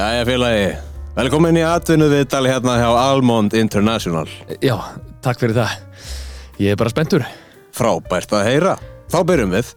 [0.00, 0.68] Jæja félagi,
[1.12, 4.30] velkomin í atvinnu viðtali hérna hjá Almond International.
[4.64, 4.72] Já,
[5.20, 5.72] takk fyrir það.
[6.56, 7.24] Ég er bara spenntur.
[7.76, 8.70] Frábært að heyra.
[9.12, 9.72] Þá byrjum við.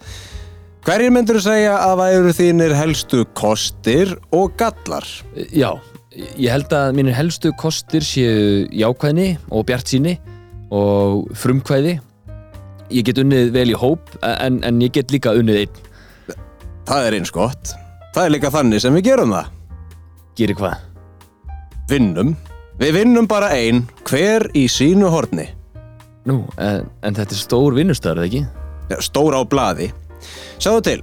[0.87, 5.03] Hverjir myndur þú segja að væru þínir helstu kostir og gallar?
[5.51, 5.73] Já,
[6.15, 10.13] ég held að mínir helstu kostir séu jákvæðni og bjart síni
[10.71, 11.97] og frumkvæði.
[12.95, 15.83] Ég get unnið vel í hóp en, en ég get líka unnið einn.
[16.87, 17.75] Það er eins gott.
[18.15, 19.51] Það er líka þannig sem við gerum það.
[20.37, 20.81] Gerir hvað?
[21.91, 22.33] Vinnum.
[22.79, 25.45] Við vinnum bara ein, hver í sínu horni.
[26.29, 28.43] Nú, en, en þetta er stór vinnustöður, eða ekki?
[28.89, 29.91] Ja, Stór á blaði.
[30.61, 30.99] Sjáðu til,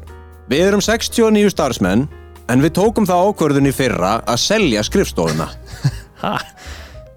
[0.51, 2.07] við erum 69 starfsmenn,
[2.51, 5.51] en við tókum það ákvörðun í fyrra að selja skrifstofuna.
[6.21, 6.35] Ha?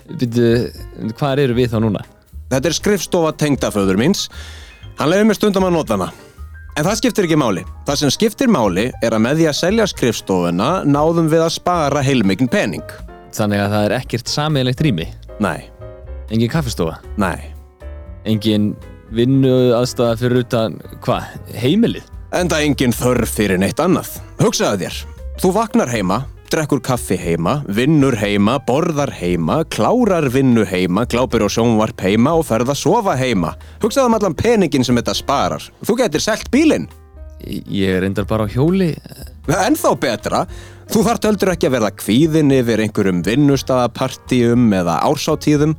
[0.07, 0.45] Býttu,
[1.19, 2.05] hvað eru við þá núna?
[2.47, 4.29] Þetta er skrifstofa tengdaföður míns.
[4.95, 6.07] Hann leiði mér stundum að nota hana.
[6.73, 7.63] En það skiptir ekki máli.
[7.85, 12.01] Það sem skiptir máli er að með því að selja skrifstofuna náðum við að spara
[12.05, 12.85] heilmikinn pening.
[13.33, 15.07] Þannig að það er ekkert sameiginlegt rými.
[15.43, 15.69] Nei,
[16.33, 16.97] Engin kaffistofa.
[17.17, 17.51] nei.
[18.25, 18.71] Engin
[19.13, 21.25] vinnu aðstæða fyrir utan, hvað,
[21.59, 22.05] heimilið?
[22.33, 24.15] Enda engin þörf fyrir neitt annað.
[24.39, 24.95] Hugsaðu þér.
[25.43, 26.21] Þú vaknar heima,
[26.53, 32.45] drekkur kaffi heima, vinnur heima, borðar heima, klárar vinnu heima, glápir á sjónvarp heima og
[32.45, 33.55] ferð að sofa heima.
[33.81, 35.65] Hugsaðu um allan peningin sem þetta sparar.
[35.81, 36.85] Þú getur selt bílinn.
[37.43, 38.91] Ég er reyndar bara á hjóli.
[39.49, 40.43] En þá betra,
[40.93, 45.73] þú þarft heldur ekki að verða kvíðin yfir einhverjum vinnustafapartíum eða ársáttíðum.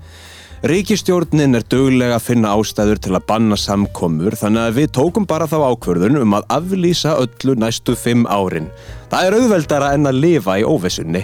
[0.65, 5.45] Ríkistjórnin er duglega að finna ástæður til að banna samkomur þannig að við tókum bara
[5.45, 8.71] þá ákvörðun um að aflýsa öllu næstu fimm árin.
[9.13, 11.21] Það er auðveldara en að lifa í óvissunni.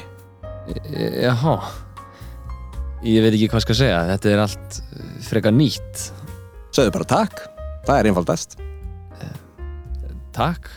[1.25, 1.57] Jaha.
[3.01, 4.05] Ég veit ekki hvað skal segja.
[4.13, 6.11] Þetta er allt eh, frekar nýtt.
[6.77, 7.45] Sögðu bara takk,
[7.89, 8.59] það er einfaldast.
[10.37, 10.69] Takk.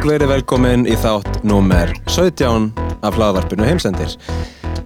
[0.00, 2.70] Fólk, verið velkomin í þátt númer 17
[3.04, 4.14] af hlaðvarpinu heimsendir.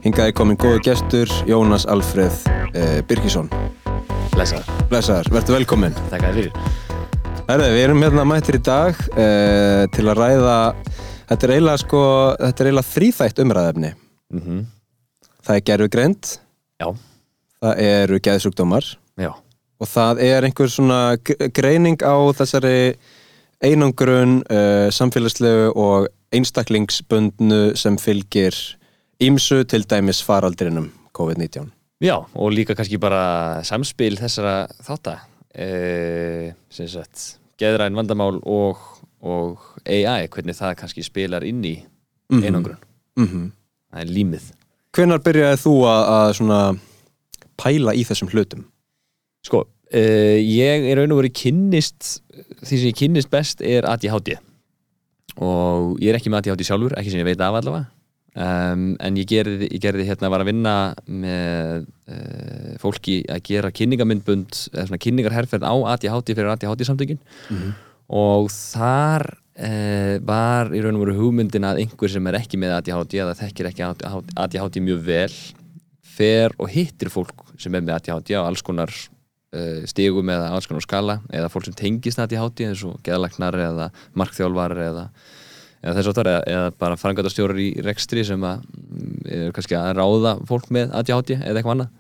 [0.03, 2.41] Hingaði komin góðu gestur, Jónas Alfreð
[2.75, 3.47] eh, Birkisson.
[4.35, 4.67] Lesaður.
[4.91, 5.95] Blessaður, verður velkomin.
[6.11, 6.83] Takk að þið fyrir.
[7.47, 10.59] Herði, við erum hérna mættir í dag uh, til að ræða,
[11.31, 12.05] þetta er eiginlega sko,
[12.43, 13.95] þetta er eiginlega þrýþætt umræðefni.
[14.35, 14.63] Mm
[15.45, 16.37] Það er gerfugreind,
[16.83, 16.89] Já.
[17.63, 19.31] það eru geðsjúkdómar Já.
[19.31, 21.03] og það er einhver svona
[21.55, 22.97] greining á þessari
[23.65, 28.57] einangrun, uh, samfélagslegu og einstaklingsbundnu sem fylgir
[29.23, 31.71] ímsu til dæmis faraldrinum COVID-19.
[32.03, 35.19] Já, og líka kannski bara samspil þessara þátta.
[35.55, 38.81] E, sem sagt, geðræn vandamál og,
[39.23, 41.77] og AI, hvernig það kannski spilar inn í
[42.31, 42.81] einangrun.
[43.17, 43.53] Mm
[43.95, 44.47] Það er límið.
[44.91, 46.61] Hvenær byrjaði þú að, að svona
[47.63, 48.65] pæla í þessum hlutum?
[49.47, 49.61] Sko,
[49.95, 52.19] uh, ég er raun og verið kynnist
[52.65, 54.35] því sem ég kynnist best er ADHD
[55.43, 57.91] og ég er ekki með ADHD sjálfur ekki sem ég veit af allavega.
[58.35, 60.75] Um, en ég gerði, ég gerði hérna var að vinna
[61.07, 67.21] með uh, fólki að gera kynningamindbund eða svona kynningarherferð á ADHD fyrir ADHD samtökin.
[68.11, 72.75] Og þar uh, var í raun og veru hugmyndin að einhver sem er ekki með
[72.81, 75.31] ADHD eða þekkir ekki ADHD mjög vel
[76.15, 78.91] fer og hittir fólk sem er með ADHD á alls konar
[79.55, 83.89] uh, stigum eða alls konar skala eða fólk sem tengist ADHD eins og geðalagnar eða
[84.19, 85.05] markþjálfar eða,
[85.83, 89.95] eða þess áttar eða, eða bara frangatastjórar í rekstri sem að mm, er kannski að
[90.01, 91.95] ráða fólk með ADHD eða eitthvað annað.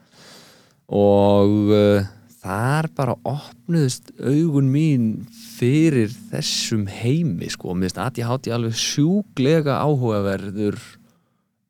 [0.94, 2.12] Og uh,
[2.44, 5.08] þar bara opnuðist augun mín
[5.54, 7.70] fyrir þessum heimi sko.
[7.72, 10.76] Og mér finnst ADHD alveg sjúklega áhugaverður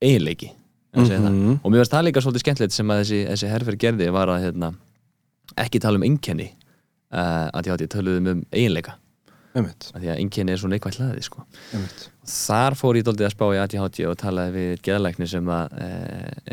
[0.04, 0.60] eiginleiki mm
[0.94, 1.58] Mhm.
[1.62, 4.44] og mér finnst það líka svolítið skemmtilegt sem að þessi, þessi herfer gerði var að
[4.44, 4.68] hérna,
[5.60, 6.50] ekki tala um einkenni
[7.14, 8.98] uh, ADHD töluðum um eiginleika
[9.54, 11.44] Einmitt, af því að einkenni er svo neikvægt hlaði sko.
[12.26, 15.90] þar fór ég doldið að spá í ADHD og talaði við geðlækni sem að e,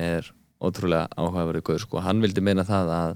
[0.04, 0.28] er
[0.62, 2.04] ótrúlega áhugaverðu guður sko.
[2.06, 3.16] hann vildi meina það að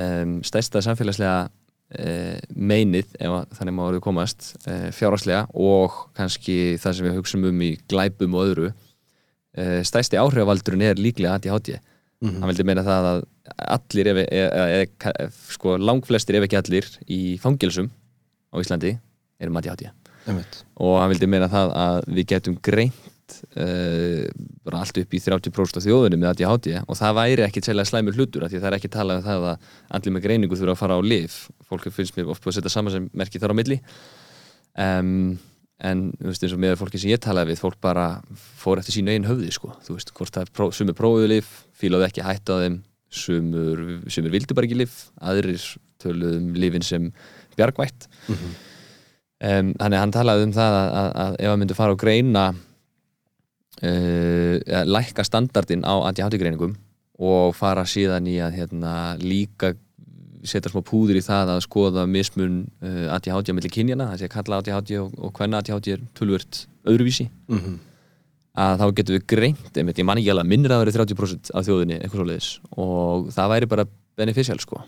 [0.00, 1.46] um, stærsta samfélagslega
[1.94, 2.16] e,
[2.50, 7.46] meinið, ef að þannig má orðið komast e, fjárhagslega og kannski það sem við hugsaum
[7.52, 11.76] um í glæpum og öðru e, stærsti áhrifavaldurinn er líklega ADHD
[12.24, 13.24] hann vildi meina það að
[13.76, 17.90] allir ef, ef, ef, ef, sko, langflestir ef ekki allir í fangilsum
[18.50, 18.96] á Íslandi
[19.42, 19.90] eru ADHD
[20.26, 20.62] einmitt.
[20.80, 24.24] og hann vildi meina það að við getum greint uh,
[24.66, 28.16] bara allt upp í 30% af þjóðunum með ADHD og það væri ekki sérlega slæmur
[28.16, 30.80] hlutur því að það er ekki talað um það að allir með greiningu þurfa að
[30.82, 33.78] fara á lif fólk finnst mér oft búið að setja samanmerki þar á milli.
[34.76, 35.38] Um,
[35.84, 38.06] en þú veist eins og með fólki sem ég talaði við fólk bara
[38.60, 39.74] fór eftir sínu einn höfði sko.
[39.84, 41.28] þú veist hvort það er pró, sumur prófuðu
[41.76, 42.78] lif fílaðu ekki hætt á þeim
[43.10, 45.60] sumur, sumur vildu bara ekki lif aðrir
[46.02, 47.12] töluðum lifin sem
[47.56, 48.50] bjargvætt Mhm.
[49.40, 51.98] um, þannig að hann talaði um það að, að, að ef hann myndi fara og
[52.02, 52.44] greina
[53.82, 56.76] uh, að lækka standardin á anti-hátti-greiningum
[57.18, 59.72] og fara síðan í að hérna, líka
[60.46, 64.28] setja smá púður í það að skoða mismun uh, anti-hátti á milli kynjana, það sé
[64.28, 67.78] að kalla anti-hátti og, og hvenna anti-hátti er tölvört öðruvísi Mhm.
[68.56, 71.52] Að þá getum við greint, einmitt, ég man ekki alveg minnir að það verið 30%
[71.52, 73.86] af þjóðinni, eitthvað svo leiðis og það væri bara
[74.16, 74.80] beneficial sko.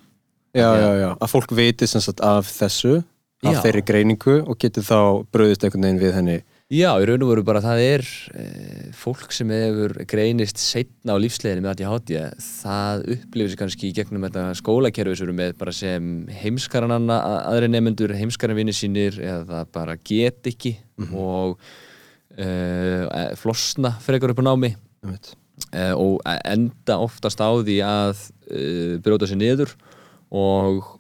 [0.57, 3.03] Já, já, já, að fólk viti sem sagt af þessu
[3.47, 3.61] af Já.
[3.63, 5.01] þeirri greiningu og getur þá
[5.31, 6.39] bröðist einhvern veginn við henni.
[6.69, 8.03] Já, í raun og veru bara það er
[8.37, 8.43] e,
[8.99, 12.11] fólk sem hefur greinist setna á lífsleginni með ADHD
[12.45, 16.11] það upplifir sig kannski í gegnum þetta skólakerfi sem eru með bara sem
[16.43, 20.75] heimskaran aðri nefnendur, heimskaran vinni sínir eða bara get ekki.
[21.09, 21.57] Og
[22.39, 24.73] e, flosna frekar upp á námi.
[25.73, 28.63] E, og enda oftast á því að e,
[29.03, 29.75] brjóta sér niður
[30.31, 30.95] og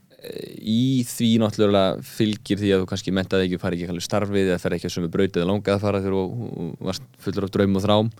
[0.58, 4.74] í því náttúrulega fylgir því að þú kannski mentaði ekki, fari ekki starfið eða fer
[4.76, 7.84] ekki að sömu braut eða langað að fara þegar þú varst fullur af draum og
[7.84, 8.10] þrám.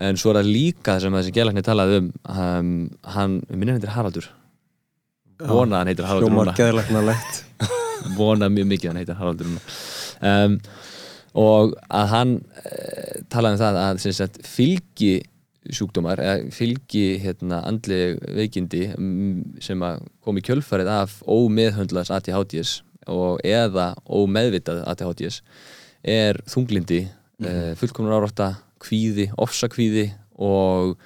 [0.00, 2.70] En svo er það líka það sem þessi gelagni talaði um um,
[3.04, 4.30] hann, hann heitir Haraldur?
[5.40, 7.42] Vona að hann heitir Haraldur Hljómar núna geðlagnarlegt
[8.18, 10.56] vona mjög mikið hann heitir Haraldur um,
[11.38, 15.20] og að hann uh, talaði um það að sagt, fylgi
[15.70, 22.80] sjúkdómar eða fylgi hérna, andleg veikindi mm, sem að komi kjölfarið af ómeðhöndlas ADHDs
[23.10, 25.40] og eða ómeðvitað ADHDs
[26.00, 27.76] er þunglindi mm -hmm.
[27.76, 30.10] fullkomnar árátta, kvíði, ofsakvíði
[30.40, 30.96] og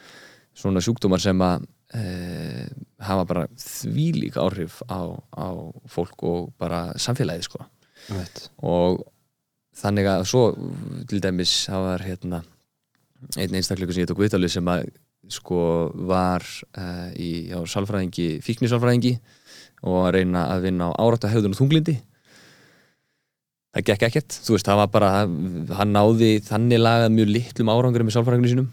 [0.55, 2.69] svona sjúkdómar sem að e,
[3.03, 5.49] hafa bara þvílík áhrif á, á
[5.91, 7.65] fólk og bara samfélagið sko
[8.09, 8.51] einmitt.
[8.63, 9.03] og
[9.79, 10.45] þannig að svo
[11.11, 12.43] til dæmis það var hérna
[13.41, 14.89] einn einstakleikur sem ég tók viðtalið sem að
[15.33, 15.61] sko
[16.09, 16.45] var
[16.77, 19.15] uh, í já, sálfræðingi, fíknisálfræðingi
[19.89, 21.97] og að reyna að vinna á árátta höfðun og þunglindi
[23.75, 25.13] það gekk ekkert, þú veist, það var bara
[25.81, 28.69] hann náði þannig lagað mjög litlum árangurum í sálfræðinginu sínum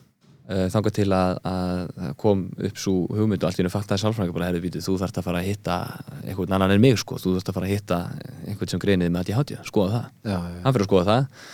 [0.51, 4.35] uh, þangað til að, að kom upp svo hugmynd og allt í hennu faktaði sálfræðingu
[4.37, 5.77] bara, herri, vítu, þú þarft að fara að hitta
[6.25, 7.99] einhvern annan en mig, sko, þú þarft að fara að hitta
[8.45, 10.09] einhvern sem greiniði með að ég hátíða, skoða það.
[10.27, 11.51] Já, já, hann fyrir að skoða það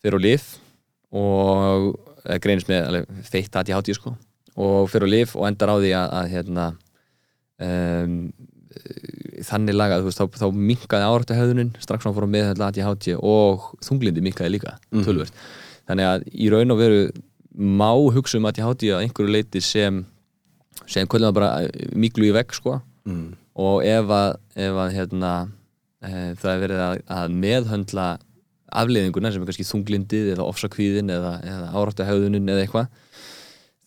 [0.00, 0.50] fyrir á lif
[1.20, 1.88] og
[2.24, 4.14] eða greinist með alveg, feitt að ég hátíð sko.
[4.60, 6.66] Og fyrir á lif og endar á því að, að hérna
[7.64, 8.14] um,
[9.46, 12.88] þannig lagað, þú veist, þá, þá minkaði árættahöðunin strax hann fór á meðhæðla að ég
[12.88, 15.36] hátíð og þunglindi minkaði líka tölvört
[15.88, 17.00] þannig að í raun og veru
[17.56, 20.04] má hugsa um að ég hátíð að einhverju leiti sem
[20.90, 21.66] sem kvöldum bara
[21.98, 22.80] miklu í vegg sko.
[23.08, 23.32] Mm.
[23.56, 25.30] og ef að, ef að hérna,
[26.04, 28.04] e, það er verið að, að meðhöndla
[28.80, 32.90] afleiðinguna sem er kannski þunglindið eða ofsakvíðin eða, eða áráttahauðunin eða eitthvað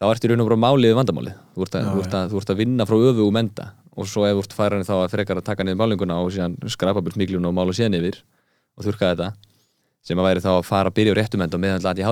[0.01, 1.37] þá ertu í raun og bara málið vandamálið.
[1.53, 3.69] Þú ert, að, Já, þú, ert að, þú ert að vinna frá öfu og menda
[3.93, 6.57] og svo ef þú ert færan þá að frekar að taka niður málinguna og síðan
[6.73, 8.19] skrapa burt mikluna og mála síðan yfir
[8.73, 9.29] og þurka þetta
[10.03, 12.07] sem að væri þá að fara að byrja á réttumenda og meðhandla að í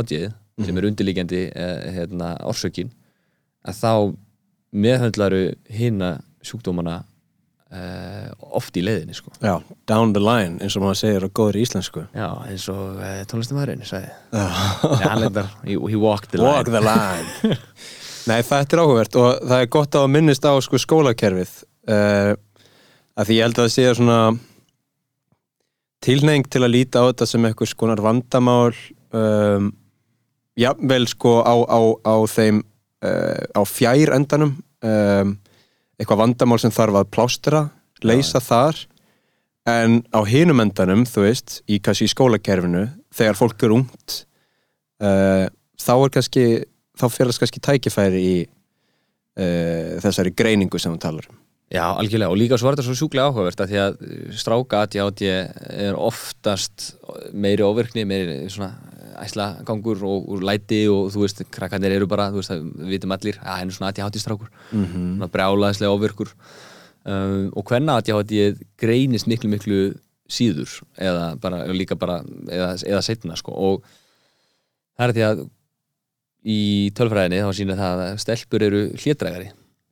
[0.58, 2.92] hátíðið sem er undirlíkjandi eh, hérna, orsökin
[3.68, 3.94] að þá
[4.72, 6.12] meðhandlaru hina
[6.46, 7.02] sjúkdómana
[7.72, 9.32] eh, oft í leiðinni sko.
[9.42, 13.24] já, down the line eins og maður segir á góðri íslensku Já, eins og eh,
[13.30, 14.12] tónlistamæðurinn sagði.
[14.32, 14.46] Já.
[14.84, 16.54] Nei, hann lendar, he, he walked the line.
[16.56, 17.58] Walk the line
[18.30, 21.54] Nei, þetta er áhugavert og það er gott að minnist á sko, skólakerfið
[21.90, 22.34] uh,
[23.18, 24.20] að því ég held að það sé svona
[26.06, 28.76] tilneying til að líta á þetta sem eitthvað skonar vandamál
[29.14, 29.72] um,
[30.62, 35.36] jafnvel sko á, á, á þeim uh, á fjær endanum um,
[36.00, 37.66] eitthvað vandamál sem þarf að plástra
[38.06, 38.80] leysa þar.
[39.70, 44.16] En á hinum endanum, þú veist, í kannski í skólakerfinu, þegar fólk er ungt
[45.06, 45.46] uh,
[45.82, 46.46] þá er kannski
[46.98, 51.38] þá félast kannski tækifæri í uh, þessari greiningu sem við talar um.
[51.72, 54.02] Já, algjörlega, og líka svo var þetta svo sjúklega áhugavert að því að
[54.36, 56.90] stráka ADHD er oftast
[57.32, 58.74] meiri ofirkni, meiri svona
[59.22, 63.40] æslagangur og, og læti og þú veist, krakkarnir eru bara, þú veist, við vitum allir
[63.42, 64.52] að henni svona ADHD strákur.
[64.72, 65.08] Mm -hmm.
[65.18, 66.30] svona brjálaðislega ofirkur
[67.06, 69.94] um, og hvenna ADHD greinist miklu miklu
[70.30, 73.84] síður eða bara, líka bara eða, eða setna, sko, og
[74.98, 75.50] það er því að
[76.42, 79.52] í tölfræðinni þá sýnir það að stelpur eru hlétrægari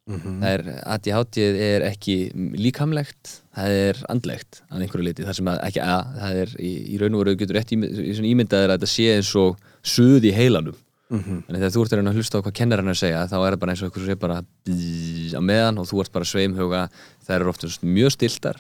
[0.09, 0.61] það er
[0.95, 2.15] ADHD er ekki
[2.57, 6.71] líkamlegt það er andlegt að einhverju liti það sem að ekki að það er í,
[6.93, 10.77] í raun og veru getur rétt ímyndaðir að þetta sé eins og suð í heilanum.
[11.09, 11.37] Mhm.
[11.49, 13.37] en þegar þú ert að reyna að hlusta á hvað kennarinn er að segja þá
[13.39, 16.25] er það bara eins og einhverju sé bara bzz, á meðan og þú ert bara
[16.29, 16.81] sveimhuga.
[17.25, 18.59] Það eru oftast mjög stiltar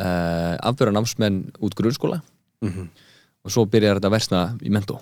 [0.00, 2.22] uh, afbjörða námsmenn út grunnskóla.
[2.64, 2.88] Mhm.
[3.44, 4.98] og svo byrjar þetta að versna í mentó.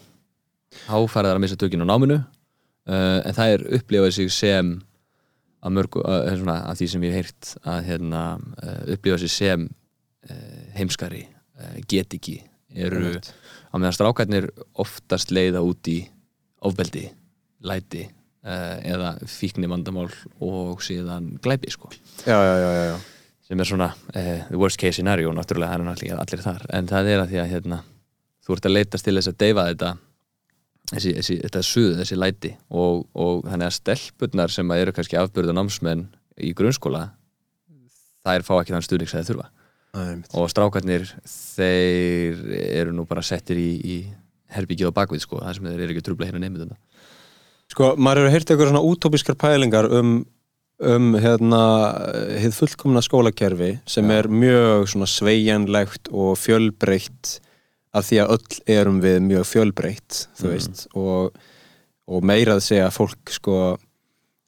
[0.87, 4.75] Þá fara það að missa tökinn á náminu uh, en það er upplifað sig sem
[5.65, 8.23] að mörgu, uh, svona, að því sem ég hef heyrt að hérna,
[8.63, 9.69] uh, upplifa sig sem
[10.75, 11.21] heimskari
[11.87, 12.41] get ekki
[12.75, 13.29] eru Einmitt.
[13.71, 16.01] á meðan strákarnir oftast leiða út í
[16.67, 17.05] ofbeldi,
[17.63, 18.09] læti
[18.43, 20.09] eða fíkni vandamál
[20.43, 21.93] og síðan glæpi sko.
[22.27, 22.99] Já, já, já,
[23.47, 26.67] sem er svona uh, the worst case scenario náttúrulega það er náttúrulega allir þar.
[26.75, 27.81] En það er að því að hérna,
[28.43, 29.91] þú ert að leitast til þess að deyfa þetta
[30.93, 35.19] þessi, þessi, þetta suð, þessi læti og, og þannig að stelpurnar sem að eru kannski
[35.21, 37.09] afbyrða námsmenn í grunnskóla
[38.26, 39.50] þær fá ekki þann stuðning sem þeir þurfa
[39.97, 40.37] einmitt.
[40.37, 43.97] og strákarnir þeir eru nú bara settir í, í
[44.52, 46.81] herbyggið á bakvið sko, það sem þeir eru ekki að trubla hérna þetta
[47.66, 50.21] Sko, maður hefur heyrt eitthvað svona útópiskar pælingar um,
[50.87, 51.62] um hérna,
[52.38, 54.21] hið fullkomna skólakerfi sem Já.
[54.21, 57.40] er mjög svona sveigjanlegt og fjölbreytt
[57.97, 60.53] af því að öll erum við mjög fjölbreytt, þú Mhm.
[60.55, 61.33] veist og,
[62.09, 63.76] og meira að segja fólk sko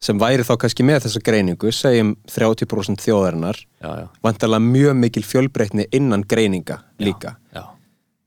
[0.00, 5.24] sem væri þá kannski með þessa greiningu, segjum 30% þjóðarinnar, já, já, vantarlega mjög mikil
[5.26, 7.36] fjölbreytni innan greininga líka.
[7.54, 7.64] já.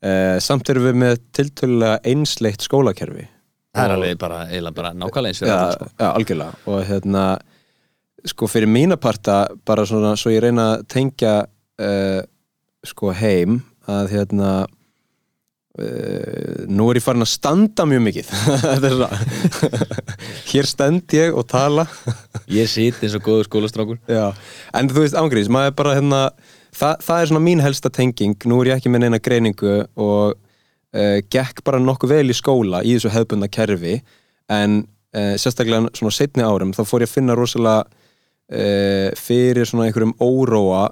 [0.04, 3.28] Uh, samt erum við með tiltölulega einsleitt skólakerfi
[3.76, 5.86] það er Og- alveg bara, bara nákvæmlega eins já, alla, sko.
[6.00, 7.26] já, algjörlega og hérna
[8.26, 11.46] sko fyrir mína parta bara svona svo ég reyna að tengja
[11.80, 12.22] uh,
[12.84, 14.66] sko heim að hérna
[15.80, 18.32] uh, nú er ég farin að standa mjög mikið.
[18.76, 18.86] Er
[20.52, 21.86] hér stend ég og tala.
[22.52, 24.02] Ég sit eins og góður skólastrákur.
[24.08, 26.22] En þú veist er bara hérna
[26.76, 28.36] það, það er svona mín helsta tenging.
[28.46, 32.84] Nú er ég ekki með neina greiningu og uh, gekk bara nokkuð vel í skóla
[32.84, 34.02] í þessu hefðbundna kerfi.
[34.52, 39.88] En uh, sérstaklega svona setni árum þá fór ég að finna rosalega uh, fyrir svona
[39.88, 40.90] einhverjum óróa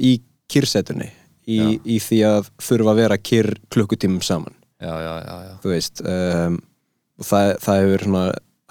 [0.00, 0.16] í
[0.48, 1.10] kyrsetunni
[1.46, 4.56] í, í því að þurfa að vera kyrr klukkutímum saman.
[4.80, 5.54] Já, já, já, já.
[5.62, 6.58] þú veist um,
[7.18, 8.24] og það, það hefur svona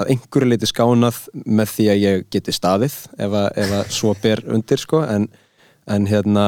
[0.03, 4.13] að einhverju leiti skánað með því að ég geti staðið ef að, ef að svo
[4.21, 5.27] ber undir sko en,
[5.89, 6.47] en hérna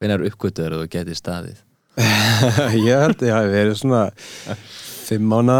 [0.00, 1.62] hvenær uppgötuður þú getið staðið?
[2.76, 4.02] Ég held ég hafi verið svona
[5.06, 5.54] fimm mánu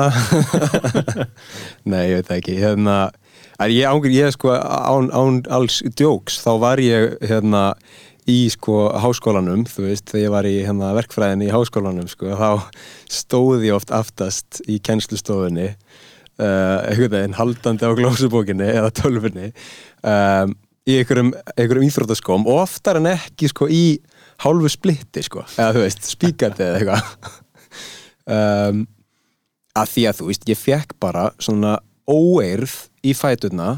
[1.90, 2.97] nei ég veit ekki hérna
[3.71, 7.71] ég ángur ég sko án, án alls djóks þá var ég hérna
[8.26, 12.50] í sko háskólanum þú veist þegar ég var í hérna verkfræðinni í háskólanum sko þá
[13.12, 19.52] stóð ég oft aftast í kennslustofunni uh, einhvern veginn haldandi á glósubókinni eða tölfunni
[20.02, 20.56] um,
[20.87, 23.99] í einhverjum, einhverjum íþróttaskóm og oftar en ekki sko í
[24.42, 27.35] hálfu splitti sko eða þú veist spíkandi eða eitthvað.
[28.26, 28.80] Um,
[29.78, 31.76] að því að þú veist ég fekk bara svona
[32.11, 32.73] óeirð
[33.06, 33.68] í fæturna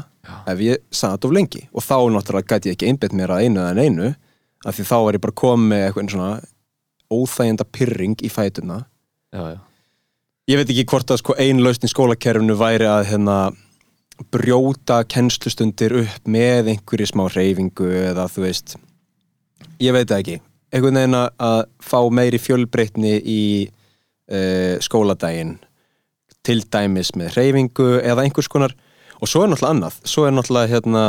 [0.49, 3.61] ef ég satt of lengi og þá náttúrulega gæti ég ekki einbett mér að einu
[3.61, 4.07] eða einu
[4.65, 6.31] af því þá var ég bara komið með eitthvað svona
[7.09, 8.77] óþægjenda pyrring í fæturna.
[9.33, 9.59] Já, já,
[10.51, 13.37] ég veit ekki hvort að sko ein lausn í skólakerfinu væri að hérna
[14.33, 18.75] brjóta kennslustundir upp með einhverju smá reyfingu eða þú veist
[19.79, 20.39] ég veit ekki.
[20.75, 23.41] Einhvern veginn að- að fá meiri fjölbreytni í
[24.29, 25.55] uh, skóladaginn
[26.43, 28.75] til dæmis með reyfingu eða einhvers konar.
[29.21, 29.95] Og svo er náttúrulega annað.
[30.07, 31.05] Svo er náttúrulega hérna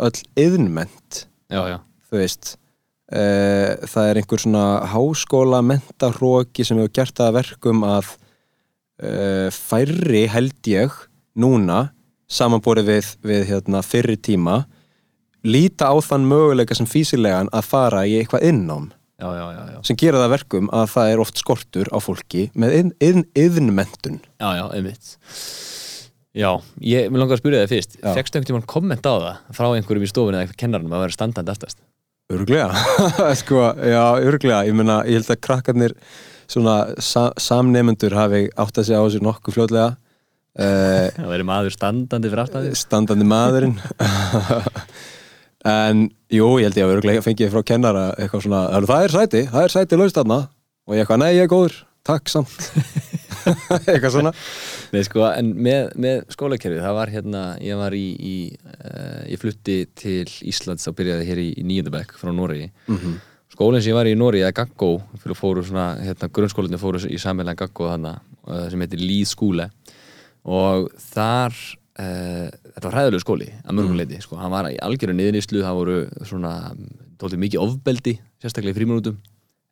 [0.00, 1.78] öll yðnment já, já.
[2.10, 2.54] Þú veist
[3.14, 8.12] uh, það er einhver svona háskóla mentaróki sem hefur gert það að verkum að
[9.04, 11.00] uh, færri held ég
[11.38, 11.88] núna
[12.30, 14.62] samanborið við, við hérna, fyrri tíma
[15.46, 18.90] líta á þann möguleika sem físilegan að fara í eitthvað innám.
[19.20, 19.80] Já, já, já, já.
[19.84, 23.24] sem gera það að verkum að það er oft skortur á fólki með yðn, yðn,
[23.36, 25.10] yðnmentun já, já, einmitt.
[26.30, 26.50] Já,
[26.80, 27.98] ég vil langa að spyrja þig fyrst.
[27.98, 28.12] Já.
[28.16, 31.16] Fekstu einhvern tímann komment á það frá einhverjum í stofunni eða eitthvað kennarinn að vera
[31.18, 31.82] standandi aftast
[32.30, 32.68] Örglega,
[33.40, 35.94] sko, já, örglega ég meina, ég held að krakkarnir
[36.50, 39.88] svona sa samnemendur hafi átt að segja á þessu nokkuð fljótlega.
[40.58, 43.76] Uh, Það veri maður standandi fyrir aftast standandi maðurinn.
[45.70, 49.14] En jú, ég held ég að örglega fengið frá kennara eitthvað svona, "Hörru, það er
[49.14, 50.38] sæti, það er sæti laust þarna.
[50.88, 51.74] Og ég eitthvað, nei, ég er góður,
[52.08, 52.70] takk samt
[53.90, 54.32] eitthvað svona.
[54.94, 58.34] Nei, sko, en með, með skólakerfið, það var hérna, ég var í, í
[58.74, 62.70] uh, ég flutti til Íslands og byrjaði hér í, í nýjöndabæk frá Noregi.
[62.90, 63.18] Mhm.
[63.50, 67.02] Skólinn sem ég var í í Noregi, eða Gaggó, fyrir fóru svona, hérna, grunnskólinni fóru
[67.06, 68.14] í sammeðlega Gaggó þarna,
[68.46, 69.68] uh, sem heitir Líð skúle
[70.48, 75.16] og þar uh, þetta var hræðilegu skóli að mörgum leiti, sko, hann var í algjöru
[75.18, 76.54] niðuníslu það voru svona
[77.20, 79.18] tóltið mikið ofbeldi, sérstaklega í fríminútum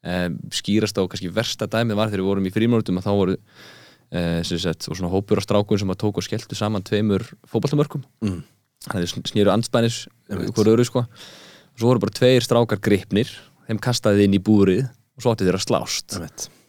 [0.05, 3.35] um, skýrast á kannski versta dæmið var þegar við vorum í fríminútum að þá voru
[3.39, 7.27] uh, sem sagt, og svona hópur á strákun sem að tók og skelltu saman tveimur
[7.51, 8.43] fótballtamörkum Mm.
[8.89, 10.07] þannig snýru andspænis
[10.55, 11.05] hvort öru sko.
[11.09, 13.31] Og svo voru bara tveir strákar gripnir
[13.67, 16.15] þeim kastaði inn í búrið og svo átti þeir að slást.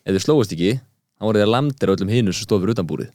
[0.05, 0.79] Ef þeir slóist ekki,
[1.19, 3.11] þá voru þeir landir á öllum hinum sem stofur utan búrið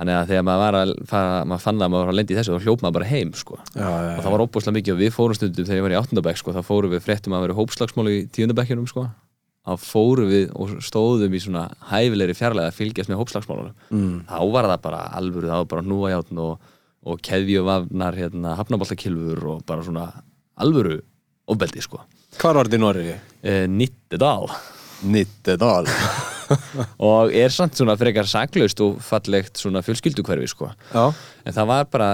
[0.00, 2.36] þannig að þegar maður var að fara, maður fann að maður var að lendi í
[2.38, 3.58] þessu þá hljóp maður bara heim sko.
[3.74, 5.98] Já, já, og það var óbúslega mikið og við fórum stundum þegar ég var í
[6.00, 9.04] áttundabæk sko, þá fórum við fréttum að vera hópslagsmál í tíundabækjunum sko.
[9.68, 13.76] Þá fórum við og stóðum í svona hæfilegri fjarlæði að fylgjast með hópslagsmálunum.
[13.92, 14.16] Mm.
[14.24, 16.72] þá var það bara alvöru, það var bara núajátn og,
[17.04, 20.08] og keðjuvafnar hérna, hafnaboltakilfur og bara svona
[20.56, 20.96] alvöru
[21.50, 22.00] ofbeldi sko.
[22.40, 23.16] Hvar var þetta í Noregi?
[23.44, 24.48] e, Nittedal.
[25.04, 25.84] Nittedal
[27.08, 30.70] og er samt svona frekar saklaust og fallegt svona fjölskyldukverfi sko.
[31.46, 32.08] En það var bara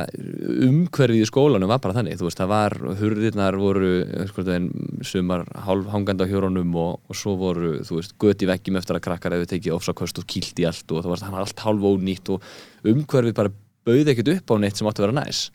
[0.67, 3.93] umhverfið í skólanum var bara þannig, þú veist, það var hurðirnar voru,
[4.31, 4.71] sko en
[5.07, 9.07] sumar hálf hangandi á hjörunum og, og svo voru, þú veist, göti veggjum eftir að
[9.09, 11.89] krakkar hefur tekið ofsakost og kýlt í allt og það var það var allt hálf
[11.93, 12.51] ónýtt og
[12.87, 13.55] umhverfið bara
[13.87, 15.47] bauði ekkert upp á neitt sem átti að vera næs.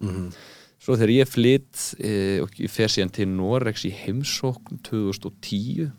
[0.82, 2.12] Svo þegar ég flytt e,
[2.42, 5.92] og ég fer síðan til Norex í heimsókn 2010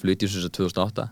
[0.00, 1.04] flytt ég sem þess að 2008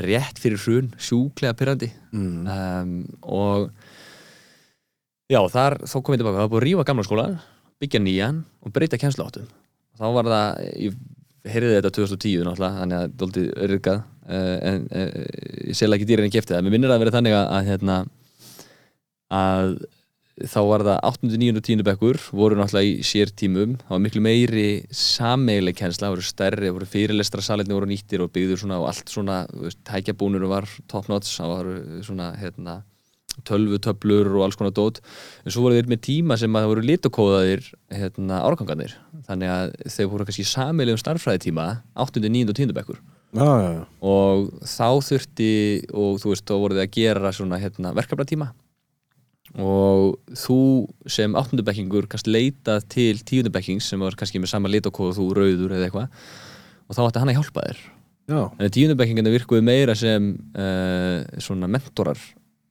[0.00, 2.46] rétt fyrir hrun, sjúklega pyrrandi mm.
[2.46, 3.68] um, og
[5.30, 6.38] já, þar, þá kom ég tilbaka.
[6.38, 7.36] Það var búið að rífa gamla skólan,
[7.82, 9.46] byggja nýjan og breyta kennsluáttum
[9.98, 10.98] þá var það, ég
[11.54, 15.10] heyrði þetta 2010 náttúrulega, þannig að dóldi örgað uh, en uh,
[15.68, 17.98] ég selja ekki dýrin en kefti það, mér minnir að vera þannig að, að hérna
[19.34, 19.74] að
[20.34, 21.28] þá var það 8.
[21.38, 21.50] 9.
[21.60, 21.82] og 10.
[21.86, 26.78] bekkur voru náttúrulega í sértímum það var miklu meiri sameiginleg kennsla það voru stærri, það
[26.78, 29.36] voru fyrirlestra salinni voru nýttir og byggður svona og allt svona
[29.86, 31.70] tækjabúnur var top notch það var
[32.08, 32.80] svona hérna
[33.46, 35.00] tölvutöflur og alls konar dót
[35.44, 38.96] en svo voru þeir með tíma sem að það voru litakóðaðir hérna árgangarnir
[39.28, 42.22] þannig að þeir voru kannski sameilegum starffræðitíma 8.
[42.26, 42.50] 9.
[42.50, 42.74] og 10.
[42.74, 43.00] bekkur
[43.34, 43.86] já, já.
[44.02, 45.50] og þá þurfti
[45.90, 48.52] og þú veist, þá voru þið að gera svona hérna, verkefnatíma
[49.54, 50.58] og þú
[51.06, 55.76] sem áttundubekkingur kannski leitað til tíundubekkings sem var kannski með sama litakóð og þú rauður
[55.76, 56.24] eða eitthvað.
[56.88, 57.84] Og þá ætti hann að hjálpa þér.
[58.24, 58.40] Já.
[58.56, 62.16] en tíundubekkingarnir virkuðu meira sem uh, svona mentorar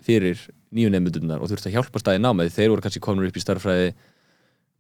[0.01, 0.39] fyrir
[0.73, 2.49] nýju nefndunnar og þurfti að hjálpa staði námið.
[2.55, 3.93] Þeir voru kannski komin upp í starffræði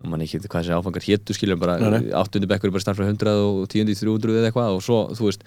[0.03, 1.77] og mann ekki hvað þessi áfangar héttu skiljum bara
[2.23, 4.79] áttundubekkur er bara starffræði 100 og tíundi 300 eða eitthvað.
[4.79, 5.45] Og svo þú veist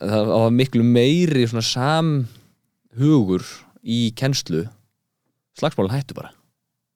[0.00, 3.44] það var miklu meiri svona samhugur
[3.84, 4.64] í kennslu
[5.58, 6.32] slagsmálun hættu bara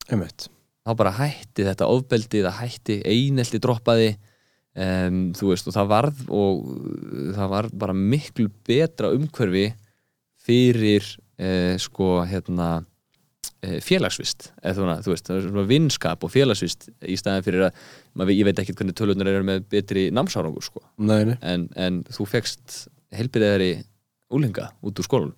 [0.06, 0.48] Einmitt.
[0.86, 4.10] þá bara hætti þetta ofbeldi það hætti einelti droppaði
[4.76, 6.68] um, þú veist og það varð og
[7.36, 9.70] það var bara miklu betra umhverfi
[10.46, 11.06] fyrir
[11.42, 12.68] eh, sko hérna
[13.64, 17.80] eh, félagsvist eða þú veist, er vinskap og félagsvist í staðin fyrir að
[18.14, 21.34] maður, ég veit ekkert hvernig tölunar eru með betri námsárangur sko, Nei, nei.
[21.42, 23.72] en, en þú fegst helbriðari
[24.34, 25.34] úlinga út úr skólanum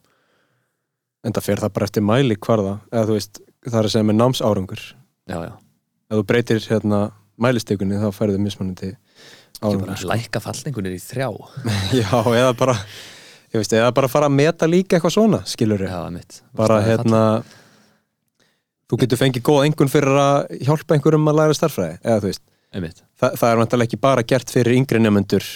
[1.27, 4.09] En það fer það bara eftir mæli hvarða eða þú veist, það er að segja
[4.09, 4.83] með námsárangur.
[5.29, 5.53] Já, já,
[6.09, 7.01] ef þú breytir hérna
[7.39, 10.09] mælistekunni þá færðu mismunandi ekki bara árangur.
[10.13, 11.29] lækka fallningunir í þrjá.
[12.01, 12.77] Já, eða bara
[13.49, 17.23] ég veist, eða bara fara að meta líka eitthvað svona skilur já, mitt bara hérna
[18.89, 22.45] þú getur fengið góð engun fyrir að hjálpa einhverjum að læra starffræði eða þú veist,
[22.77, 25.49] einmitt, það, er vantilega ekki bara gert fyrir yngri nefnendur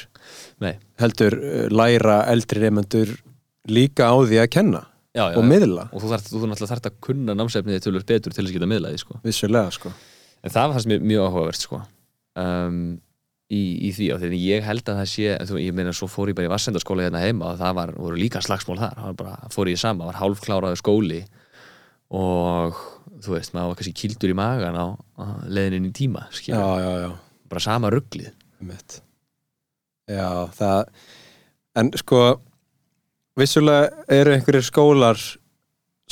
[1.02, 3.12] heldur uh, læra eldri nefnendur
[3.68, 6.98] líka á því að kenna já, já, og miðla, og þú þarf, náttúrulega þarf að
[7.08, 9.20] kunna námsefnið tölur betur til þess að geta miðlaði sko.
[9.24, 9.94] vissulega sko.
[10.42, 11.82] En það fannst mér mjög áhugavert sko.
[12.42, 12.80] um,
[13.52, 16.38] í, í því því ég held að það sé, þú, ég meina svo fór ég
[16.38, 18.96] bara í vassendaskóla hérna heima og það var, voru líka slagsmál þar.
[18.96, 21.20] Það var bara, fór ég sama, var hálfkláraður skóli
[22.12, 22.80] og
[23.22, 24.86] þú veist, maður var kannski kildur í magan á,
[25.48, 26.26] leiðinin í tíma
[27.48, 28.32] bara sama rugglið
[30.10, 30.80] já, það
[31.80, 32.22] en sko
[33.38, 35.20] vissulega eru einhverjir skólar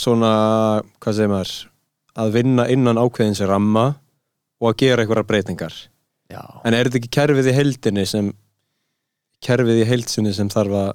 [0.01, 0.33] svona,
[1.03, 1.55] hvað segir maður
[2.21, 3.87] að vinna innan ákveðins ramma
[4.61, 5.77] og að gera einhverjar breytingar.
[6.31, 8.31] Já, En er þetta ekki kerfið í heildinni sem
[9.45, 10.91] kerfið í heildsinni sem þarf að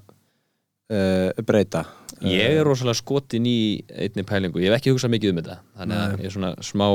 [0.96, 1.86] uh, breyta?
[2.24, 5.58] ég er rosalega skotin í einni pælingu, ég hef ekki hugsað mikið um þetta.
[5.82, 6.22] Þannig að Nei.
[6.22, 6.86] ég er svona smá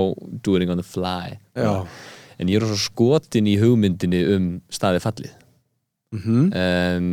[0.47, 1.37] doing on the fly.
[1.59, 1.85] Já.
[2.41, 5.35] en ég er rosalega skotin í hugmyndinni um staði fallið.
[6.17, 7.11] Mm um,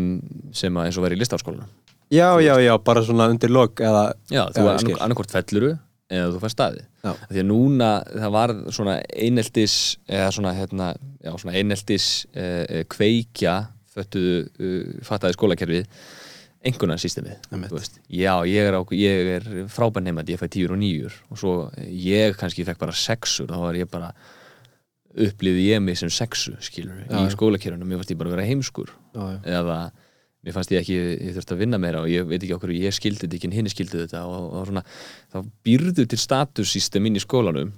[0.58, 1.68] sem að eins og verið í listáskólanum
[2.14, 4.64] Já, já, já, bara svona undir lok eða, Já, þú
[5.04, 5.74] annarkort felluru
[6.08, 7.12] eða þú fær staði Já.
[7.28, 9.74] því að núna það var svona eineltis
[10.08, 10.94] eða svona, hérna,
[11.24, 13.58] já, svona eineltis eh, kveikja
[13.98, 15.92] föttuðu, uh, fattaði skólakerfið
[17.72, 18.00] þú veist.
[18.10, 18.78] já, ég er,
[19.38, 23.50] er frábær nefnd ég fæ tíur og nýjur og svo ég kannski fekk bara sexur
[23.52, 24.14] þá var ég bara
[25.18, 27.34] upplifði ég mig sem sexu skilur, Já, í já.
[27.34, 29.28] skólakerunum mér fannst ég bara vera heimskur já.
[29.58, 29.80] eða
[30.48, 32.96] mér fannst ég ekki, ég þurfti að vinna meira og ég veit ekki okkur, ég
[32.96, 34.84] skildi þetta ekki en hinn skildi þetta og, og svona,
[35.34, 37.74] þá býrðu til statussystem inn í skólanum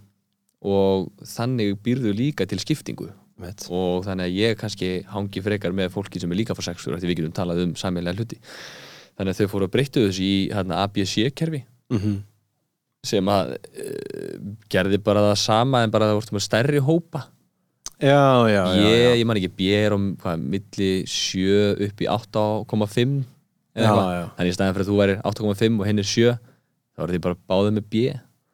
[0.69, 3.65] og þannig býrðu líka til skiptingu Einmitt.
[3.71, 7.07] og þannig að ég kannski hangi frekar með fólki sem er líka fyrir sexur eftir
[7.07, 8.39] við getum talað um sammelega hluti
[9.15, 12.17] þannig að þau fóru að breyttu þessu í hérna, ABC-kerfi Mhm.
[13.09, 14.33] sem að uh,
[14.69, 17.21] gerði bara það sama en bara það voru með stærri hópa
[17.99, 22.07] já, já, já, ég, ég man ekki, B er um hvað, milli 7 upp í
[22.07, 23.19] 8,5
[23.75, 24.13] eða Já, eitthvað.
[24.15, 24.23] já.
[24.37, 27.21] þannig í staðin fyrir að þú væri 8,5 og hinn er 7 þá er því
[27.27, 28.03] bara báðið með B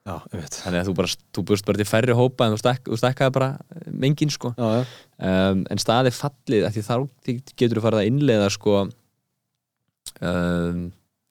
[0.06, 3.34] þannig að þú bara, þú búst bara til færri hópa en þú, stakk, þú stakkaði
[3.34, 3.48] bara
[3.90, 6.96] mengin sko um, en staði fallið því þá
[7.58, 8.76] getur þú farið að innleiða sko
[10.22, 10.84] um,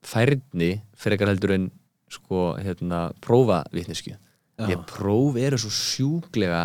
[0.05, 1.69] færni frekar heldur en
[2.13, 4.67] sko hérna prófa vitnesku Já.
[4.71, 6.65] ég próf eru svo sjúklega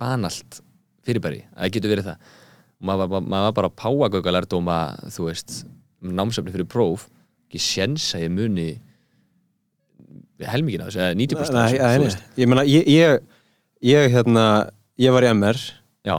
[0.00, 0.60] banalt
[1.08, 2.34] fyrirbæri að það getur verið það.
[2.88, 4.78] Maður var, maður var bara að páagauka lærdóma
[5.10, 5.56] þú veist,
[6.04, 7.08] námsefni fyrir próf
[7.48, 8.68] ekki séns að ég muni
[10.48, 12.26] helmingina þessu, eða 90% af Nei, nei, nei.
[12.38, 13.24] ég meina, ég, ég,
[13.90, 14.44] ég hérna,
[15.00, 15.58] ég var í MR
[16.06, 16.14] já,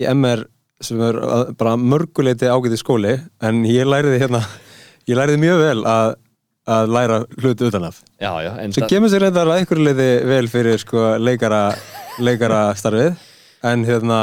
[0.00, 0.46] í MR
[0.80, 4.40] sem er að- bara mörguleiti ágæti skóli en ég læriði hérna
[5.10, 6.14] ég læriði mjög vel að,
[6.68, 10.48] að læra hluti utanaf já, já sem það- kemur sér reyndar að einhverju leiti vel
[10.48, 11.62] fyrir sko leikara
[12.24, 13.16] leikara starfið
[13.66, 14.20] en hérna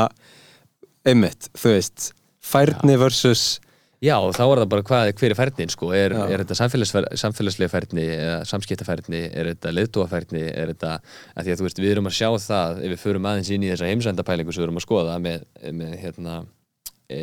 [1.05, 2.11] einmitt, þú veist
[2.45, 3.55] færni versus
[4.03, 7.71] Já, þá er það bara hvað, hver er færnin sko, er, er þetta samfélagsfer, samfélagslega
[7.71, 10.97] færni eða samskiptafærni, er þetta leiðtóafærni er þetta,
[11.33, 13.65] að því að þú veist, við erum að sjá það ef við förum aðeins inn
[13.65, 15.47] í þessa heimsendapælingu sem við erum að skoða með,
[15.79, 16.35] með hérna
[17.09, 17.21] e,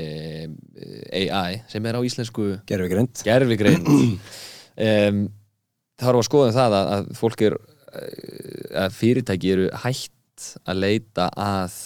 [1.21, 5.23] AI sem er á íslensku gerfi greint gerfigreind um,
[6.01, 9.73] þá erum við að skoða um það að, að fólk er eh, að fyrirtæki eru
[9.85, 11.77] hætt að leita að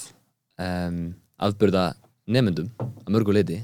[0.63, 1.01] um,
[1.37, 1.87] afbyrða
[2.27, 3.63] nefndum að mörgu leiti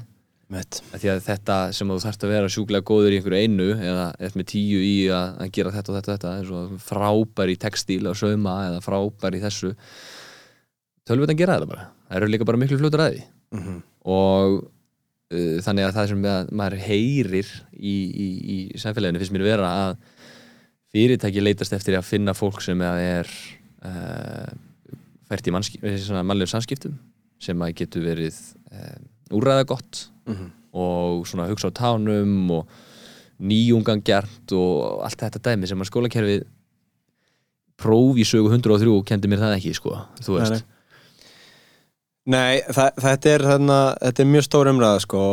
[1.01, 4.39] því að þetta sem þú þarft að vera sjúklega góður í einhverju einu eða eftir
[4.41, 7.57] með tíu í að, að gera þetta og þetta og þetta eins og frábær í
[7.63, 9.71] textíl og sauma eða frábær í þessu
[11.07, 11.87] tölvötan gera þetta bara.
[12.09, 13.23] Það eru líka bara miklu fljótur að því.
[13.53, 13.81] Mhm.
[14.09, 14.53] og
[15.33, 19.73] uh, þannig að það sem að, maður heyrir í, í, í samfélaginu finnst mér vera
[19.87, 19.91] að
[20.93, 23.29] fyrirtæki leitast eftir að finna fólk sem er
[23.85, 24.49] uh,
[25.33, 26.97] fært í mannlegum samskiptum
[27.43, 28.37] sem að getur verið
[28.71, 28.97] uh,
[29.35, 30.51] úræða gott Mhm.
[30.73, 32.69] og svona hugsa á tánum og
[33.43, 36.45] nýjungan gert og allt þetta dæmi sem að skólakerfið
[37.83, 40.69] próf í sögu 103 kendi mér það ekki sko, þú veist Nei, nei.
[42.23, 45.23] Nei, það, þetta, er, þarna, þetta er mjög stór umræða sko,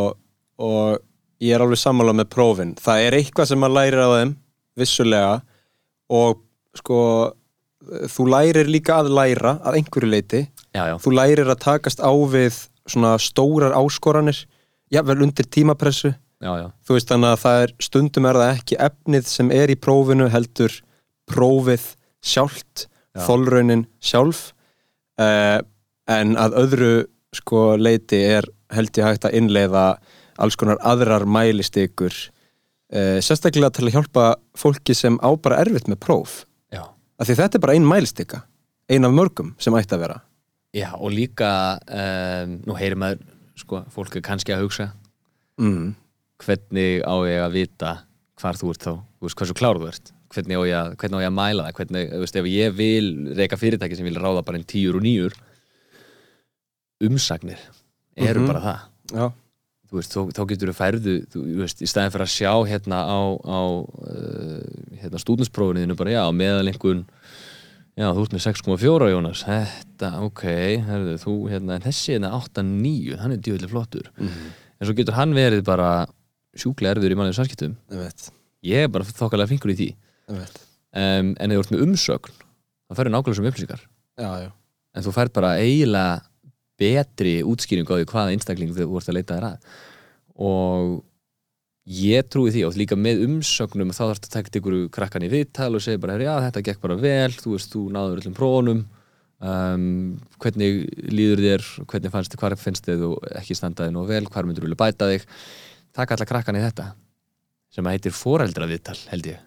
[0.59, 0.97] og
[1.39, 2.73] ég er alveg sammála með prófin.
[2.83, 4.33] Það er eitthvað sem maður lærir á þeim,
[4.83, 5.37] vissulega,
[6.11, 6.41] og
[6.81, 6.99] sko,
[8.11, 10.41] þú lærir líka að læra að einhverju leiti.
[10.75, 12.59] já, já, Þú lærir að takast á við
[12.91, 14.45] svona stórar áskoranir,
[14.91, 16.15] jafnvel undir tímapressu.
[16.41, 19.71] já, já, Þú veist þannig að það er stundum er það ekki efnið sem er
[19.71, 20.73] í prófinu heldur
[21.31, 21.85] prófið
[22.23, 23.25] sjálft, Já.
[23.27, 24.53] þolraunin sjálf
[25.19, 25.59] uh,
[26.11, 26.91] en að öðru
[27.35, 29.85] sko leiti er held ég hægt að innleiða
[30.41, 32.11] alls konar aðrar mælistikur
[32.95, 34.27] uh, sérstaklega til að hjálpa
[34.59, 36.45] fólki sem á bara erfitt með próf
[37.21, 38.43] af því þetta er bara ein mælistika
[38.91, 40.21] ein af mörgum sem ætti að vera.
[40.75, 41.51] Já, og líka
[41.91, 43.21] um, nú heyrir maður,
[43.59, 44.87] sko, fólk er kannski að hugsa
[45.61, 45.91] mm.
[46.45, 47.93] hvernig á ég að vita
[48.41, 50.13] hvar þú ert þá, þú veist, hversu klár þú ert?
[50.31, 51.75] Hvernig á ég að, hvernig á ég að mæla það?
[51.81, 53.09] Hvernig, þú veist, ef ég vil
[53.41, 55.35] reyka fyrirtæki sem vil ráða bara einn tíur og nýjur
[57.03, 57.59] umsagnir
[58.17, 58.47] eru Mhm.
[58.47, 58.81] bara það.
[59.11, 59.33] Já,
[59.99, 63.21] veist, þá, þá getur þú færðu þú veist, í staðin fyrir að sjá hérna á,
[63.43, 64.59] á uh,
[65.03, 67.05] hérna stúdinsprófinu bara já, meðalengun
[67.99, 69.43] já, þú ert með 6,4 Jónas.
[69.49, 70.45] Þetta, ok,
[70.87, 74.11] herðu, þú hérna, þessi hérna 8,9, hann er djúvillig flottur.
[74.21, 74.51] Mm.
[74.81, 75.91] en svo getur hann verið bara
[76.57, 77.77] sjúklega erður í mannlegum samskiptum.
[78.67, 79.91] Ég er bara þokkalega finkur í því.
[80.31, 82.41] Um, en ef þú ert með umsögn
[82.91, 83.85] þá færðu nákvæmlega sem upplýsingar.
[84.21, 84.51] Já, já,
[84.97, 86.30] en þú fær bara eiginlega
[86.81, 89.71] betri útskýring á því hvaða einstakling þú ert að leita þér að.
[90.41, 91.01] Og
[91.91, 95.73] ég trúi því og líka með umsögnum þá þarfst að taka ykkur krakkan í viðtal
[95.75, 98.83] og segja bara, já þetta gekk bara vel þú veist, þú náður öllum prófunum.
[99.41, 99.85] Um,
[100.43, 101.69] hvernig líður þér?
[101.89, 104.81] Hvernig fannst þið, hvar finnst þið þú ekki standaði nú vel, hvar myndur þú vilja
[104.83, 105.25] bæta þig?
[105.97, 106.91] Taka alla krakkan í þetta
[107.71, 109.41] sem heitir foreldra viðtal held ég.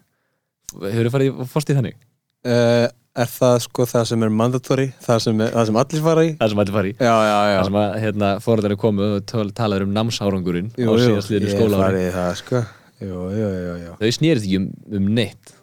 [0.73, 2.01] Hefur þið farið fórst í þannig?
[2.47, 6.21] uh, Er það sko það sem er mandatory það sem, er, það sem allir fara
[6.25, 6.29] í?
[6.39, 6.93] það sem hætti farið í.
[6.97, 7.57] Já, já, já.
[7.59, 11.75] Þar sem að hérna, fóröldarinn komu og talaður um námsárangurinn á Jú, jú, síðastliðinu ég
[11.77, 12.61] farið í það sko.
[13.03, 13.91] Jú, jú, jú, jú.
[13.99, 14.65] þau snýrið ekki um,
[14.97, 15.53] um neitt.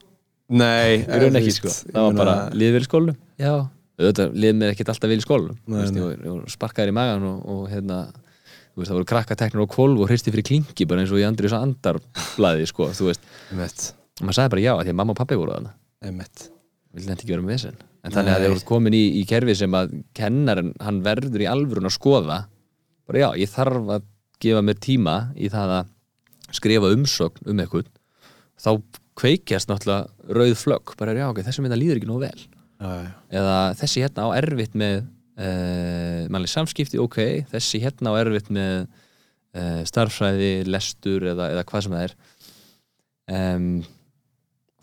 [0.50, 1.72] Nei, í raun ekki sko.
[1.88, 3.18] það var bara liðið vel í skólanum.
[3.42, 3.54] Já,
[3.98, 5.58] auðvitað liðið mér ekkert alltaf vel í skólanum.
[5.66, 6.02] Nei, Þú veist, nei.
[6.06, 9.98] ég var sparkaður í magan og, og hérna þú veist, það voru krakkateknur og kvolv
[10.04, 10.86] og hristi fyrir klingi
[16.94, 19.57] vildi þetta ekki vera með þessin en þannig að þeir voru komin í, í kerfi
[19.59, 22.38] sem að kennarinn, hann verður í alvörun að skoða.
[23.09, 24.07] Bara já, ég þarf að
[24.40, 25.90] gefa mér tíma í það að
[26.57, 27.90] skrifa umsögn um eitthvað.
[28.61, 28.70] Þá
[29.20, 30.94] kveikjast náttúrulega rauð flögg.
[31.00, 32.48] Bara já, ok, þessi mynda líður ekki nógu vel.
[32.81, 33.12] Já.
[33.29, 37.18] eða þessi hérna á erfitt með uh, mannleg samskipti, ok
[37.50, 42.14] þessi hérna á erfitt með uh, starfsræði, lestur eða, eða hvað sem það er.
[43.31, 43.66] Um,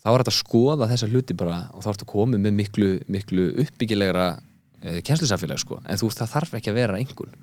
[0.08, 3.50] þá er þetta að skoða þessa hluti bara og þá ertu koma með miklu, miklu
[3.65, 7.36] uppbyggilegra uh, kennslusamfélag sko, en þú veist það þarf ekki að vera einhvern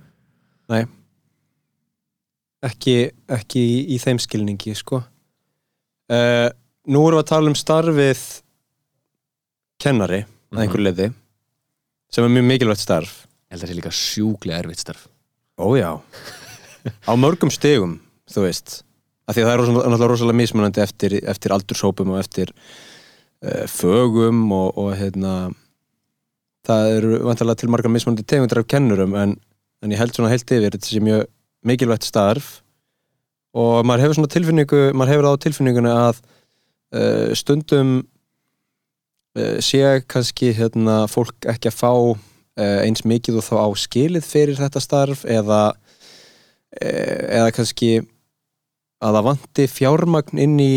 [0.73, 0.87] Nei.
[2.65, 2.95] Ekki,
[3.37, 5.03] ekki í, í þeim skilningi sko.
[6.09, 6.49] Uh,
[6.89, 8.23] Nú erum við að tala um starfið
[9.81, 10.23] kennari
[10.53, 11.11] að einhver leiði
[12.13, 13.13] sem er mjög mikilvægt starf.
[13.49, 15.07] Ég held að það sé líka sjúklega erfitt starf.
[15.61, 16.01] Ójá
[17.09, 17.99] Á mörgum stegum,
[18.29, 18.83] þú veist
[19.25, 24.45] af því að það er náttúrulega rosalega mismunandi eftir, eftir aldurshópum og eftir uh, fögum
[24.53, 25.35] og, og hérna
[26.65, 29.37] það eru vantarlega til margar mismunandi tegundir af kennurum en,
[29.85, 31.27] en ég held svona heilt yfir þetta sé mjög
[31.65, 32.59] mikilvægt starf.
[33.57, 36.21] Og maður hefur svona tilfinningu maður hefur á tilfinninguna að
[36.97, 37.95] uh, stundum
[39.39, 41.93] uh, sé kannski hérna fólk ekki að fá
[42.55, 45.73] eins mikið og þá á skilið fyrir þetta starf eða
[46.79, 47.97] eða kannski
[49.05, 50.75] að það vanti fjármagn inn í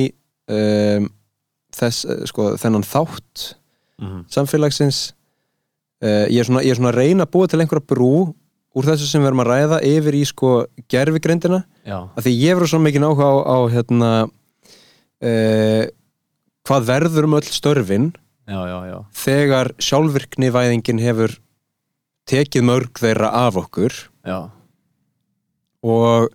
[0.52, 1.08] um,
[1.76, 3.54] þess, eh, sko, þennan þátt
[4.30, 5.00] samfélagsins.
[5.98, 8.12] Uh, ég, er svona, ég er svona að reyna að búa til einhverja brú
[8.78, 10.52] úr þessu sem við erum að ræða yfir í sko
[10.92, 15.84] gerfigrindina af því ég verður svo mikið áhuga á, á hérna uh,
[16.68, 18.12] hvað verður um öll störfin
[18.46, 18.98] já, já, já.
[19.24, 21.34] þegar sjálfvirknivæðingin hefur
[22.28, 23.98] tekið mörg þeirra af okkur.
[25.88, 26.30] Og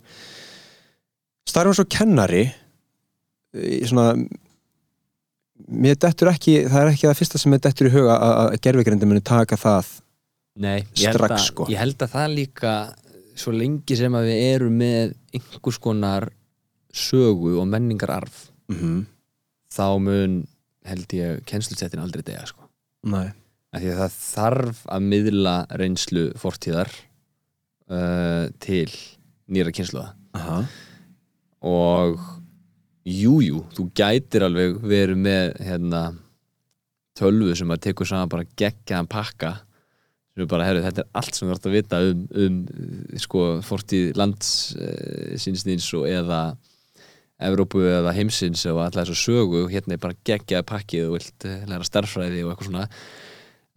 [1.49, 2.45] starfum svo kennari
[3.53, 4.13] í svona
[5.69, 9.09] mér dettur ekki, það er ekki það fyrsta sem mér dettur í huga að, gerfigrindi
[9.09, 9.91] muni taka það
[10.63, 11.65] Nei, Strax, að, sko.
[11.73, 12.73] ég held að það líka
[13.41, 16.27] svo lengi sem að við erum með einhvers konar
[16.93, 19.01] sögu og menningararf mm
[19.73, 20.35] þá mun
[20.85, 22.67] held ég kennslusettin aldrei dega sko.
[23.09, 23.31] Nei,
[23.73, 26.91] Af því að það þarf að miðla reynslu fortíðar
[27.89, 28.91] uh, til
[29.49, 30.59] nýra kynsluða aha
[31.63, 32.19] og
[33.07, 36.01] jújú, jú, þú gætir alveg verið með hérna,
[37.17, 39.53] tölvu sem að tekur saman bara geggjaðan pakka.
[40.33, 42.61] Sem er bara, herru, þetta er allt sem þú ert að vita um, um
[43.21, 46.43] sko, fortíð lands uh, sínsnýns og eða
[47.43, 49.65] Evrópu eða heimsins og alltaf þessu sögu.
[49.71, 52.85] Hérna er bara geggjaði pakkið og vilt uh, læra starffræði og eitthvað svona.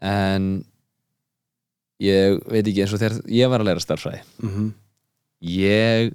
[0.07, 0.51] En
[2.05, 4.75] ég veit ekki eins og þegar ég var að læra starffræði mm
[5.47, 6.13] ég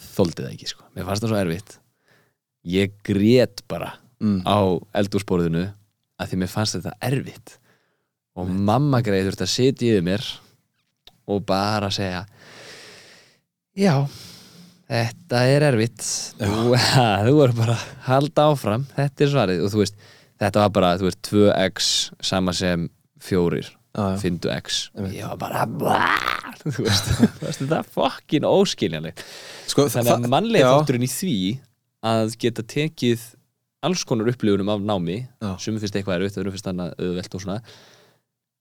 [0.00, 0.86] þoldi það ekki sko.
[0.96, 1.76] mér fannst það svo erfitt.
[2.70, 4.42] Ég grét bara mm.
[4.44, 4.58] á
[5.00, 5.66] eldúrsborðinu
[6.20, 7.56] að því mér fannst þetta erfitt.
[8.38, 10.26] Og mamma greið þurfti að sitja yfir mér
[11.30, 12.24] og bara segja
[13.78, 13.94] já
[14.90, 16.06] þetta er erfitt.
[16.38, 16.78] Þú,
[17.26, 18.88] þú voru bara að halda áfram.
[18.96, 19.66] Þetta er svarið.
[19.66, 20.00] Og þú veist
[20.40, 21.92] þetta var bara, þú veist, 2x
[22.32, 22.88] sama sem
[23.20, 23.68] fjórir
[24.20, 24.90] Fyndu x.
[25.10, 25.64] Ég var bara
[26.60, 29.22] þú veist, þetta er fokkin óskiljanlegt.
[29.70, 31.34] Sko, þannig að það- mannlega þátturinn í því
[32.10, 33.24] að geta tekið
[33.86, 35.16] alls konar upplifunum af námi
[35.60, 37.58] sem finnst eitthvað erfitt, öðrum finnst annað auðvelt og svona.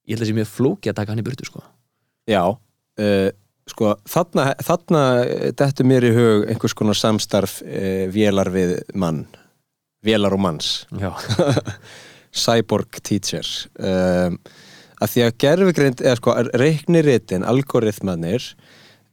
[0.08, 1.62] Ég held að sé mjög flóki að taka hann í burtu sko.
[2.30, 3.30] Já, uh,
[3.70, 5.04] sko þarna, þarna
[5.60, 9.26] dettur mér í hug einhvers konar samstarf uh, vélar við mann
[10.06, 10.86] vélar og manns.
[12.46, 13.46] Cyborg teacher
[13.82, 14.38] um,
[15.00, 18.46] að því að gerfugreind eða sko reikniritin, algoritmanir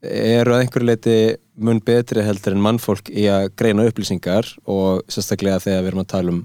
[0.07, 1.17] eru að einhverju leiti
[1.57, 6.11] mun betri heldur en mannfólk í að greina upplýsingar og sérstaklega þegar við erum að
[6.13, 6.43] tala um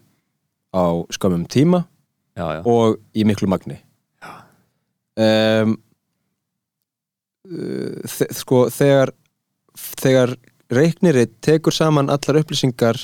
[0.72, 1.84] á skömmum tíma
[2.38, 3.82] já, já, og í miklu magni.
[5.20, 5.76] Um,
[8.32, 9.12] sko þegar
[9.76, 10.36] þegar
[10.72, 13.00] reiknirið tekur saman allar upplýsingar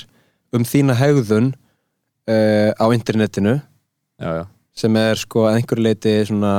[0.55, 4.45] um þína hegðun uh, á internetinu já, já.
[4.77, 6.55] Sem er sko að einhverju leiti svona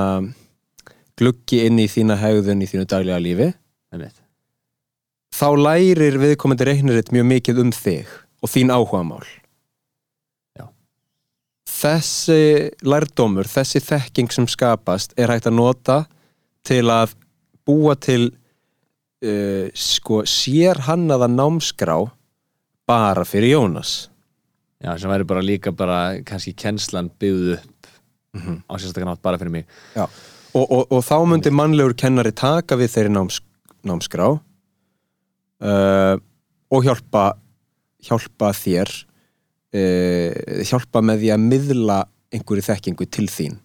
[1.18, 3.50] gluggi inn í þína hegðun í þínu daglega lífi
[3.94, 4.18] einmitt.
[5.34, 8.10] þá lærir viðkomandi reikniritt mjög mikið um þig
[8.42, 9.24] og þín áhugamál
[10.58, 10.66] Já.
[11.66, 16.02] þessi lærdómur, þessi þekking sem skapast er hægt að nota
[16.66, 17.14] til að
[17.68, 22.00] búa til uh, sko sérhannaða námskrá
[22.88, 24.08] bara fyrir Jónas
[24.78, 27.77] Já, sem væri bara líka bara kannski kennslan byggðu upp
[28.36, 29.68] á sérstaklega nátt bara fyrir mig.
[29.96, 33.40] Og, og, og þá myndi mannlegur kennari taka við þeirri náms,
[33.86, 36.16] námskrá uh,
[36.68, 37.24] og hjálpa
[38.08, 38.92] hjálpa þér
[39.76, 41.98] uh, hjálpa með því að miðla
[42.34, 43.58] einhverju þekkingu til þín.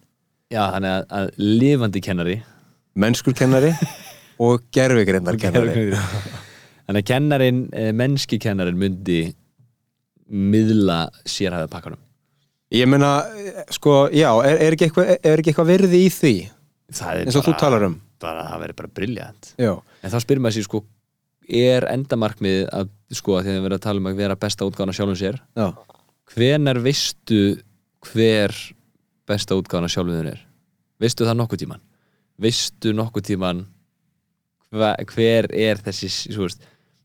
[0.52, 2.36] Já, þannig að, að lifandi kennari.
[3.00, 3.72] Mennskur kennari
[4.44, 5.90] og gerfigreindar kennari.
[6.84, 9.20] Þannig að kennarin, eh, mennski kennarin myndi
[10.28, 12.03] miðla sérhæða pakkanum
[12.72, 13.10] Ég meina,
[13.74, 16.34] sko, já, er, er, ekki eitthvað, er ekki eitthvað verði í því?
[16.94, 17.96] Það er eins og þú talar um.
[18.22, 19.72] bara, það verður bara briljant Já,
[20.04, 20.80] En þá spyrir maður sér sko
[21.44, 24.68] er endamarkmið að sko að því að við erum að tala um að vera besta
[24.68, 25.66] útgáðan sjálfum sér já,
[26.32, 27.40] hvenar veistu
[28.08, 28.54] hver
[29.28, 30.30] besta útgáðan sjálfum þér?
[30.32, 30.44] Er
[31.04, 31.84] veistu það nokkuð tíman
[32.40, 33.64] veistu nokkuð tíman
[34.74, 36.64] hva, hver er þessi veist,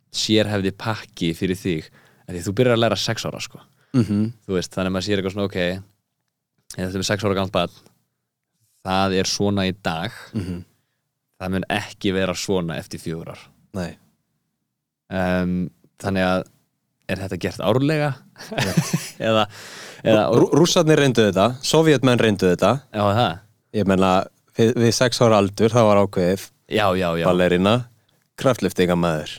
[0.10, 1.91] sérhefði pakki fyrir þig?
[2.26, 3.62] Af því þú byrjar að læra sex ára sko
[3.93, 5.60] mm þú veist, þannig að maður sér eitthvað svona ok
[6.75, 7.78] þetta er með sex ára gamalt barn
[8.86, 10.60] það er svona í dag Mhm.
[11.39, 12.99] það mun ekki vera svona eftir
[13.73, 13.97] nei.
[15.10, 15.69] Um,
[16.02, 16.43] þannig að
[17.10, 18.10] er þetta gert árlega?
[19.30, 19.47] Eða,
[20.06, 22.69] eða Rú, Rússarnir reyndu þetta, sovjetmenn reyndu þetta.
[22.93, 23.39] Já það?
[23.80, 24.12] Ég meina,
[24.58, 26.45] við, við sex ára aldur þá var ákveðið.
[26.69, 27.25] Já já já.
[27.25, 27.73] Ballerina,
[28.38, 29.34] kraftliftingamæður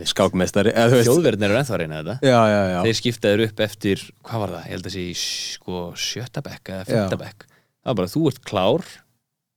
[0.00, 2.16] Veist þjóðverðin eru ennþá að reyna þetta.
[2.26, 2.78] Já, já, já.
[2.86, 6.72] Þeir skiptaður upp eftir, hvað var það, ég held að sé í sko sjötta bekk
[6.74, 7.22] eða fyrta Já.
[7.24, 7.46] bekk.
[7.54, 8.90] Það var bara, þú ert klár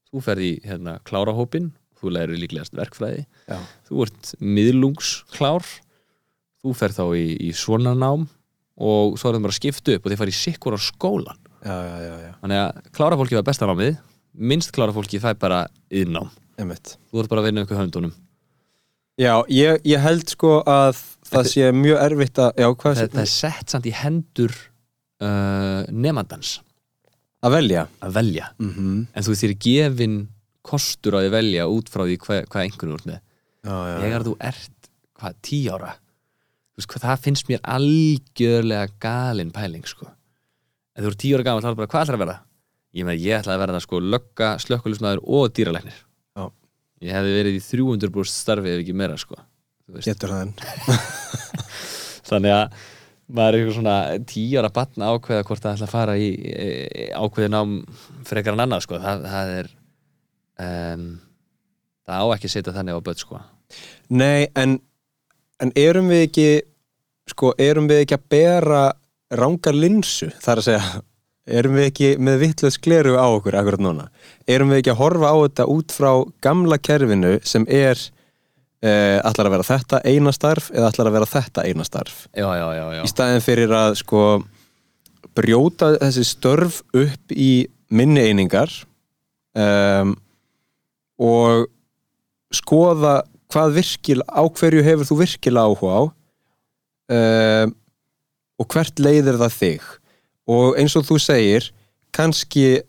[0.07, 3.25] þú ferð í hérna, klárahópin þú lærir líklegast verkfræði.
[3.49, 3.57] Já,
[3.89, 5.65] þú ert miðlungsklár
[6.63, 8.27] þú ferð þá í, í svona nám
[8.77, 11.39] og svo er það bara að skipta upp og þeir fara í sikkur á skólan
[11.65, 12.31] já, já, já, já.
[12.43, 13.95] þannig að klára fólki var besta námið
[14.51, 16.29] minnst klára fólki það er bara yðnám
[17.09, 18.13] þú ert bara að vinna ykkur höndunum
[19.17, 23.31] Já, ég, ég held sko að það sé mjög erfitt að, já, það, það er
[23.31, 26.59] sett samt í hendur uh, nefandans
[27.41, 28.99] að velja að velja mm -hmm.
[29.13, 30.17] en þú þér gefin
[30.61, 33.19] kostur að velja út frá því hvað, hvað einhvern úr með
[33.67, 35.93] þegar þú ert, hvað, tí ára
[36.77, 40.07] veist hvað, það finnst mér algjörlega galin pæling sko.
[40.95, 42.41] en þú ert tí ára gaman þá er bara, hvað ætlar að vera?
[42.93, 46.06] ég með, ég ætla að vera það sko lögga, slökkulismæður og dýralæknir Já.
[47.05, 49.39] Ég hefði verið í 300 brúst starfi ef ekki meira sko.
[50.03, 50.53] Getur það enn
[52.29, 52.77] þannig að
[53.27, 56.67] maður er eitthvað svona tíu ára batn ákveða hvort það ætla að fara í e,
[57.15, 57.73] ákveðin ám
[58.27, 58.99] frekar en annað sko.
[59.03, 59.69] það, það er
[60.67, 61.07] um,
[62.07, 63.41] það á ekki að setja þannig á börn sko.
[64.15, 64.77] Nei, en,
[65.63, 66.47] en erum við ekki
[67.27, 68.81] sko, erum við ekki að bera
[69.35, 71.01] rángar linsu, þar að segja
[71.47, 74.09] erum við ekki með vittlöðs gleru á okkur akkurat núna,
[74.49, 76.11] erum við ekki að horfa á þetta út frá
[76.43, 77.97] gamla kerfinu sem er
[78.83, 82.19] uh, ætlar að vera þetta eina starf eða ætlar að vera þetta eina starf?
[82.33, 83.01] Já, já, já, já.
[83.03, 84.27] í staðin fyrir að sko
[85.37, 87.51] brjóta þessi störf upp í
[87.93, 88.71] minni einingar
[89.55, 90.15] um,
[91.17, 91.67] og
[92.53, 96.01] skoða hvað virkil, á hverju hefur þú virkilega áhuga á
[97.15, 97.73] um,
[98.57, 99.87] og hvert leiðir það þig
[100.47, 101.69] og eins og þú segir
[102.15, 102.81] kannski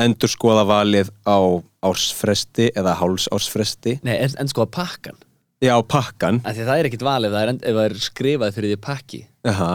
[0.00, 1.38] endur skoða valið á
[1.86, 5.18] ársfresti eða hálsársfresti Nei, en, en sko að pakkan
[5.62, 9.20] já, pakkan það er ekkit valið það er, ef það er skrifað fyrir því pakki.
[9.48, 9.70] Aha.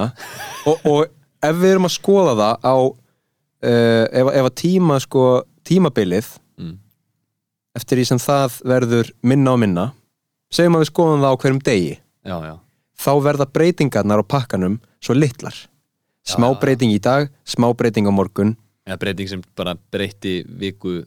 [0.67, 5.25] og, og ef við erum að skoða það á uh, ef, ef að tíma sko
[5.67, 6.73] tímabilið Mm.
[7.77, 9.85] eftir því sem það verður minna og minna
[10.51, 12.55] segjum að við skoðum það á hverjum degi já, já,
[12.99, 15.55] þá verða breytingarnar á pakkanum svo litlar
[16.29, 18.55] smá breyting í dag, smá breyting á morgun.
[18.87, 21.01] Eða breyting sem bara breytti viku,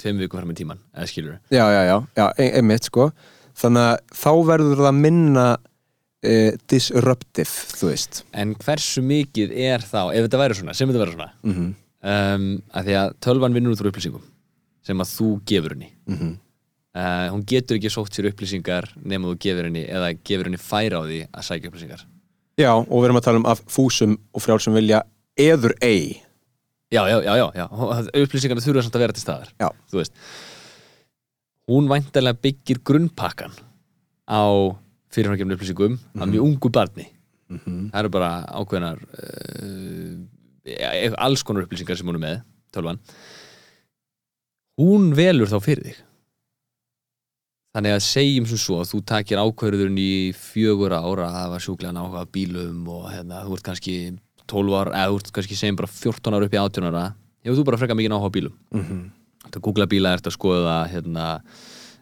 [0.00, 3.10] tveim viku fram í tíman eða skilur já, já, já, já ein, einmitt sko.
[3.56, 7.48] Þannig að þá verður það minna uh, disruptive,
[7.80, 8.22] þú veist.
[8.36, 11.32] En hversu mikið er þá ef þetta væri svona, sem þetta væri svona?
[11.46, 11.74] Mm
[12.06, 14.26] um, að því að tölvan vinnur út úr upplýsingum
[14.86, 15.88] sem að þú gefur henni.
[16.06, 16.34] -hmm.
[16.94, 21.02] uh, hún getur ekki sótt sér upplýsingar nema þú gefur henni eða gefur henni færa
[21.02, 22.06] á því að sækja upplýsingar
[22.56, 25.02] já, og við erum að tala um af fúsum og frjálsum vilja
[25.36, 26.22] eður ei
[26.90, 27.66] já, já, já, já, já.
[28.22, 29.68] upplýsingarna þurfa samt að vera til staðar Já.
[29.90, 30.14] þú veist
[31.66, 33.54] hún væntalega byggir grunnpakkan
[34.30, 34.42] á
[35.12, 37.06] fyrirframgefnum upplýsingum af mjög ungu barni
[37.48, 37.90] mm -hmm.
[37.90, 42.42] það eru bara ákveðnar uh, alls konar upplýsingar sem hún er með
[42.72, 42.98] tölvan
[44.78, 46.05] hún velur þá fyrir þig
[47.76, 51.92] þannig að segjum sem svo að þú takir ákverðurinn í fjögur ára að hafa sjúklega
[52.00, 53.96] áhuga af bílum og hérna, þú ert kannski
[54.48, 57.04] 12 ára, eða þú ert kannski segjum bara 14 ára upp í 18 ára
[57.44, 58.54] hefur þú bara frekar mikið áhuga á bílum?
[58.72, 59.02] Mm -hmm.
[59.52, 61.40] Þú googla bíla, ert að skoða hérna,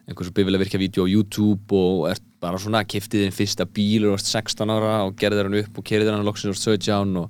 [0.07, 4.13] einhversu bifilega virkja vídeo á YouTube og ert bara svona, kiftið þinn fyrsta bíl og
[4.13, 7.29] ert 16 ára og gerðir hann upp og kerðir hann loksins og 17 og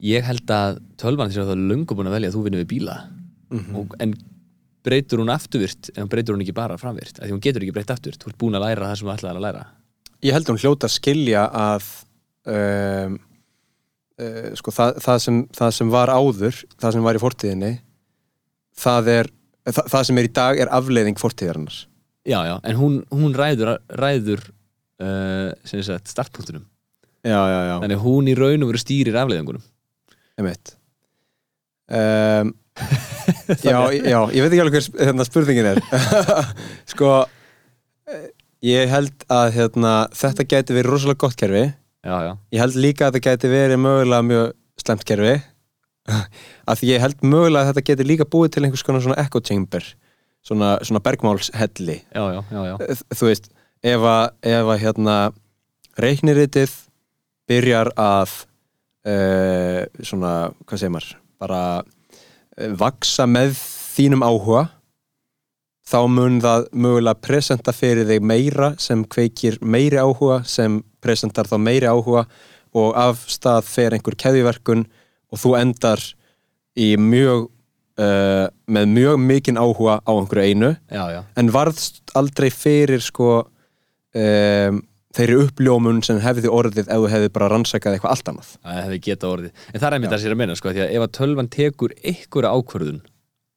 [0.00, 2.64] ég held að tölvan þess að það er löngu búin að velja að þú vinnur
[2.64, 2.96] við bíla.
[3.52, 4.14] Og, en
[4.86, 8.22] breytur hún afturvirt en breytur hún ekki bara framvirt því hún getur ekki breytt afturvirt,
[8.22, 9.66] þú ert búin að læra það sem þú ætlaðir að læra.
[10.22, 11.86] Ég held að hún hljóta að skilja að
[12.54, 13.20] um,
[14.22, 17.72] uh, sko, það, það, sem, það sem var áður, það sem var í fortíðinni
[18.82, 19.32] það er
[19.70, 21.78] það, sem er í dag er afleiðing fortíðarinnar.
[22.22, 24.44] Já, já, en hún, hún ræður, ræður
[25.02, 26.68] uh, sagt, startpunktunum
[27.22, 29.62] Já, já, já, þannig hún í raun og veru stýrir afleiðingunum.
[30.40, 30.72] Einmitt.
[31.86, 32.50] Um,
[33.68, 35.80] já, já, ég veit ekki alveg hver hérna, spurningin er.
[36.92, 37.12] Sko
[38.10, 38.26] eh,
[38.66, 41.64] ég held að hérna, þetta gæti verið rosalega gott kerfi.
[42.02, 44.52] Já, já, ég held líka að þetta gæti verið mögulega mjög
[44.82, 45.34] slemt kerfi.
[46.70, 49.38] Af því ég held mögulega að þetta geti líka búið til einhvers konar svona echo
[49.44, 49.84] chamber
[50.42, 52.00] svona, svona bergmálshelli.
[52.10, 52.74] Já, já, já, já.
[52.82, 53.44] Þ- þú veist,
[53.86, 55.16] ef að, ef að hérna
[56.02, 56.72] reikniritið
[57.50, 58.32] byrjar að
[59.06, 60.32] uh, svona,
[60.66, 61.12] hvað segir maður
[61.42, 61.60] bara
[62.78, 63.56] vaksa með
[63.92, 64.66] þínum áhuga
[65.88, 71.56] þá mun það mögulega presenta fyrir þig meira sem kveikir meiri áhuga sem presentar þá
[71.60, 72.26] meiri áhuga
[72.78, 74.86] og af stað fer einhver keðjuverkun
[75.32, 76.02] og þú endar
[76.78, 77.48] í mjög
[78.00, 81.20] uh, með mjög mikinn áhuga á einhverju einu já, já.
[81.36, 84.80] en varðst aldrei fyrir sko um,
[85.16, 88.52] þeirri uppljómun sem hefði orðið ef þú hefði bara rannsakað eitthvað allt annað.
[88.62, 89.64] Það hefði geta orðið.
[89.72, 91.94] En það er einmitt það sér að meina, sko, því að ef að tölvan tekur
[92.02, 93.02] einhverja ákvörðun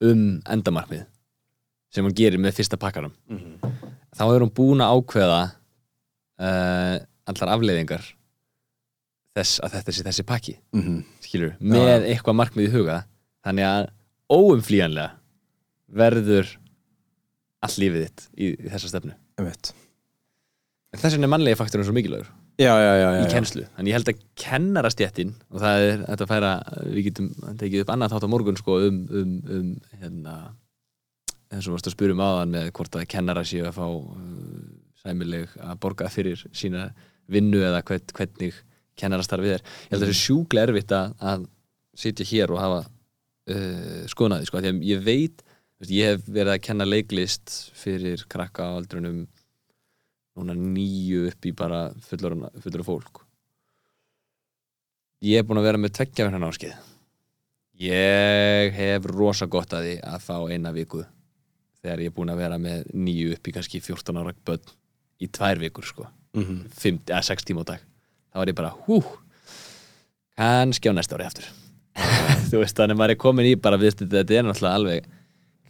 [0.06, 1.06] um endamarkmið
[1.94, 3.14] sem hún gerir með fyrsta pakkanum
[4.16, 6.96] þá er hún búin að ákveða uh,
[7.30, 8.04] allar afleiðingar
[9.36, 11.00] þess að þetta sé þessi pakki mm -hmm.
[11.24, 13.02] skilur, með eitthvað markmið í huga.
[13.44, 13.88] Þannig að
[14.32, 15.10] óumflýjanlega
[15.86, 16.54] verður
[17.62, 19.12] allt lífið þitt í, í þessa stefnu.
[19.36, 19.50] En
[20.94, 22.28] þess vegna er mannlega faktorinn svo mikilvægur
[22.60, 26.26] já, já, já, já, í kennslu, en ég held að kennarastjettin og það er þetta
[26.26, 26.52] að færa
[26.84, 30.36] við getum tekið upp annað þátt á morgun sko, um, um, um hérna
[31.52, 34.64] eins og varst að spura um áðan með hvort að kennara séu að fá uh,
[35.02, 36.88] sæmileg að borga fyrir sína
[37.30, 38.58] vinnu eða hvern, hvernig
[38.96, 39.64] kennarastarfið er.
[39.86, 41.46] Ég held að það er sjúklega erfitt að, að
[41.96, 45.42] sitja hér og hafa uh, skoðnaði sko, því að ég veit
[45.92, 49.26] ég hef verið að kenna leiklist fyrir krakka á aldrunum
[50.36, 53.22] núna nýju upp í bara fullur, fullur fólk.
[55.24, 56.76] Ég er búin að vera með tveggja verðan áskið
[57.80, 61.02] ég hef rosa gott að því að fá eina viku
[61.82, 64.72] þegar ég er búin að vera með nýju upp í kannski 14 ára börn
[65.20, 66.08] í tvær vikur sko.
[66.36, 66.58] Mm -hmm.
[66.72, 67.80] 5, eða 6 tíma á dag.
[68.32, 69.02] Þá var ég bara hú
[70.36, 71.44] kannski á næsta ári aftur.
[72.50, 75.04] Þú veist þannig að maður er komin í bara við þetta er náttúrulega alveg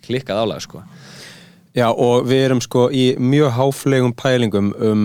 [0.02, 0.82] klikkað álega sko
[1.76, 5.02] Já, og við erum sko í mjög háflegum pælingum um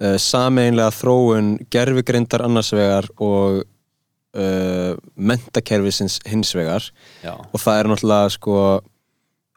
[0.00, 3.64] uh, sameinlega þróun gerfigreindar annars vegar og
[4.38, 6.86] uh, mentakerfisins hins vegar.
[7.24, 8.60] Já, og það er náttúrulega sko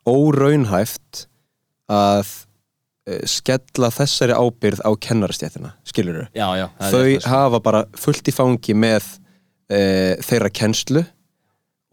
[0.09, 1.25] óraunhæft
[1.93, 8.27] að uh, skella þessari ábyrð á kennarastjættina, skilur já, já er Þau hafa bara fullt
[8.27, 9.05] í fangi með
[9.69, 11.05] uh, þeirra kennslu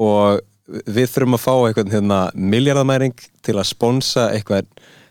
[0.01, 4.69] og við þurfum að fá eitthvað hérna, miljardamæring til að sponsa eitthvað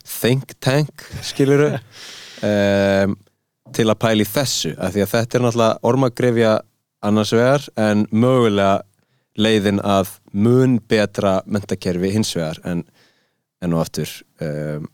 [0.10, 3.18] think tank skiluru um,
[3.76, 6.53] til að pæla í þessu af því að þetta er náttúrulega ormagrefja
[7.05, 8.80] annars vegar en mögulega
[9.39, 12.84] leiðin að mun betra mentakerfi hins vegar en
[13.64, 14.10] enn og aftur
[14.41, 14.88] um,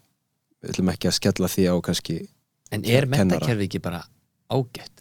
[0.62, 2.20] við ætlum ekki að skella því á kannski
[2.74, 4.02] En er mentakerfi ekki bara
[4.50, 4.95] ágætt?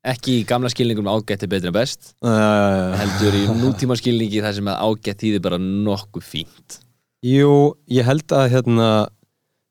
[0.00, 2.14] Ekki í gamla skilningum ágætt er betur en best.
[2.24, 6.78] Uh, heldur í nútíma skilningi þar sem að ágætt þýðir bara nokkuð fínt.
[7.26, 8.86] Jú, ég held að hérna,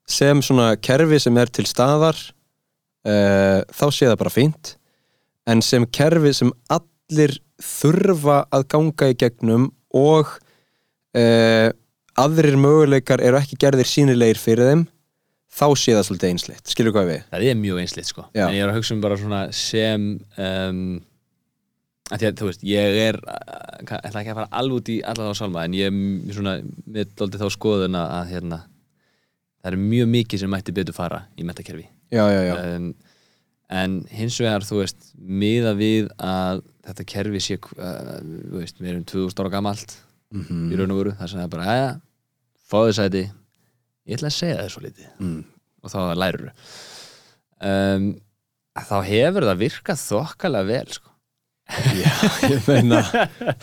[0.06, 4.72] sem svona kerfi sem er til staðar uh, þá sé það bara fínt.
[5.50, 9.66] En sem kerfi sem allir þurfa að ganga í gegnum
[9.98, 10.30] og
[11.18, 11.68] uh,
[12.22, 14.86] aðrir möguleikar eru ekki gerðir sínilegir fyrir þeim
[15.50, 17.22] þá sé það svolítið einsleitt, skilur hvað við?
[17.30, 18.26] Það er mjög einsleitt sko.
[18.36, 18.46] Já.
[18.46, 20.82] En ég er að hugsa um bara svona sem um,
[22.10, 24.98] að að þú veist ég er, uh, ég ætla ekki að fara alveg út í
[25.12, 28.60] alla þá sálma en ég er svona með dóldi þá skoðun að, að hérna,
[29.60, 32.88] það er mjög mikið sem mætti betur fara í metakerfi Já, já, já, um,
[33.70, 38.94] en hins vegar þú veist, miða við að þetta kerfi sé uh, þú veist, við
[38.94, 39.98] erum 2000 ára gamalt
[40.34, 41.90] mm í raun og veru, það er bara, aðja
[42.70, 43.22] fáðu sæti,
[44.08, 45.38] ég ætla að segja það svo litið mm.
[45.84, 46.50] og þá lærur
[47.60, 48.10] um,
[48.80, 51.06] þá hefur það virkað þokkalega vel sko.
[52.00, 52.08] Já,
[52.50, 53.02] ég meina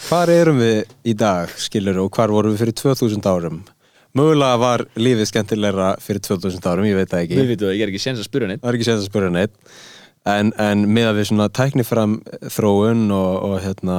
[0.08, 0.78] hvar erum við
[1.12, 3.60] í dag, skilur og hvar vorum við fyrir 2000 árum?
[4.16, 7.38] Mögulega var lífið skemmtilegra fyrir 2000 árum, ég veit það ekki.
[7.38, 9.58] Við veitum það, ég er ekki séns að spyrja neitt að spyrja neitt
[10.28, 12.20] en, en með að við svona tæknifram
[12.54, 13.98] þróun og, og hérna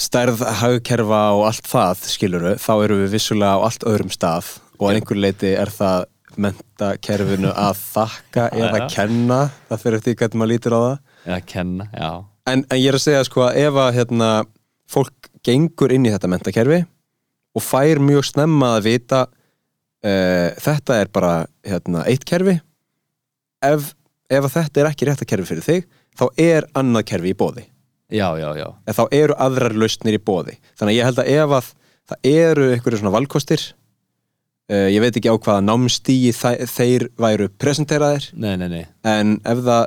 [0.00, 4.88] stærð hagkerfa og allt það skiluru, þá erum við vissulega á allt öðrum stað og
[4.90, 6.06] að einhver leiti er það
[6.36, 8.88] mentakerfinu að þakka eða já.
[8.92, 9.40] kenna.
[9.70, 10.98] Það fyrir eftir hvernig maður lítur á það.
[11.26, 12.10] Eða kenna, já.
[12.46, 14.30] En, en ég er að segja sko að ef að hérna,
[14.90, 16.82] fólk gengur inn í þetta mentakerfi
[17.56, 21.32] og fær mjög snemma að vita uh, þetta er bara
[21.66, 22.58] hérna, eitt kerfi
[23.64, 23.94] ef,
[24.28, 27.66] ef að þetta er ekki rétta kerfi fyrir þig þá er annað kerfi í bóði
[28.06, 28.68] Já, já, já.
[28.86, 31.70] En þá eru aðrar lausnir í bóði þannig að ég held að ef að
[32.06, 33.64] það eru einhverju svona valkostir
[34.72, 38.30] uh, ég veit ekki á hvaða námstíi þæ- þeir væru presenteraðir.
[38.34, 38.84] Nei, nei, nei.
[39.06, 39.86] En ef það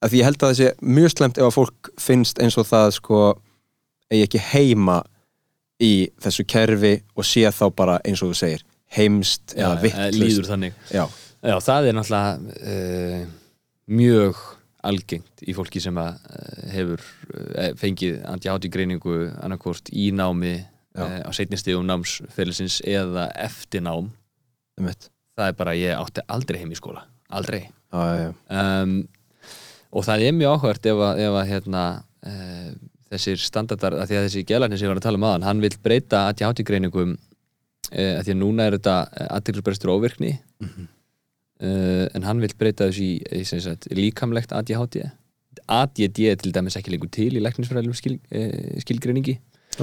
[0.00, 2.68] að því ég held að það sé mjög slemt ef að fólk finnst eins og
[2.70, 3.22] það sko
[4.10, 5.00] eigi ekki heima
[5.80, 8.64] í þessu kerfi og sé þá bara eins og þú segir
[8.96, 10.78] heimst Já, eða eh, vittlust líður þannig.
[10.92, 11.04] Já,
[11.40, 13.20] Já, það er náttúrulega uh,
[13.96, 14.40] mjög
[14.90, 19.14] algengt í fólki sem að uh, hefur uh, fengið anti-hátti greiningu
[19.44, 20.54] annarkvort í námi
[20.98, 24.08] Uh, á seinni stigum námsferðlisins eða eftir nám.
[24.80, 27.04] Það er bara ég átti aldrei heim í skóla.
[27.30, 27.68] Aldrei.
[27.94, 28.96] Já, já, um,
[29.94, 31.82] og það er mjög áhvert ef að, ef að hérna,
[32.26, 32.72] uh,
[33.10, 35.62] þessir standardar, að því að þessi gelarnir sem ég var að tala um aðan, hann
[35.62, 38.96] vil breyta anti-hátti greiningum uh, að því að núna er þetta
[39.38, 40.32] aðtilsbrestur óvirkni.
[40.66, 45.04] Uh, en hann vil breyta þessu í, í sem sagt, líkamlegt ADHD
[45.70, 49.36] ADD er til dæmis ekki lengur til í læknisfræðilegum skil, uh, skilgreiningi.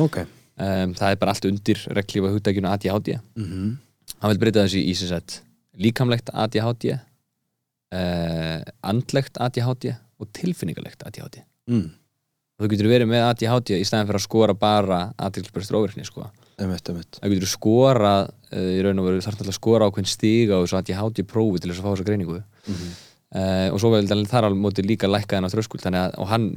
[0.04, 0.26] Ok
[0.58, 3.76] um, það er bara allt undir reglífa hugdækjunu ADHD mm
[4.22, 5.42] hann vil breyta þessu í sagt,
[5.78, 11.88] líkamlegt ADHD uh, andlegt ADHD og tilfinningalegt ADHD mm.
[12.58, 16.30] þú getur verið með ADHD í stæðan fyrir að skora bara aðtilsbrestur óvirkni sko.
[17.20, 20.66] það getur skorað uh, í raun og veru þarf náttúrulega að skora ákveðin stiga og
[20.66, 22.96] þessu ADHD prófi til þess að fá þessa greiningu Mhm.
[23.36, 26.52] Uh, og svo vel þar alveg móti líka lækka hennar þröskuld þannig að og hann,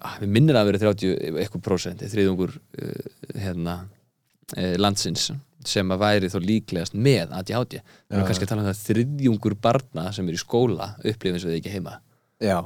[0.00, 3.08] ah, við minnir að vera 30 eitthvað prósent, þriðungur uh,
[3.38, 5.30] hérna uh, landsins
[5.66, 8.76] sem að væri þó líklegast með ADHD, við Já, erum kannski að tala um það
[8.76, 11.98] að þriðjungur barna sem er í skóla upplifin sem við ekki heima.
[12.42, 12.58] Já.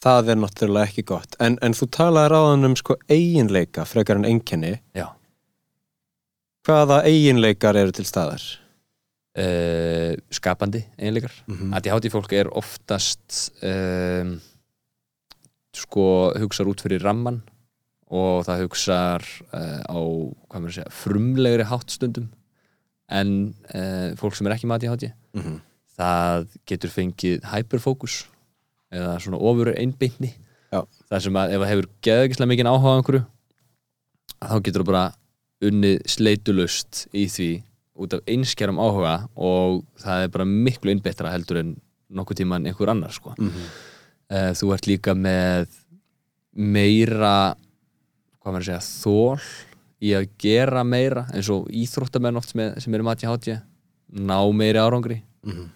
[0.00, 1.34] Það er náttúrulega ekki gott.
[1.42, 4.76] En, en þú talaði ráðan um sko eiginleika frekar en einkenni.
[4.96, 5.10] Já.
[6.64, 8.44] Hvaða eiginleikar eru til staðar
[9.38, 11.72] uh, skapandi einleikar Mhm.
[11.74, 14.40] ADHD fólk er oftast um,
[15.74, 17.42] sko hugsar út fyrir ramman
[18.10, 19.22] og það hugsar
[19.54, 19.98] uh, á
[20.50, 22.28] maður að segja, frumlegri háttstundum
[23.10, 25.60] en uh, fólk sem er ekki með ADHD mm -hmm.
[25.96, 28.24] það getur fengið hyperfókus
[28.90, 30.34] eða svona ofur einbeintni
[30.72, 30.82] Já.
[31.10, 33.24] það sem að ef það hefur geðagislega mikið áhuga á einhverju
[34.40, 35.12] þá getur það bara
[35.60, 37.50] unnið sleitulust í því
[38.00, 41.74] út af einskjærum áhuga og það er bara miklu einbeittra heldur en
[42.10, 43.34] nokkuð tíman einhver annar sko.
[43.38, 43.66] Mhm.
[44.30, 45.68] Eh, þú ert líka með
[46.54, 47.54] meira
[48.40, 49.40] hvað maður að segja, þól
[50.00, 53.60] í að gera meira eins og íþróttamenn oft er, sem eru mati hátja
[54.16, 55.68] ná meiri árangri Mhm.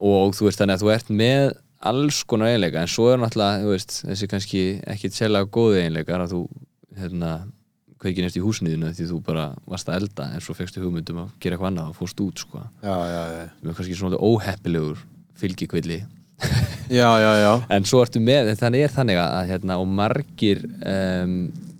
[0.00, 1.56] og þú veist þannig að þú ert með
[1.86, 6.32] alls konar eiginleika en svo er náttúrulega veist, þessi kannski ekki sérlega góði eiginleikar að
[6.32, 6.40] þú
[6.96, 7.52] hérna,
[8.02, 11.30] kveikir nefst í húsniðinu því þú bara varst að elda en svo fegstu hugmyndum að
[11.40, 12.62] gera eitthvað annað og fórst út sko.
[12.82, 15.00] já, já, já sem er kannski svona óheppilegur
[15.40, 16.00] fylgikvilli
[16.92, 20.64] já, já, já en svo ertu með, en þannig er þannig að, hérna, og margir
[20.66, 21.36] um,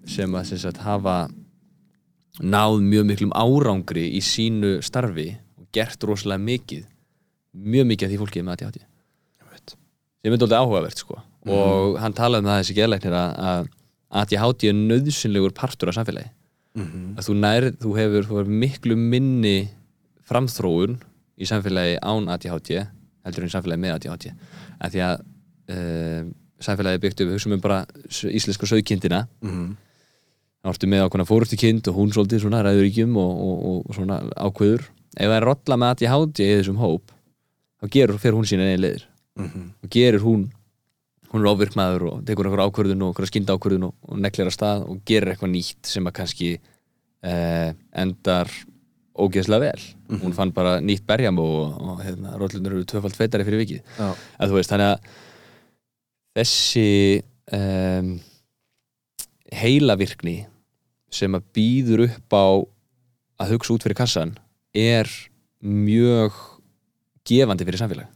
[0.09, 1.27] sem að sem sagt, hafa
[2.41, 6.85] náð mjög miklum árangri í sínu starfi og gert rosalega mikið
[7.57, 8.83] mjög mikið af því fólki er með ADHD
[9.53, 9.77] veit.
[10.25, 11.21] sem er doldið áhugavert sko.
[11.47, 13.69] og hann talaði um það þessi geðlæknir að,
[14.13, 16.31] að ADHD er nöðsynlegur partur af samfélagi
[16.77, 17.17] Mhm.
[17.17, 19.69] að þú nær, þú hefur, þú hefur miklu minni
[20.29, 20.99] framþróun
[21.41, 22.83] í samfélagi án ADHD
[23.25, 24.33] heldur en í samfélagi með ADHD
[24.81, 25.17] að því að
[25.73, 26.29] uh,
[26.61, 27.81] samfélagi er byggt upp, við hugsaum um bara
[28.11, 29.77] íslenska sögkindina Mhm.
[30.65, 33.95] þá ertu með ákveðna fórustu kind og hún svolítið svona ræður ríkjum og, og, og
[33.95, 34.83] svona ákveður
[35.17, 37.13] ef það er rolla með ADHD í þessum hóp
[37.83, 39.05] þá gerur, fer hún sína einn leiðir
[39.37, 39.71] Mhm.
[39.85, 40.51] og gerir hún
[41.33, 44.57] hún er ofvirkmaður og tekur einhver ákvörðun og einhver skynda ákvörðun og, og neklir að
[44.57, 48.53] stað og gerir eitthvað nýtt sem að kannski eh, endar
[49.16, 49.87] ógeðslega vel.
[50.20, 53.95] Hún fann bara nýtt berjam og, og hérna, rótlunur eru tvöfald feitari fyrir vikið.
[54.53, 55.14] Veist, þannig að
[56.37, 56.89] þessi
[57.57, 58.11] um,
[59.57, 60.37] heilavirkni
[61.12, 62.47] sem að býður upp á
[63.41, 64.35] að hugsa út fyrir kassan
[64.77, 65.09] er
[65.64, 66.37] mjög
[67.27, 68.12] gefandi fyrir samfélag.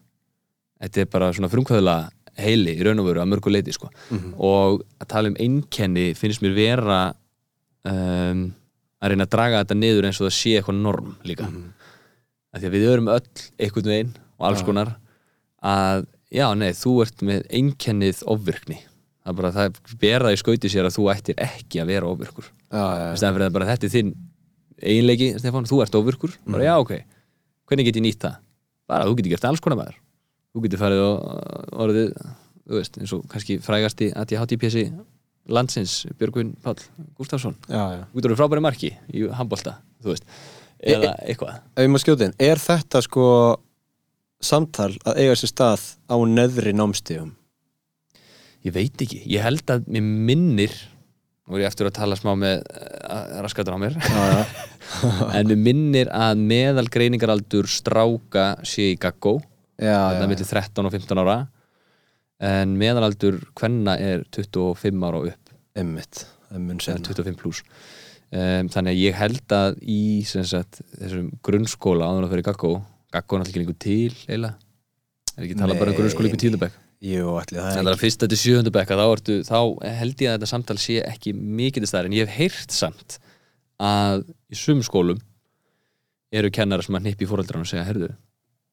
[0.80, 2.08] Þetta er bara svona frumkvæðulega
[2.45, 3.91] heili í raun og veru að mörgu leiti sko.
[4.11, 4.32] Mhm.
[4.38, 7.01] og að tala um einkenni finnst mér vera
[7.84, 8.49] um,
[9.01, 11.49] að reyna að draga þetta niður eins og það sé eitthvað norm líka.
[11.49, 11.70] Mm
[12.59, 13.26] því að við erum öll
[13.62, 14.95] einhvern veginn og alls konar
[15.62, 18.80] að já, nei, þú ert með einkennið ofvirkni.
[19.20, 22.11] Það er bara, það ber það í skauti sér að þú ættir ekki að vera
[22.11, 22.51] ofvirkur.
[22.70, 24.12] Fyrir að bara þetta er þinn
[24.80, 26.36] eiginleiki, Stefán, þú ert ofvirkur.
[26.49, 26.95] Bara já, ok,
[27.68, 28.38] hvernig get ég nýtt það?
[28.91, 29.99] Bara, þú getur gert alls konar maður
[30.51, 33.59] þú getur farið og orðið þú veist, eins og kannski
[34.40, 34.84] hátt í pjessi
[35.51, 36.78] landsins Björgvin Páll
[37.18, 40.28] Gustafsson þú getur orðið frábæri marki í handbolta þú veist,
[40.80, 41.59] eða eitthvað.
[41.74, 43.26] Ef ég maður skjótin, er þetta sko
[44.40, 47.34] samtal að eiga sér stað á neðri námstíðum?
[48.66, 50.74] ég veit ekki, ég held að mér minnir
[51.51, 53.96] er ég eftir að tala smá með uh, raskatur á mér.
[55.36, 59.36] En mér minnir að meðal greiningaraldur stráka sé í gaggó
[59.80, 61.38] þetta er millir 13 og 15 ára.
[62.50, 65.56] En meðalaldur hvenna er 25 ára og upp.
[65.76, 67.64] Einmitt, það er mun eða senna 25 pluss
[68.30, 72.72] um, þannig að ég held að í sagt, þessum grunnskóla áður að fyrir gaggó
[73.10, 74.54] gaggó er náttúrulega ekki lengur til eiginlega.
[75.36, 78.90] Er ekki talað bara um grunnskóla ykkur tíundabæk Jú, allir það er fyrst þetta sjöundabæk
[78.92, 79.58] þá, ertu, þá
[80.02, 83.16] held ég að þetta samtal sé ekki mikið til staðar en ég hef heyrt samt
[83.80, 85.22] að í sum skólum
[86.30, 88.10] eru kennarar sem að hnippi í fóröldrarna og segja, herðu,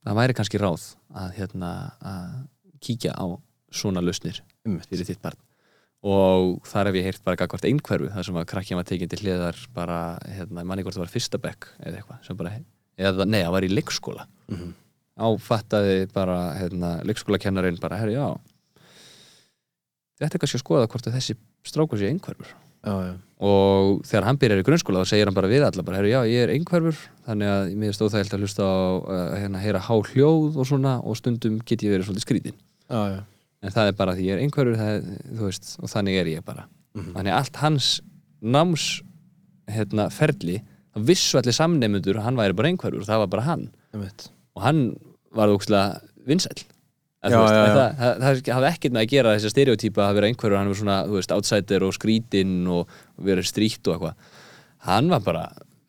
[0.07, 2.37] það væri kannski ráð að, hérna, að
[2.83, 3.25] kíkja á
[3.73, 4.39] svona lausnir
[4.87, 5.39] fyrir þitt barn.
[6.07, 9.19] Og þar hef ég heyrt bara gagvart einhverfu þar sem að krakkja var tekinn til
[9.23, 9.99] hliðar bara,
[10.29, 12.53] hérna, manni hvort það var fyrsta bekk eða eitthvað, sem bara,
[13.01, 14.27] eða nei, það var í leikskóla.
[14.53, 14.75] Mhm.
[15.17, 18.37] áfattaði bara, hérna, leikskólakennarinn bara, herri, já
[20.21, 21.35] þetta er kannski að skoða hvort þessi
[21.65, 22.51] strákur sé einhverfur.
[22.85, 25.99] Já, já, og þegar hann byrjar í grunnskóla þá segir hann bara við alla bara,
[25.99, 27.01] herri, já, ég er einhverfur.
[27.27, 30.93] Þannig að mér stóð það að hlusta á uh, hérna, heyra há hljóð og svona
[31.05, 33.19] og stundum get ég verið svolítið skrítin já, já.
[33.61, 35.11] en það er bara því ég er einhverfur það,
[35.43, 36.65] veist, og þannig er ég bara.
[36.97, 37.11] Mhm.
[37.13, 37.91] þannig að allt hans
[38.41, 38.87] náms
[39.69, 40.61] hérna, ferli
[40.95, 43.67] þá vissu allir samnefnundur hann væri bara einhverfur og það var bara hann.
[44.57, 44.81] Og hann
[45.37, 46.65] var ógustlega vinsæll
[47.27, 47.75] En Já, veist, já, já.
[47.75, 50.79] það, það, það hafði ekkert með að gera þessi stereotýpa að vera einhverjur, hann var
[50.81, 52.97] svona, veist, outsider og skrítinn og,
[53.27, 54.35] vera stríkt og eitthvað
[54.87, 55.45] hann var bara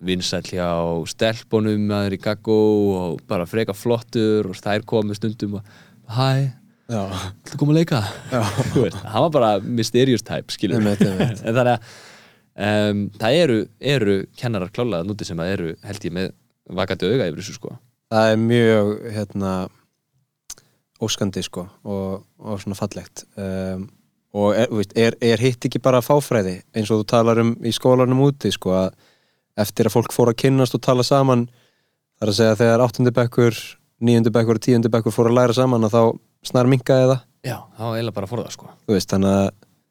[0.09, 0.69] vinsæll hjá
[1.11, 2.59] stelpunum aður í gaggó
[2.99, 5.73] og bara freka flottur og þær komu stundum og
[6.15, 6.51] hæ,
[6.89, 8.41] þú koma að leika já.
[8.73, 11.03] Þú veist, hann var bara mysterious type skilur einmitt.
[11.05, 11.91] en þannig að
[12.69, 13.59] um, það eru,
[13.97, 16.31] eru kennarar klálega núti sem að eru held ég með
[16.79, 17.75] vakandi auga yfir þessu sko
[18.09, 19.53] Það er mjög, hérna,
[21.03, 23.25] óskandi, sko, og, og svona fallegt.
[23.39, 23.89] Um,
[24.39, 28.27] og er, er, er hitt ekki bara fáfræði, eins og þú talar um í skólanum
[28.27, 28.93] úti, sko, að
[29.59, 31.49] eftir að fólk fór að kynnast og tala saman,
[32.19, 33.57] þar að segja þegar áttundi bekkur,
[34.05, 36.03] níundi bekkur og tíundi bekkur fór að læra saman, að þá
[36.47, 39.41] snar minkaði það, já, það var eiginlega bara að forða sko veist, að,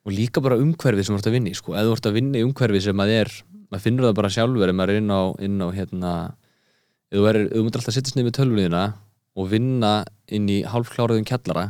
[0.07, 1.75] og líka bara umhverfið sem þú ert að vinna í sko.
[1.75, 3.33] ef þú ert að vinna í umhverfið sem að er
[3.67, 6.13] maður finnur það bara sjálfur maður er inn á, inn á hérna
[7.11, 8.83] ef þú, myndir alltaf setjast niður með tölvuliðina
[9.37, 10.01] og vinna
[10.33, 11.69] inn í hálfkláruðum kjallara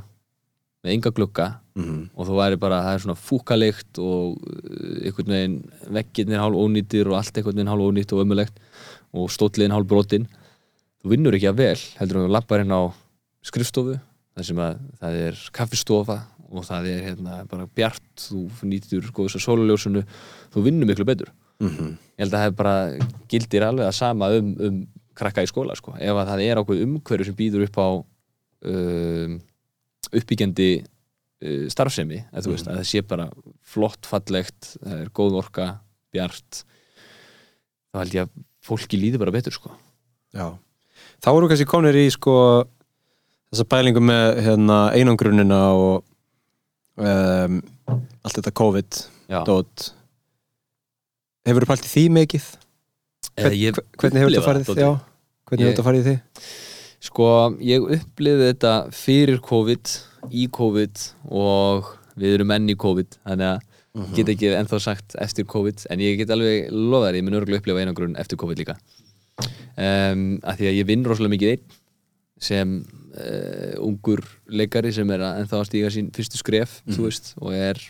[0.85, 1.47] með enga glugga.
[1.77, 5.57] Mm, og þú væri bara, það er svona fúkalikt og uh, einhvern veginn
[5.93, 8.61] veggirnir hálf ónýtir og allt einhvern veginn hálf ónýtt og ömulegt
[9.13, 10.25] og stótliðin hálf brotin
[11.01, 12.81] þú vinnur ekki að vel, heldur þú lappar inn á
[13.45, 13.97] skrifstofu,
[14.35, 19.37] þar sem að það er kaffistofa og það er hérna bara bjart, þú nýtur góðs
[19.37, 20.03] að sólaljósunu,
[20.53, 21.31] þú vinnur miklu betur.
[21.63, 22.75] Mm, ég held að það bara
[23.31, 24.81] gildir alveg að sama um, um
[25.17, 25.95] krakka í skóla sko.
[25.97, 27.87] ef að það er ákveð umhverju sem býður upp á
[28.69, 29.39] um,
[30.11, 33.27] uppbyggjandi uh, starfsemi að veist að það sé bara
[33.65, 35.67] flott, fallegt það er góð orka,
[36.15, 36.63] bjart
[37.91, 39.73] þá held ég að fólki líði bara betur sko
[40.35, 40.55] já.
[41.23, 42.35] Þá eru kannski komnir í, sko,
[43.51, 46.03] þessa pælingu með, hérna, einangrunina og
[47.01, 48.99] um, allt þetta COVID,
[49.47, 49.89] dót.
[51.47, 52.47] Hefur þú pælt í því mikið?
[53.37, 54.71] Ég Hvernig hefur þetta farið?
[55.69, 56.17] þetta farið því?
[57.07, 57.29] Sko,
[57.61, 59.95] ég upplifði þetta fyrir COVID,
[60.33, 61.03] í COVID
[61.37, 63.65] og við erum enn í COVID þannig að
[63.97, 67.37] ég get ekki ennþá sagt eftir COVID en ég get alveg lofa þér, ég mun
[67.39, 68.77] örgulega upplifa einangrun eftir COVID líka
[69.77, 71.77] um, að því að ég vinn rosalega mikið einn
[72.47, 72.73] sem
[73.17, 77.55] uh, ungur leikari sem er að ennþá að stíga sín fyrstu skref, þú veist, og
[77.57, 77.81] er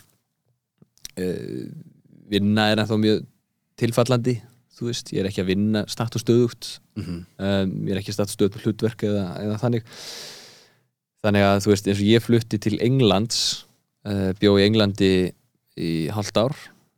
[1.19, 1.65] uh,
[2.31, 3.25] vinna er ennþá mjög
[3.79, 4.37] tilfallandi
[4.77, 6.77] þú veist, ég er ekki að vinna statt og stöðugt.
[6.97, 7.21] Mhm.
[7.37, 9.93] um, ég er ekki statt stöð með hlutverk eða, eða þannig.
[11.25, 13.39] Þannig að þú veist eins og ég flutti til Englands
[14.05, 15.13] uh, bjó í Englandi
[15.77, 16.55] í hálft ár.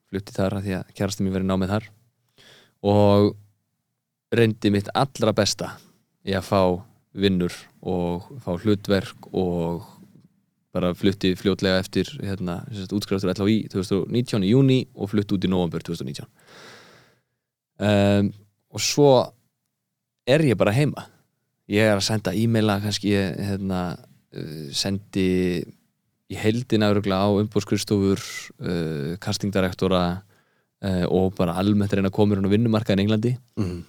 [0.10, 1.88] Flutti þar að því að kærastum mér verið námið þar.
[2.90, 3.30] Og
[4.36, 5.74] reyndi mitt allra besta
[6.28, 6.62] í að fá
[7.20, 9.88] vinnur og fá hlutverk og
[10.76, 12.60] bara flutti fljótlega eftir hérna,
[12.94, 16.28] útskriftur LHI 2019 í júni og flutti út í november 2019
[17.80, 18.32] um,
[18.70, 19.10] og svo
[20.30, 21.08] er ég bara heima.
[21.70, 25.28] Ég er að senda e-maila kannski hérna, uh, sendi
[26.30, 28.22] í öruglega á umbúrskristofur
[28.62, 30.04] uh, castingdirektora
[30.86, 33.38] uh, og bara almennt reyna að koma hérna á vinnumarkaðin í Englandi.
[33.58, 33.80] Mhm.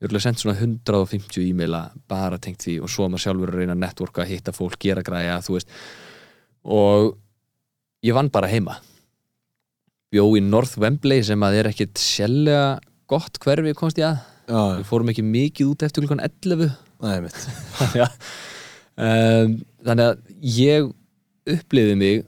[0.00, 3.58] ég örgulega sendt svona 150 e-maila bara tengt því og svo er maður sjálfur að
[3.58, 5.74] reyna að networka, hitta fólk, gera græja þú veist.
[6.64, 7.18] Og
[8.02, 8.78] ég vann bara heima.
[10.10, 12.78] Bjó í North Wembley sem að er ekkit sérlega
[13.10, 14.22] gott hverfi komst ég að.
[14.50, 17.38] Já, við fórum ekki mikið út eftir klukkan 11 það er mitt
[17.78, 18.14] þannig að
[19.06, 19.54] um,
[19.86, 20.88] þannig að ég
[21.54, 22.24] uppliði mig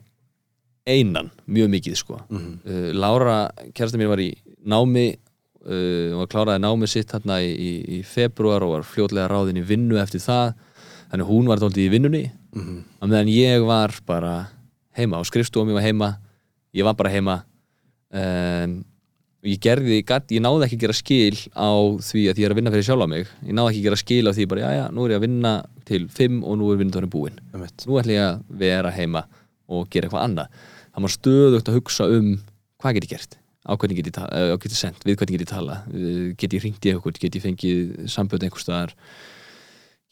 [0.89, 2.21] einan mjög mikið sko.
[2.31, 2.53] Mhm.
[2.67, 3.37] uh, Lára,
[3.77, 4.31] kærasta mín var í
[4.67, 9.61] námi uh, og kláraði námi sitt hérna í, í, í februar og var fljótlega ráðin
[9.63, 10.57] í vinnu eftir það.
[11.13, 12.25] Þannig að hún var dálítið í vinnunni.
[12.53, 12.81] Mhm.
[13.01, 14.35] á meðan ég var bara
[14.99, 16.11] heima og skrifstofum ég var heima
[16.77, 17.37] ég var bara heima.
[18.13, 18.83] Um,
[19.43, 22.73] ég gerði, ég náði ekki að gera skil á því að ég er að vinna
[22.75, 23.31] fyrir sjálfa mig.
[23.43, 25.25] Ég náði ekki að gera skil á því bara, já já, nú er ég að
[25.27, 25.53] vinna
[25.89, 27.41] til 5 og nú er vinnutörnum búinn.
[27.51, 29.25] Nú ætla ég að vera heima
[29.67, 30.67] og gera eitthvað annað.
[30.93, 32.29] Það maður stöðugt að hugsa um
[32.83, 33.39] hvað get ég gert?
[33.63, 36.55] Á hvernig get ég, á get ég sendt, við hvernig get ég tala eh, get
[36.55, 38.95] ég ringt í eitthvað, get ég fengið sambönd einhvers staðar?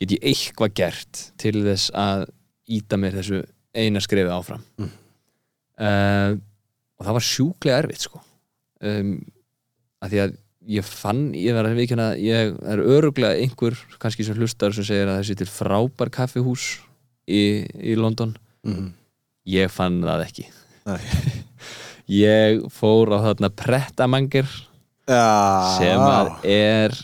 [0.01, 2.29] Get ég eitthvað gert til þess að
[2.71, 3.43] íta mér þessu
[3.75, 4.63] eina skrefi áfram?
[4.79, 4.93] Mm.
[5.83, 6.39] uh,
[6.99, 8.23] og það var sjúklega erfitt sko
[8.85, 9.13] um,
[10.05, 10.37] að því að
[10.71, 15.09] ég fann, ég verði að vikina ég er öruglega einhver kannski sem hlustar sem segir
[15.09, 16.67] að þessi til frábær kaffihús
[17.27, 18.37] í, í London.
[18.67, 18.91] Mhm.
[19.51, 20.49] ég fann það ekki.
[22.11, 24.49] Ég fór á þarna prettamangir
[25.07, 25.79] Já.
[25.79, 26.97] sem að er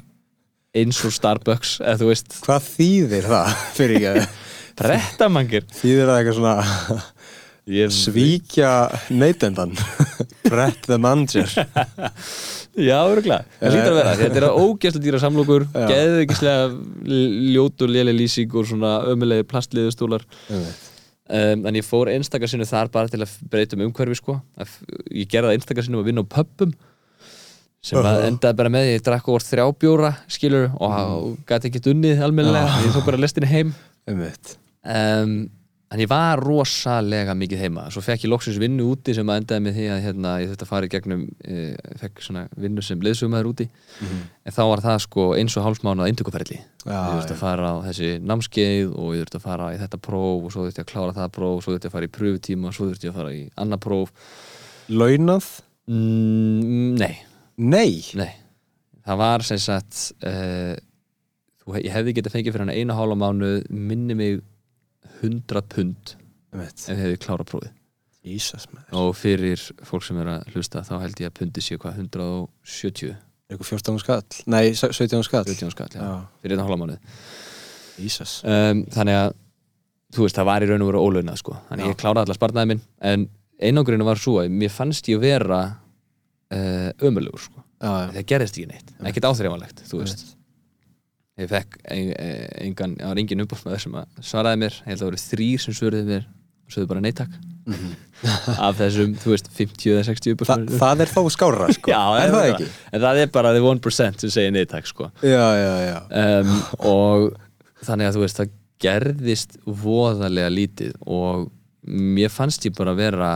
[0.76, 4.24] eins og Starbucks eða þú veist, Hvað þýðir það fyrir ekki?
[4.80, 7.06] Prettamangir Þýðir það eitthvað svona ég,
[7.66, 8.72] svíkja
[9.10, 9.72] neytendan
[10.50, 11.48] Brett the manager.
[12.76, 14.10] Já, öruglega, það lítur að vera.
[14.20, 15.86] Þetta er ógæslega dýra samlokur Já.
[15.90, 16.66] geðvikislega
[17.56, 20.84] ljótur léleg lýsing og svona ömulegi plastliðustólar Einmitt.
[21.26, 24.38] um, en ég fór einstakar sinni þar bara til að breyta um umhverfi sko.
[25.10, 26.76] Ég gerði það einstakar sinni að vinna á pubum
[27.86, 28.28] sem að Uh-huh.
[28.30, 31.36] endaði bara með ég drakk over þrjá bjóra skilur og mm.
[31.46, 33.74] gæti ekki unnið almennilega, ég tók bara lestinni heim.
[34.86, 35.36] Um,
[35.86, 37.84] en ég var rosalega mikið heima.
[37.94, 40.64] Svo fekk ég loksins vinnu úti sem að endaði með því að hérna, ég þurfti
[40.66, 41.66] að fara í gegnum e,
[42.00, 43.66] fekk svona vinnu sem leðsumæður úti.
[44.00, 44.24] Mhm.
[44.46, 47.76] en þá var það sko eins og hálfsmánuð eintökuferli Já, ég þurfti að fara á
[47.86, 51.16] þessi námskeið og ég þurfti að fara í þetta próf og svo þurfti að klára
[51.16, 53.44] það próf og svo þurfti að fara í pröfutíma og svo þurfti að fara í
[53.56, 54.12] annað próf.
[54.90, 55.46] Launað?
[55.86, 57.16] mm, Nei,
[57.56, 58.02] Nei?
[58.14, 58.32] Nei.
[59.06, 60.12] Það var sem sagt
[61.62, 62.94] þú, ég hefði getað fengið fyrir hann einu
[64.18, 64.42] mig
[65.22, 66.16] 100 pund
[66.56, 67.72] ef ég hefði klárað prófið.
[68.26, 72.00] Jesus og fyrir fólk sem er að hlusta þá held ég að pundi séu hvað
[72.02, 73.14] 170
[73.46, 74.22] Eitthvað 14 skall?
[74.50, 75.44] Nei, 17 skall.
[75.46, 76.14] 17 skall, já, Já.
[76.42, 76.96] fyrir mánuð
[77.96, 78.40] Jesus.
[78.44, 79.36] Um, þannig að
[80.16, 81.54] þú veist, það var í raun og veru ólaunað sko.
[81.70, 81.90] þannig Já.
[81.92, 83.28] ég kláraði allar sparnaði minn en
[83.62, 87.62] einangrinu var svo að mér fannst ég vera uh, ömulegur sko.
[87.78, 88.10] Já, já.
[88.16, 90.35] það gerðist ekki neitt, ekkert áþreifanlegt þú veist
[91.36, 92.14] ég fekk ein-
[92.68, 95.62] engan, það var engin umbúrsmaður sem að svaraði mér, ég held að það voru þrýr
[95.66, 96.24] sem svöruði mér
[96.66, 97.34] og sögðu bara neittak
[98.62, 101.90] af þessum, þú veist, 50 eða 60 Þa, umbúrsmaður það er þó skárra sko.
[101.92, 102.68] Já, er það ekki?
[102.92, 105.10] en það er bara the 1% sem segir neittak sko.
[105.20, 105.98] Já, já, já.
[106.22, 107.26] Um, og
[107.84, 108.54] þannig að þú veist það
[108.86, 111.50] gerðist voðalega lítið og
[111.86, 113.30] mér fannst ég bara vera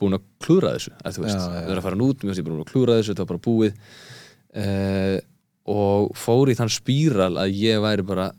[0.00, 1.60] búin að klúra þessu að þú veist, já.
[1.68, 3.78] vera að fara nút mér fannst ég búin að klúra þessu, þetta var bara búið.
[4.54, 5.16] Uh,
[5.70, 8.30] og fór í þann spíral að ég væri bara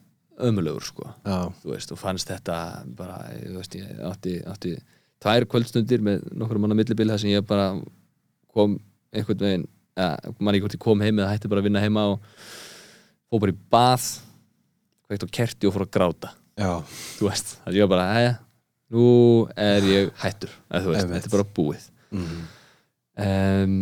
[0.46, 1.08] ömulegur sko.
[1.26, 2.58] Já, þú veist, og fannst þetta
[2.98, 4.76] bara, þú veist, ég átti, átti
[5.24, 7.72] tvær kvöldstundir með nokkur manna millibili þar sem ég bara
[8.56, 8.78] kom
[9.16, 12.08] einhvern veginn, ja, mann ekki hvort ég kom heim eða hætti bara að vinna heima
[12.14, 12.32] og
[13.32, 14.10] fór bara í bað
[15.06, 16.34] kveikt á kerti og fór að gráta.
[16.60, 16.72] Já,
[17.18, 18.36] þú veist, það ég var bara, æja
[18.94, 19.10] nú
[19.60, 20.52] er ég hættur.
[20.70, 21.86] Að þú veist, þetta er bara búið.
[22.16, 22.42] Mm.
[23.26, 23.78] um,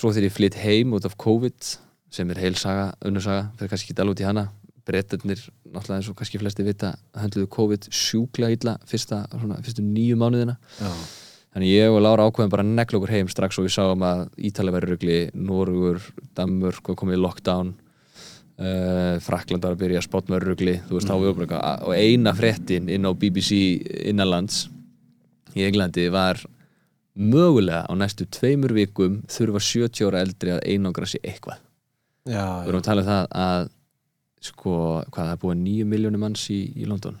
[0.00, 1.70] svo þegar ég flytt heim út af COVID
[2.10, 4.48] sem er heil saga, önnur saga fyrir kannski ekki alveg í hana.
[4.88, 10.16] Breytarnir, náttúrulega eins og kannski flesti vita höndluðu COVID sjúklega illa fyrsta, svona, fyrstu nýju
[10.18, 10.56] mánuðina.
[10.80, 10.88] Já,
[11.54, 14.24] þannig ég og Lára ákveðum bara að negla okkur heim strax og við sáum að
[14.50, 16.02] Ítalið væri rugli Norugur,
[16.38, 17.74] Danmörk komið í lockdown.
[18.60, 22.34] Uh, Frakland var að byrja að spátt með rugli þú veist, þá við og eina
[22.36, 23.56] fréttin inn á BBC
[24.10, 24.66] innanlands
[25.56, 26.42] í Englandi var
[27.16, 31.58] mögulega á næstu tveimur vikum þurfa 70 ára eldri að einangra sér eitthvað.
[32.28, 33.68] Já, við erum að tala um það að
[34.50, 34.72] sko,
[35.10, 37.18] hvað það er búið nýju miljónir manns í, í London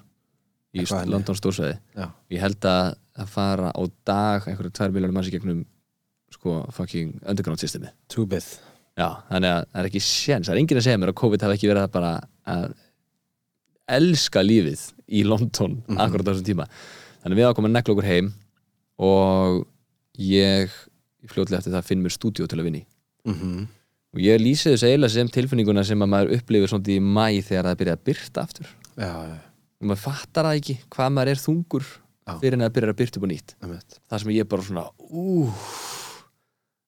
[0.70, 1.08] í Eitthvað.
[1.10, 1.76] London stórsvæði.
[1.98, 5.64] Já, ég held að að fara á dag einhverju tvær miljónir manns í gegnum
[6.30, 8.46] sko fucking underground systemi Túbið
[8.98, 11.44] Já, þannig að það er ekki séns, það er enginn að segja mér að COVID
[11.46, 12.12] hafi ekki verið að bara
[12.54, 12.64] að
[13.96, 16.66] elska lífið í London akkurat á þessum tíma.
[17.22, 18.28] Þannig að við ákomum að negla okkur heim
[19.00, 19.60] og
[20.18, 20.72] ég
[21.30, 22.86] fljótlega eftir það finn mér stúdíó til að vinni
[23.28, 23.68] mm
[24.10, 27.68] og ég lýsi þessu eiginlega sem tilfinninguna sem að maður upplifir svona í mæ þegar
[27.68, 28.70] það byrja að byrta aftur.
[28.98, 29.36] Já, já,
[29.78, 32.32] og maður fattar það ekki hvað maður er þungur Já.
[32.40, 33.54] fyrir en að byrja að byrta upp á nýtt.
[34.10, 35.68] Það sem ég bara svona úf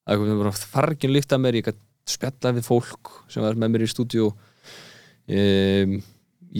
[0.03, 1.79] það kom bara fargin líkt að mér ég gætt
[2.11, 5.95] spjalla við fólk sem var með mér í stúdíu um,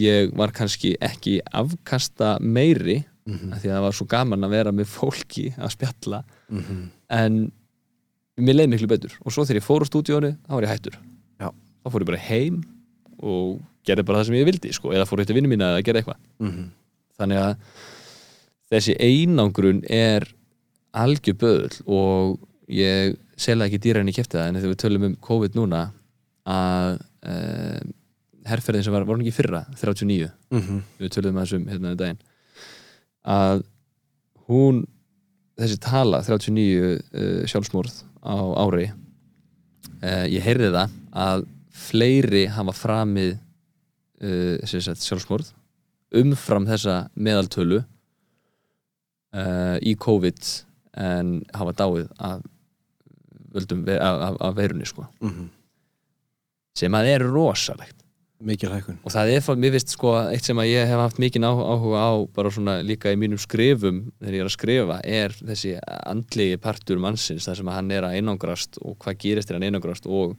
[0.00, 3.52] ég var kannski ekki afkasta meiri Mhm.
[3.52, 6.90] af því að það var svo gaman að vera með fólki að spjalla Mhm.
[7.10, 7.52] en
[8.38, 10.96] mér leið miklu betur og svo þegar ég fór á stúdíónu þá var ég hættur
[11.40, 11.48] Já.
[11.84, 12.62] þá fór ég bara heim
[13.22, 15.84] og gerði bara það sem ég vildi sko, eða fór eitt að vinna mína eða
[15.86, 16.70] gerði eitthvað Mhm.
[17.18, 17.56] þannig að
[18.72, 20.26] þessi einangrun er
[20.94, 22.38] algjör böðul og
[22.68, 25.92] ég selða ekki dýra en ég kefti það en þegar við tölum um COVID núna
[26.46, 27.80] að uh,
[28.44, 30.82] herrferðin sem var, var ekki fyrra 39, Mhm.
[31.00, 32.18] við tölum að þessum hérna um daginn
[33.24, 33.62] að
[34.48, 34.86] hún
[35.60, 40.94] þessi tala 39 uh, sjálfsmorð á ári uh, ég heyrði það
[41.24, 45.52] að fleiri hafa framið uh, sagt, sjálfsmorð
[46.14, 47.82] umfram þessa meðaltölu
[49.82, 50.44] í COVID
[51.02, 52.44] en hafa dáið af,
[53.50, 55.08] völdum, af, af, af veirunni sko.
[55.18, 55.48] Mhm.
[56.78, 58.03] sem að er rosalegt
[58.42, 61.44] Mikil hækkun og það er, mér finnst sko eitt sem að ég hef haft mikið
[61.46, 65.74] áhuga á bara svona líka í mínum skrifum þegar ég er að skrifa er þessi
[66.10, 69.68] andlegi partur mannsins þar sem að hann er að einangrast og hvað gerist þegar hann
[69.70, 70.34] einangrast og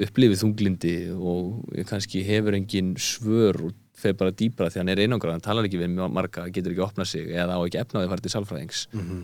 [0.00, 5.36] upplifið þunglindi og kannski hefur engin svör og fer bara dýpra því hann er einangrað
[5.38, 8.34] hann talar ekki við marga, getur ekki opnað sig eða á ekki efnaði farið til
[8.36, 9.20] sálfræðings Mhm.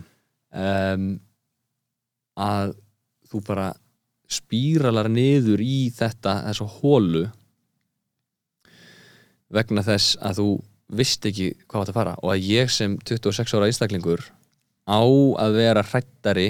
[0.52, 1.06] um,
[2.38, 2.74] að
[3.30, 3.72] þú bara
[4.30, 7.24] spíralar niður í þetta þessa hólu
[9.52, 10.46] vegna þess að þú
[11.00, 14.22] vist ekki hvað að fara og að ég sem 26 ára einstaklingur
[14.86, 15.00] á
[15.42, 16.48] að vera hrættari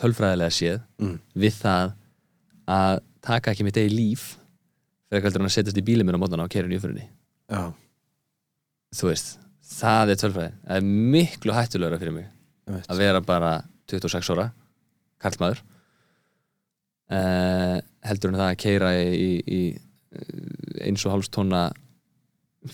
[0.00, 1.18] tölfræðilega séð Mm.
[1.36, 1.92] við það
[2.70, 4.24] að taka ekki mitt eigi líf
[5.10, 7.06] fyrir heldur hann að setjast í bílið minn á mótana og kæra í umfyrinni
[7.50, 7.72] Já,
[8.94, 9.32] þú veist,
[9.66, 10.52] það er tölfræði.
[10.66, 12.28] Það er miklu hættulegra fyrir mig
[12.90, 13.50] að vera bara
[13.90, 14.44] 26 ára
[15.20, 15.62] karlmaður
[17.10, 17.76] uh,
[18.06, 21.64] heldur en það að keira í, í, í eins og hálfs tonna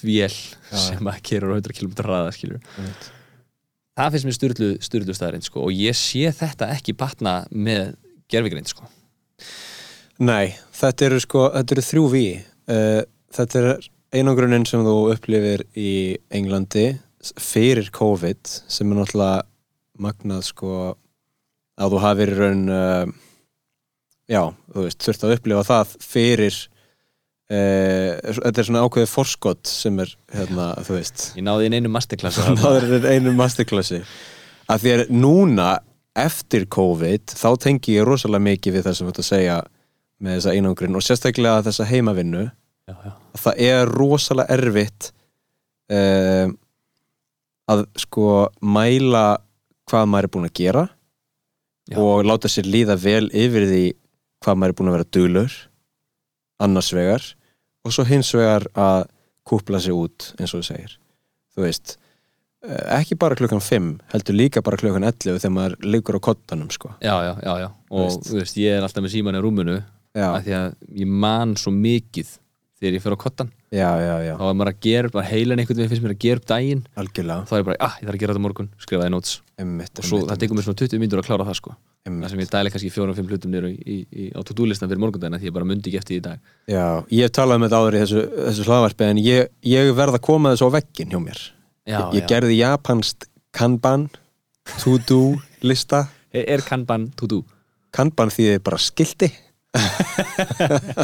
[0.03, 0.33] vél
[0.71, 3.11] sem að keira á 100 km Einmitt.
[3.97, 5.63] það finnst mér styrlu, styrlu staðarind sko.
[5.69, 7.95] og ég sé þetta ekki batna með
[8.33, 8.89] gerfigreind sko.
[10.19, 13.03] Nei, þetta eru sko, þetta eru þrjú ví uh,
[13.37, 16.87] Þetta er einangrunin sem þú upplifir í Englandi
[17.43, 19.43] fyrir COVID sem er náttúrulega
[20.01, 20.71] magnað sko
[21.77, 23.05] að þú hafir í raun uh,
[24.31, 26.59] já, þú veist, þurft að upplifa það fyrir
[27.47, 31.29] þetta er svona ákveðið forskott sem er hérna, þú veist.
[31.39, 34.03] Ég náði einu masterclass það er einu masterclassi.
[34.67, 35.71] Að því að núna
[36.17, 39.59] eftir COVID þá tengi ég rosalega mikið við það sem þetta segja
[40.17, 42.47] með þessa einangrun og sérstaklega þessa heimavinnu.
[42.87, 43.13] Já, já.
[43.35, 45.09] að það er rosalega erfitt
[45.91, 46.53] um,
[47.67, 48.27] að sko
[48.63, 49.25] mæla
[49.91, 50.85] hvað maður er búin að gera
[51.87, 51.99] Já.
[52.03, 53.83] og láta sér líða vel yfir því
[54.43, 55.57] hvað maður er búin að vera duglur
[56.63, 57.25] annars vegar
[57.87, 59.05] og svo hins vegar að
[59.47, 60.97] kúpla sig út eins og þú segir.
[61.55, 61.97] Þú veist
[62.67, 66.73] eh, ekki bara klukkan 5 heldur líka bara klukkan 11 þegar maður liggur á kottanum
[66.75, 66.95] sko.
[67.05, 67.69] Já, já, já, já.
[67.93, 68.27] og Veist.
[68.31, 69.79] þú veist, ég er alltaf með síman í rúmunu
[70.17, 72.35] af því að ég man svo mikið
[72.81, 75.29] þegar ég fyrir á kottan já, já, já, þá er maður að gera upp, bara
[75.31, 76.83] heilan einhvern veginn finnst mér að gera upp daginn.
[76.97, 77.45] Algjörlega.
[77.49, 79.37] Þá er ég bara, ah, ég þarf að gera þetta morgun, skrifa það í notes
[79.57, 81.73] einmitt, og svo það tekur mér svona 20 mínútur að klára það sko.
[81.77, 82.31] Það einmitt.
[82.33, 83.97] sem ég dæli kannski fjórum-fimm hlutum í,
[84.37, 86.39] á to-do-listan fyrir morgundagina því ég bara mundi ekki eftir því í dag.
[86.69, 90.19] Já, ég hef talað um þetta áður í þessu, þessu hlaðvarpi en ég, ég verð
[90.19, 91.41] að koma þessu á veggin hjá mér.
[91.87, 94.09] Já, Ég, ég gerði japanst kanban
[94.83, 97.45] to-do lista Er, er kanban to-do?
[97.97, 99.31] kanban þýðir bara skilti.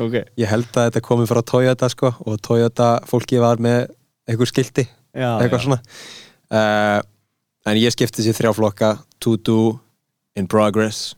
[0.00, 0.14] Ok.
[0.40, 3.90] Ég held að þetta komi frá Toyota sko og Toyota fólki var með
[4.30, 5.78] einhver skilti, já, eitthvað svona.
[6.48, 7.00] Uh,
[7.68, 8.90] En ég skipti sér þrjá flokka
[9.20, 9.76] to-do,
[10.38, 11.14] in progress,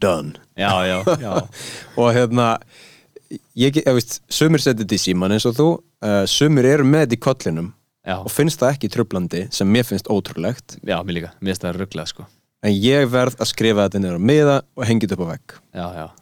[0.00, 0.32] done.
[0.56, 1.32] Já, já, já,
[2.00, 2.46] og hérna
[3.56, 7.06] ég, ég veist, sumir setið þetta í síman eins og þú uh, sumir eru með
[7.06, 7.70] þetta í kollinum
[8.08, 10.78] já, og finnst það ekki trublandi sem mér finnst ótrúlegt.
[10.80, 11.32] Já, mér líka.
[11.40, 12.28] Mér finnst það rugglað sko.
[12.62, 15.56] En ég verð að skrifa þetta niður á miða og hengja þetta upp á vegg.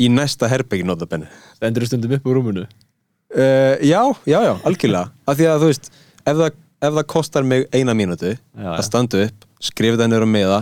[0.00, 5.10] Í næsta herbyggi notabenni stendur þú stundum upp úr rúmunu uh, já, já, já, algjörlega.
[5.28, 5.92] Af því að þú veist,
[6.24, 10.34] ef það, ef það kostar mig eina mínútu að standa upp skrifa þetta niður á
[10.34, 10.60] miða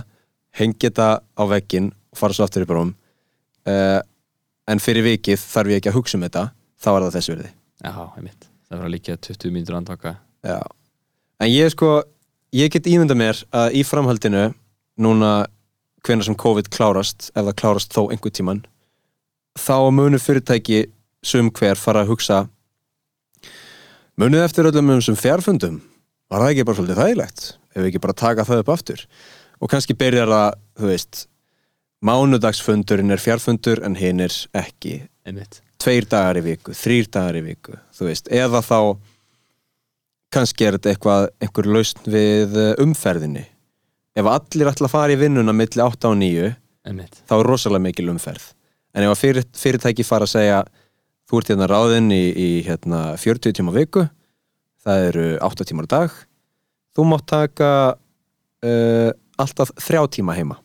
[0.59, 2.92] hengja þetta á veggin og fara svo aftur í bróm
[3.68, 4.01] uh,
[4.68, 6.44] en fyrir vikið þarf ég ekki að hugsa um þetta
[6.78, 8.49] þá er það þessi verði Já, einmitt.
[8.68, 10.59] Það var líka 20 mínútur andvaka Já.
[11.38, 12.01] En ég sko,
[12.55, 14.49] ég get ímynda mér að í framhaldinu
[14.99, 15.32] núna
[16.07, 18.64] hvenær sem COVID klárast ef það klárast þó einhver tíman
[19.59, 20.86] þá munu fyrirtæki
[21.24, 22.44] sum hver fara að hugsa
[24.18, 25.80] munið eftir öllum um sem fjárfundum
[26.29, 29.05] var það ekki bara svolítið þægilegt ef við ekki bara taka það upp aftur?
[29.59, 31.22] Og kannski byrjar það, þú veist
[32.05, 35.01] mánudagsfundurinn er fjárfundur en hinn er ekki.
[35.26, 35.61] Einmitt.
[35.83, 38.79] Tveir dagar í viku, þrýr dagar í viku þú veist, eða þá
[40.35, 43.45] kannski er þetta eitthvað einhver lausn við eh, umferðinni.
[44.18, 46.53] Ef allir ætla að fara í vinnuna milli 8 og 9,
[46.89, 47.20] Einmitt.
[47.29, 48.51] þá er rosalega mikil umferð.
[48.97, 50.61] En ef fyrirtæki fara að segja
[51.29, 54.07] þú ert hérna ráðinn í, í hérna, 40 tíma á viku
[54.89, 56.14] það eru 8 tímar á dag.
[56.97, 57.70] Þú mátt taka
[58.64, 60.59] uh, alltaf 3 tíma heima.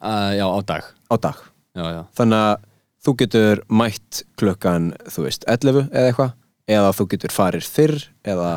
[0.00, 0.88] Uh, Já, á dag.
[1.12, 1.42] Á dag.
[1.76, 2.02] Já, já.
[2.16, 2.64] Þannig að
[3.06, 6.32] þú getur mætt klukkan, þú veist, 11 eða eitthvað,
[6.66, 8.54] eða þú getur farir fyrr eða,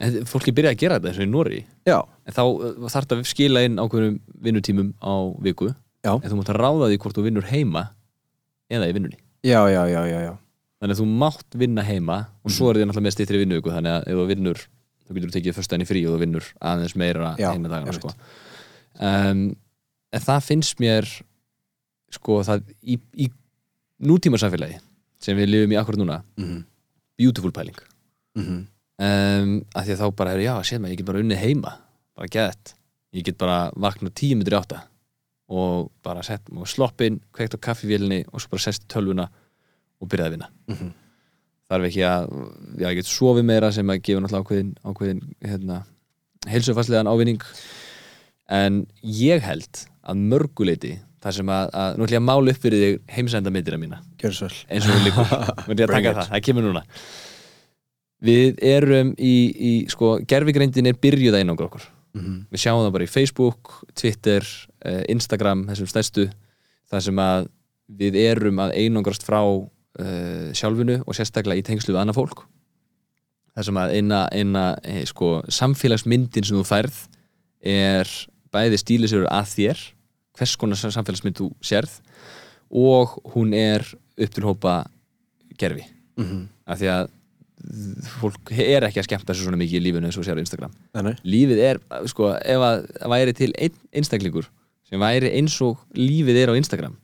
[0.00, 3.16] En fólki byrja að gera þetta eins og í Nóri En þá uh, þarf þetta
[3.18, 4.14] að skila inn ákveðum
[4.46, 5.12] vinnutímum á
[5.44, 5.68] viku.
[6.00, 6.14] Já.
[6.16, 7.82] En þú mátt að ráða því hvort þú vinnur heima
[8.72, 9.18] eða í vinnunni.
[9.44, 10.32] Já, já, já, já, já.
[10.80, 13.96] Þannig að þú mátt vinna heima og svo er þið náttúrulega með stýttri vinnuviku þannig
[13.96, 14.62] að ef þú vinnur,
[15.04, 18.14] þú getur tekið föstudaginn í frí og þú vinnur aðeins meira Já, heima dagana sko.
[18.96, 19.42] um,
[20.10, 21.06] En það finnst mér
[22.10, 23.28] sko það í, í
[24.02, 24.80] nútíma samfélagi
[25.20, 26.64] sem við lifum í akkur núna Mm
[27.20, 27.76] beautiful pæling.
[28.36, 28.60] -hmm.
[28.98, 31.72] um, að því að þá bara er já, séð maður, ég get bara unnið heima.
[32.16, 32.74] Bara gett,
[33.12, 34.86] ég get bara vaknað tíu minnur í átta
[35.50, 39.28] og bara sett og sloppinn, kveikt á kaffivélinni og svo bara sest tölvuna
[40.00, 40.50] og byrjaði að vinna.
[40.70, 40.90] Mhm.
[41.70, 42.24] þarf ekki að,
[42.80, 45.76] já, ég get sofið meira sem að gefa náttúrulega ákveðin, ákveðin hérna,
[46.50, 47.44] heilsufarslegan ávinning.
[48.50, 52.64] En ég held að mörguleiti þar sem að, að nú ætlum ég að mála upp
[52.64, 54.58] fyrir þig heimsenda mína Gjör svo vel.
[54.72, 56.82] Eins og líkur Nú ætlum ég að taka það, það kemur núna.
[58.20, 61.86] Við erum í, í sko, gerfigreindin er byrjuð að einangra okkur.
[62.18, 64.46] Mm við sjáum það bara í Facebook, Twitter
[64.82, 66.26] eh, Instagram, þessum stærstu
[66.90, 67.46] þar sem að
[68.00, 69.40] við erum að einangrast frá
[69.98, 72.44] uh, sjálfinu og sérstaklega í tengslu við annað fólk.
[73.56, 77.00] Þar sem að eina, eina eh, sko, samfélagsmyndin sem þú færð
[77.66, 78.10] er
[78.54, 79.82] bæði stílisur að þér
[80.38, 81.98] hvers konar samfélagsmynd þú sérð
[82.70, 83.84] og hún er
[84.20, 84.84] upp til hópa
[85.58, 85.84] gerfi
[86.16, 86.46] -hmm.
[86.64, 87.10] af því að
[88.20, 90.72] fólk er ekki að skemmta sér svona mikið í lífinu eins og sér á Instagram.
[90.94, 94.48] Þannig lífið er, sko, ef að væri til einn einstaklingur
[94.88, 96.96] sem væri eins og lífið er á Instagram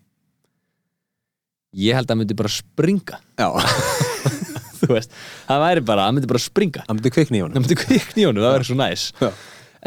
[1.77, 3.19] ég held að það myndi bara springa.
[3.37, 3.49] Já,
[4.81, 5.19] þú veist,
[5.49, 6.87] það væri bara, það myndi bara springa.
[6.87, 7.61] Það myndi kvikni í honum.
[7.61, 9.07] Myndi kvikni í honum, það væri svo næs.
[9.21, 9.31] Já.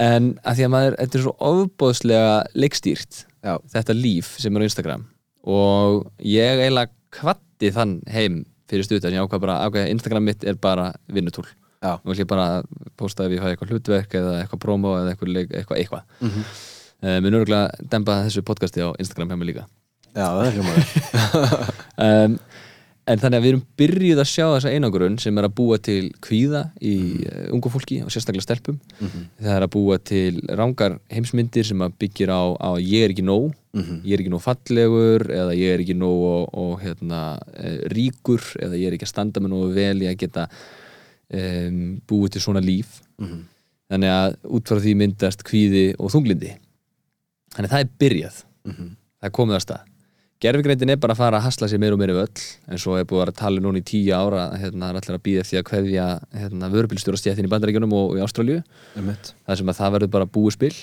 [0.10, 2.36] en að því að maður, þetta er svo ofbóðslega
[2.66, 5.06] leikstýrt, Já, þetta líf sem er á Instagram.
[5.50, 10.60] Og ég eiginlega kvatti þann heim fyrir en ég ákvað bara, ákvað Instagram mitt er
[10.60, 11.48] bara vinnutúl.
[11.80, 12.62] Og ég bara
[13.00, 16.04] posta ef ég hafa eitthvað hlutverk eða eitthvað promo eða eitthvað, eitthvað, eitthvað.
[16.20, 16.68] mm -hmm.
[17.00, 19.62] Uh, Mér nörgulega dempa þessu podcasti á Instagram hjá mig líka
[20.16, 20.86] Já, það er hljómaður
[22.10, 22.40] um,
[23.10, 26.12] En þannig að við erum byrjuð að sjá þessa einangurun sem er að búa til
[26.22, 26.92] kvíða í
[27.26, 29.24] uh, ungu fólki og sérstaklega stelpum Mhm.
[29.42, 33.26] það er að búa til rángar heimsmyndir sem að byggir á, að ég er ekki
[33.26, 33.98] nóg Mhm.
[34.06, 37.22] ég er ekki nóg fallegur eða ég er ekki nóg og, og hérna,
[37.58, 40.46] uh, ríkur eða ég er ekki að standa með nógu vel í að geta
[41.34, 43.42] um, búið til svona líf Mhm.
[43.90, 46.54] þannig að út frá því myndast kvíði og þunglindi
[47.56, 48.90] þannig að það er byrjað Mhm.
[49.18, 49.89] það er komið að stað
[50.40, 52.96] gerfigreindin er bara að fara að hasla sér meira og meira við öll en svo
[52.96, 55.60] er búið að tala núna í tíu ára hérna, það er allir að býða eftir
[55.60, 56.06] að kveðja
[56.40, 59.34] hérna, vörubílstjórastjættin í Bandaríkjunum og í Einmitt.
[59.44, 60.76] það sem að það verður bara búið spil.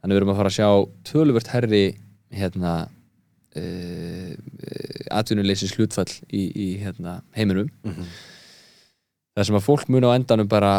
[0.00, 0.68] Þannig við erum að fara að sjá
[1.10, 1.82] töluvert herri
[2.30, 2.74] hérna
[3.58, 4.34] uh,
[5.10, 7.68] atvinnuleysis hlutfall í, í hérna, heiminum.
[7.84, 8.06] Mhm.
[9.36, 10.72] það sem að fólk mun á endanum bara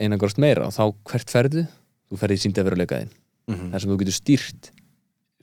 [0.00, 0.66] einangrost meira.
[0.68, 1.64] Og þá hvert ferðu?
[2.10, 3.12] Þú ferði í síndi að vera leikaðinn
[3.48, 3.70] Mhm.
[3.72, 4.70] þar sem þú getur stýrt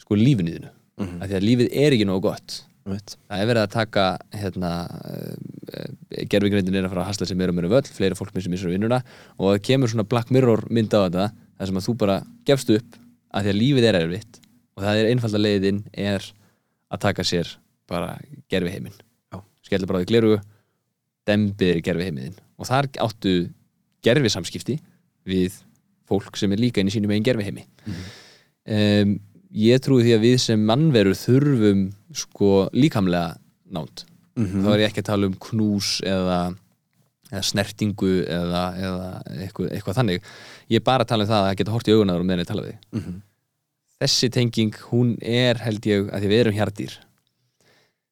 [0.02, 0.70] sko lífinu
[1.02, 1.22] þínu Mhm.
[1.24, 2.62] af því að lífið er ekki nógu gott.
[2.86, 3.16] Einmitt.
[3.30, 4.70] það er verið að taka hérna,
[5.06, 8.50] uh, gerfigreindin er að fara að hasla sér meira og meira völl fleira fólk missir
[8.50, 9.04] missir vinnuna
[9.38, 11.28] og það kemur svona Black Mirror mynd á þetta
[11.60, 12.16] þar sem að þú bara
[12.50, 12.98] gefst upp
[13.32, 14.40] af því að lífið er erfitt
[14.76, 16.26] og það er einfalda leiðin er
[16.92, 17.54] að taka sér
[17.88, 18.18] bara
[18.50, 18.98] gerfi heiminn
[19.62, 20.42] skellur bara á því gleru
[21.30, 23.36] dembir gerfi heiminn og þar áttu
[24.02, 24.80] gerfi samskipti
[25.30, 25.54] við
[26.10, 27.68] fólk sem er líka inn í sínum eigin gerfi heimi
[28.66, 29.20] um,
[29.54, 33.38] ég trúi því að við sem mannverur þurfum sko líkamlega
[33.72, 34.06] nánt
[34.38, 34.64] Mhm.
[34.64, 36.56] þá er ég ekki að tala um knús eða,
[37.32, 39.10] eða snertingu eða, eða
[39.44, 40.22] eitthvað, eitthvað þannig.
[40.72, 42.48] Ég er bara að tala um það að geta hort í augunar og meðan ég
[42.48, 43.02] tala við þig.
[43.02, 43.22] Mhm.
[44.02, 46.94] þessi tenging, hún er held ég að því við erum hjartýr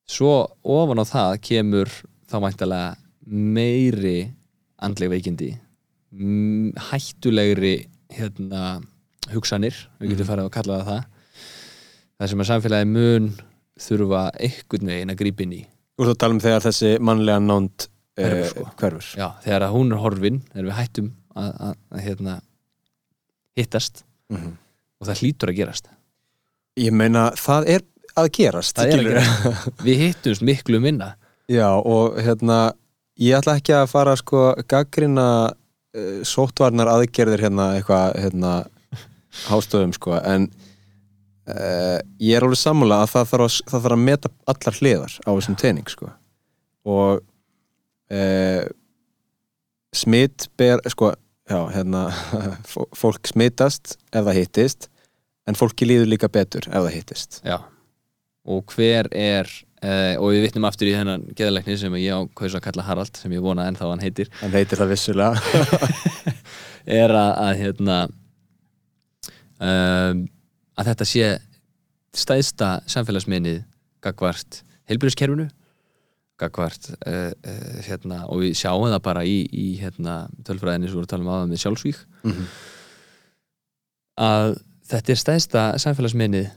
[0.06, 0.34] svo
[0.64, 1.90] ofan á það kemur
[2.30, 4.32] þá mæntalega meiri
[4.82, 5.50] andleg veikindi
[6.90, 8.82] hættulegri hérna,
[9.34, 11.04] hugsanir, við getum farið að kalla það það
[12.20, 13.30] það sem að samfélagi mun
[13.80, 15.62] þurfa einhvern veginn að grípa inn í
[16.00, 17.88] Þú ert að tala um þegar þessi mannlega nánd
[18.20, 18.64] Hverfur, uh, sko.
[18.80, 19.06] hverfur.
[19.20, 21.10] Já, þegar að hún er horfin þegar við hættum
[21.40, 22.34] að, að, að hérna,
[23.60, 24.52] hittast Mhm.
[25.02, 25.88] og það hlýtur að gerast
[26.80, 27.82] Ég meina, það er
[28.20, 31.14] að gerast er að gerast við hittumst miklu minna
[31.50, 32.74] Já, og hérna
[33.18, 38.54] ég ætla ekki að fara sko gaggrina uh, sóttvarnar aðgerðir hérna eitthvað hérna
[39.50, 40.46] hástöðum sko en
[41.50, 45.16] uh, ég er alveg sammála að það þarf að, það þarf að meta allar hliðar
[45.26, 46.12] á þessum tening sko.
[46.90, 47.24] Og
[48.14, 48.68] uh,
[49.96, 51.14] smitt ber sko,
[51.50, 52.06] já, hérna
[52.72, 54.90] fó- fólk smittast ef það hittist
[55.50, 57.42] en fólki líður líka betur ef það hittist.
[57.48, 57.58] Já.
[58.50, 59.50] og hver er
[59.84, 63.18] uh, og við vitnum aftur í þennan geðalegni sem ég á kaus að kalla Harald
[63.18, 64.30] sem ég vona ennþá hann heitir.
[64.44, 65.34] Hann heitir það vissulega.
[66.90, 67.96] Er að, að hérna
[69.62, 70.22] um,
[70.80, 71.30] að þetta sé
[72.18, 73.64] stæðsta samfélagsminnið
[74.06, 75.50] gagvart heilbyrðiskerfinu
[76.40, 81.02] gagvart uh, uh, hérna, og við sjáum það bara í, í hérna, tölfræðinni sem við
[81.02, 82.48] vorum að tala um með sjálfsvík Mhm.
[84.20, 84.56] að
[84.90, 86.48] þetta er stæðsta samfélagsminnið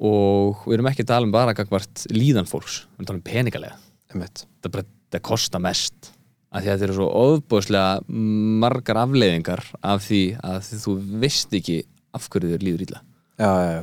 [0.00, 3.20] og við erum ekki að tala um bara gagvart líðan fólks, við erum að tala
[3.20, 3.76] um peningalega.
[4.10, 6.12] Það bara, það kosta mest
[6.50, 7.90] af því að þetta eru svo ofbúðslega
[8.64, 11.76] margar afleiðingar af því að þú veist ekki
[12.16, 13.02] af hverju þér líður illa
[13.40, 13.82] já, já, já.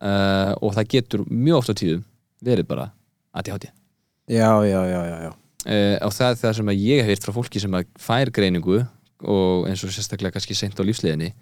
[0.00, 2.04] Uh, og það getur mjög oft á tíðum
[2.44, 2.86] verið bara
[3.36, 3.68] ADHD
[4.30, 5.30] Já, já, já, já, já.
[5.34, 8.80] uh, og það er það sem ég hef heyrt frá fólki sem fær greiningu
[9.20, 11.34] og eins og sérstaklega kannski seint á lífsliðinni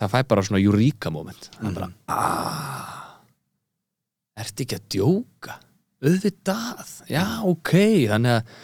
[0.00, 1.50] það fær bara svona eureka moment.
[1.58, 2.92] Það er bara aaaah
[4.42, 5.58] ertu ekki að djóka?
[6.02, 7.72] Auðvitað, já ok.
[8.10, 8.54] Þannig að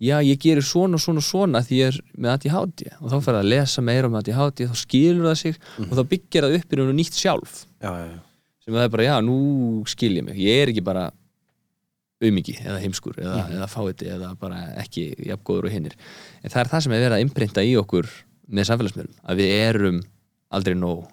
[0.00, 3.16] já ég gerir svona og svona og svona því ég er með ADHD og þá
[3.16, 6.58] fer það að lesa meira um ADHD þá skilur það sig og þá byggir það
[6.58, 7.62] upp í raun og nýtt sjálf.
[7.80, 8.18] Já, já, já.
[8.64, 9.38] sem það er bara, já, nú
[9.90, 10.40] skil ég mig.
[10.40, 11.10] Ég er ekki bara
[12.20, 15.94] aumingi eða heimskur eða, eða fáiði eða bara ekki jafngóður og hinnir
[16.42, 18.10] en það er það sem er verið að imprinta í okkur
[18.50, 20.02] með samfélagsmiðlum, að við erum
[20.50, 21.06] aldrei nóg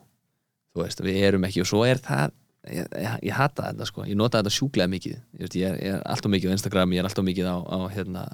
[0.73, 1.63] þú veist, við erum ekki.
[1.63, 2.33] Og svo er það
[2.69, 5.15] ég, ég, ég hata þetta sko, ég nota þetta sjúklega mikið.
[5.17, 7.57] Ég, veist, ég, er, ég er alltaf mikið á Instagram ég er alltaf mikið á,
[7.57, 8.25] á hérna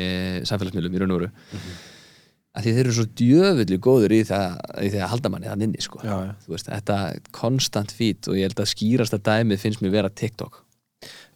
[0.00, 1.30] e, samfélagsmiðlum í raun og veru
[2.50, 5.62] að því þeir eru svo djöfulli góður í það, í því að halda manni þann
[5.68, 6.00] inni sko.
[6.02, 6.16] Já.
[6.42, 6.96] Þú veist, þetta
[7.36, 10.64] konstant fít og ég held að skýrasta dæmið finnst mér vera TikTok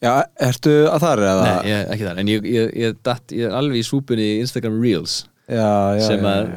[0.03, 1.45] Já, ertu að þar eða?
[1.47, 4.77] Nei, ég, ekki þar, en ég, ég, ég, datt, ég er alveg í súpunni Instagram
[4.83, 6.51] Reels Já, já, sem að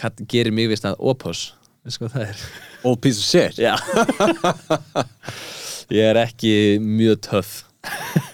[0.00, 1.44] kall- gerir mig vist að opos
[1.88, 2.42] það er?
[2.86, 3.58] Old piece of shit.
[3.58, 3.74] Já
[5.88, 6.52] Ég er ekki
[6.84, 7.52] mjög töff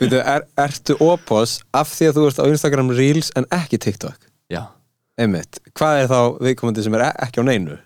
[0.01, 4.31] Veitu, er, ertu opos af því að þú ert á Instagram Reels en ekki TikTok?
[4.53, 4.67] Já,
[5.21, 5.61] Einmitt.
[5.79, 7.77] Hvað er þá viðkomandi sem er e- ekki á neinu?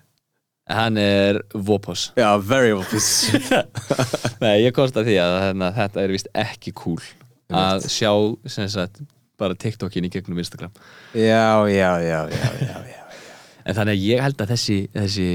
[0.69, 3.53] hann er Vopos Já, very shit.
[4.43, 7.01] Nei, ég komst að því að hérna, þetta er vist ekki cool
[7.49, 8.11] að sjá
[8.51, 9.01] sem sagt,
[9.41, 10.75] bara TikTokin í gegnum Instagram
[11.17, 13.05] já, já, já, já, já, já.
[13.65, 15.29] en þannig að ég held að þessi þessi,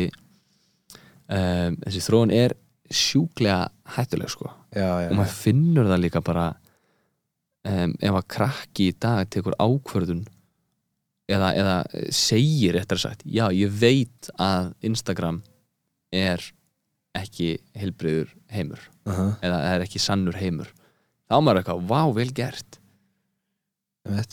[1.34, 2.53] um, þessi þróun er
[2.91, 4.51] sjúklega hættuleg sko.
[4.73, 6.47] Já, já, og maður finnur það líka bara
[7.69, 10.23] um, ef að krakki í dag tekur ákvörðun
[11.31, 11.77] eða, eða
[12.14, 15.43] segir eftir sagt já ég veit að Instagram
[16.14, 16.41] er
[17.18, 20.69] ekki heilbriður heimur Aha, eða er ekki sannur heimur.
[21.30, 22.80] Þá maður eitthvað, vá vel gert.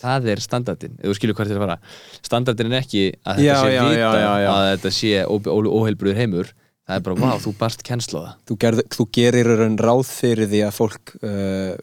[0.01, 1.93] Það er standardin, þú skilur hvað þetta er að fara.
[2.27, 6.51] Standardin er ekki að þetta sé já, já, vita að þetta sé óheilbriður heimur
[6.90, 8.38] það er bara, vá, þú barst kennslu á það.
[8.48, 11.74] Þú, gerð, þú gerir raun ráð fyrir því að fólk uh,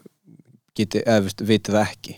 [0.78, 2.18] geti, eða viti það ekki.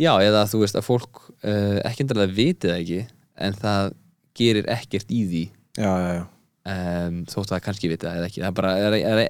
[0.00, 3.02] Já, eða þú veist að fólk uh, ekki endur að viti það ekki
[3.46, 3.92] en það
[4.36, 5.44] gerir ekkert í því.
[5.76, 6.24] Já, já, já.
[6.66, 8.42] Um, þótt það kannski viti það eða ekki.
[8.42, 9.20] Það er bara er, er,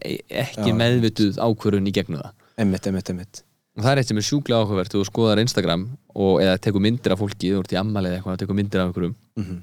[0.47, 0.77] ekki Já.
[0.79, 2.47] meðvituð ákvörun í gegnum það.
[2.57, 3.43] Einmitt, einmitt, einmitt.
[3.77, 4.95] Og það er eitt sem er sjúklega áhugavert.
[4.95, 5.83] Þú skoðar Instagram
[6.15, 8.89] og, eða tekur myndir af fólki þú ert í ammali eða eitthvað, tekur myndir af
[8.89, 9.19] einhverjum.
[9.37, 9.59] Mm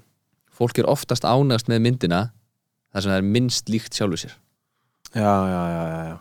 [0.54, 2.22] fólk er oftast ánægast með myndina
[2.94, 4.34] þar sem það er minnst líkt sjálfu sér.
[5.14, 6.18] Já, já, já, já,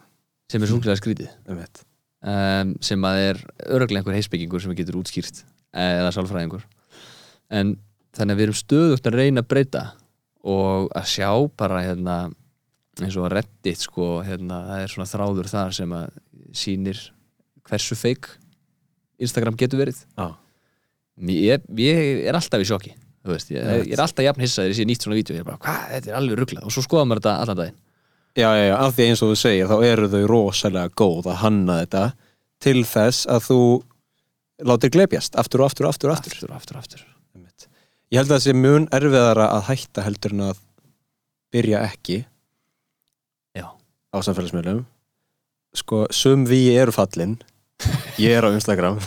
[0.52, 1.32] sem er sjúklega skrítið.
[2.22, 3.40] Um, sem að er
[3.72, 5.42] örglega einhver heisbyggingur sem getur útskýrt
[5.72, 6.64] eða sálfræðingur.
[7.52, 7.74] En
[8.16, 9.82] þannig að við erum stöðugt að reyna að breyta
[10.42, 12.16] og að sjá bara hérna,
[13.00, 16.16] eins og að reddit sko, hérna, það er svona þráður þar sem að
[16.62, 17.02] sýnir
[17.68, 18.28] hversu feik
[19.22, 20.02] Instagram getur verið.
[20.18, 20.28] Já,
[21.32, 22.94] ég, ég er alltaf í sjokki
[23.30, 25.60] veist, ég, ég er alltaf jafn hissaður ég sé nýtt svona vídeo, ég er bara,
[25.62, 26.66] hvað, þetta er alveg ruglað.
[26.66, 27.78] Og svo skoða maður þetta allan daginn.
[28.32, 31.40] Já, já, já, af því eins og þú segir þá eru þau rosalega góð að
[31.42, 32.04] hanna þetta
[32.64, 33.62] til þess að þú
[34.72, 36.36] látir glebjast aftur og aftur og aftur og aftur.
[36.38, 37.08] Aftur, aftur, aftur.
[38.12, 40.58] Ég held að það sé mun erfiðara að hætta heldur en að
[41.52, 42.18] byrja ekki.
[43.56, 43.68] Já.
[44.12, 44.82] á samfélagsmiðlum.
[45.76, 47.38] Sko, sum við eru fallin
[48.22, 48.98] ég er á Instagram.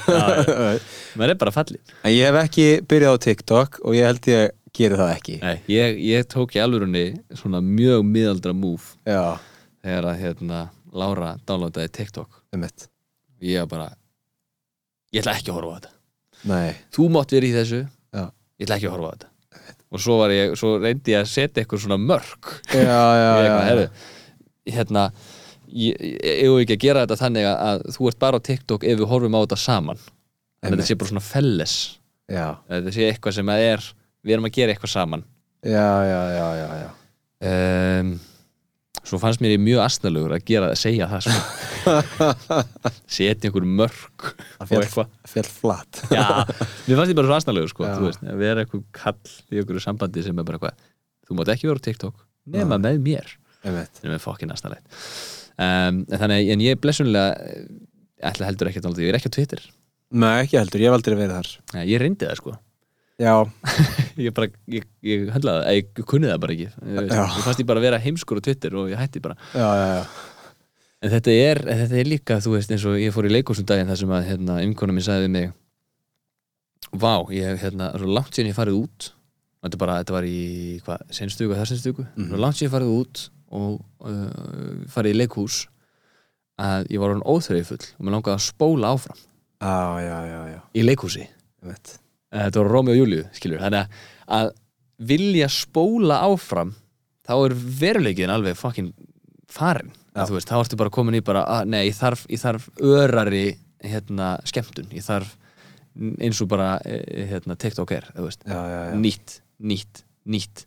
[1.17, 4.55] Maður er bara fallin en ég hef ekki byrjað á TikTok og ég held ég
[4.75, 5.35] geri það ekki.
[5.43, 7.05] Nei, ég, ég tók í alvörunni
[7.37, 9.37] svona mjög miðaldra move Já,
[9.85, 10.63] þegar að hérna
[10.95, 12.41] Lára downloadaði TikTok.
[12.55, 12.87] Um mitt
[13.43, 13.87] ég var bara
[15.13, 15.93] ég ætla ekki að horfa á þetta.
[16.51, 17.81] Nei, þú mátt vera í þessu,
[18.15, 18.25] Já.
[18.59, 19.31] ég ætla ekki að horfa á þetta.
[19.95, 22.51] Og svo ég, svo reyndi ég að setja eitthvað svona mörk.
[22.73, 23.85] Já, já, já,
[24.75, 25.05] hérna
[25.75, 29.09] ég ég ekki að gera þetta þannig að, þú ert bara á TikTok ef við
[29.11, 29.99] horfum á þetta saman?
[29.99, 30.79] Einmitt.
[30.79, 31.73] þetta sé bara svona felles.
[32.31, 33.89] Já, þetta sé eitthvað sem að er
[34.25, 35.25] við erum að gera eitthvað saman.
[35.65, 36.89] Já, já, já, já, já.
[37.51, 38.15] um,
[39.05, 41.39] svo fannst mér ég mjög astnalegur að gera að segja það sko.
[43.17, 45.09] setja einhver mörk Það eitthvað.
[45.29, 46.23] féll flat já,
[46.87, 47.97] mér fannst ég bara svo astnalegur sko, Já.
[48.31, 50.87] að vera eitthvað kall í einhverju sambandi sem er bara eitthvað
[51.29, 52.23] þú mátt ekki vera á TikTok
[52.55, 53.35] nema með mér.
[53.65, 57.65] Um mitt sem er fokkin aðstæðlegt um, þannig en ég blessunlega eh,
[58.31, 59.65] ætla heldur ekki að ég er ekki á Twitter.
[60.15, 61.49] Nei, ekki heldur, ég hef aldrei verið þar.
[61.75, 62.55] Nei, ég reyndi það sko.
[63.19, 63.33] Já,
[64.25, 66.69] ég bara, ég, ég höndlaði það, ég kunni það bara ekki.
[66.95, 69.37] Ég, ég fannst ég bara að vera heimskur á Twitter og ég hætti bara.
[69.55, 70.01] Já, já, já.
[71.05, 73.87] en þetta er, þetta er líka, þú veist eins og ég fór í leikúsum daginn
[73.91, 75.53] þar sem að hérna, umkonum minn sagði við mig
[76.95, 79.07] Vá, ég, hérna, svo langt síðan ég farið út.
[79.65, 80.39] Þetta, bara, þetta var í,
[80.85, 82.39] hvað, senstugu, það senstugu mm Mhm.
[82.43, 83.23] langt síðan ég farið út
[83.55, 85.61] og uh, farið í leikhús
[86.61, 89.23] að ég var orðin óþreyfull og mér langaði að spóla áfram
[89.65, 91.23] Já, já, já, já, í leikhúsi.
[91.65, 91.77] Eh,
[92.35, 94.01] þetta var Rómi og Júliu, þannig að,
[94.37, 94.49] að
[95.09, 96.73] vilja spóla áfram
[97.25, 98.91] þá er veruleikin alveg fucking
[99.51, 103.45] farin veist, þá ertu bara komin í bara að, nei, ég þarf, ég þarf örari
[103.85, 105.33] hérna, skemmtun, ég þarf
[105.95, 110.65] eins og bara eh, hérna, TikTok er, þú veist, Já, já, já, nýtt, nýtt, nýtt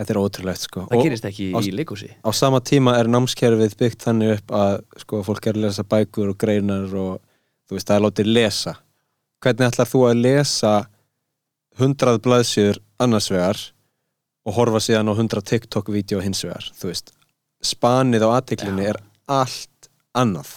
[0.00, 0.84] þetta er ótrúlegt sko.
[0.90, 2.10] Það gerist ekki á- í leikhúsi.
[2.24, 6.30] á sama tíma er námskerfið byggt þannig upp að sko, fólk er að lesa bækur
[6.32, 7.20] og greinar og
[7.68, 8.74] þú veist, það er látið lesa.
[9.44, 10.72] Hvernig ætlar þú að lesa
[11.78, 13.60] hundrað blaðsjör annars vegar
[14.46, 17.12] og horfa síðan á hundrað TikTok-vídeó hins vegar, þú veist?
[17.62, 18.90] Spanið á aðtiklinni Já.
[18.94, 20.54] er allt annað.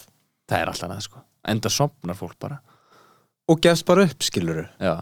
[0.48, 1.22] Það er alltaf annað, sko,
[1.52, 2.58] enda sopnar fólk bara.
[3.48, 4.94] Og gefst bara upp, skiluru já,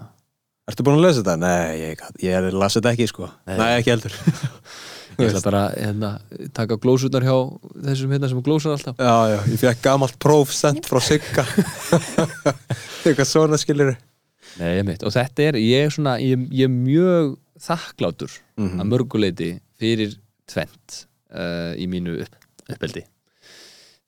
[0.70, 1.34] Ertu búin að lesa þetta?
[1.42, 3.28] Nei, ég, ég las þetta ekki, sko.
[3.50, 3.56] Nei.
[3.58, 4.14] Nei, ekki heldur.
[5.20, 6.08] Ég ætla bara hérna,
[6.56, 7.34] taka glósurnar hjá
[7.84, 8.96] þessum hérna sem glósar alltaf.
[8.96, 11.44] Já, já, ég fekk gamalt próf sendt frá Sigga.
[13.04, 13.90] Eitthvað svona skilur
[14.56, 17.34] Nei, ég mitt, og þetta er, ég er svona ég, ég er mjög
[17.68, 18.80] þakklátur Mhm.
[18.82, 20.16] að mörguleiti fyrir
[20.48, 21.02] tvent
[21.32, 22.34] uh, í mínu upp,
[22.72, 23.04] uppeldi.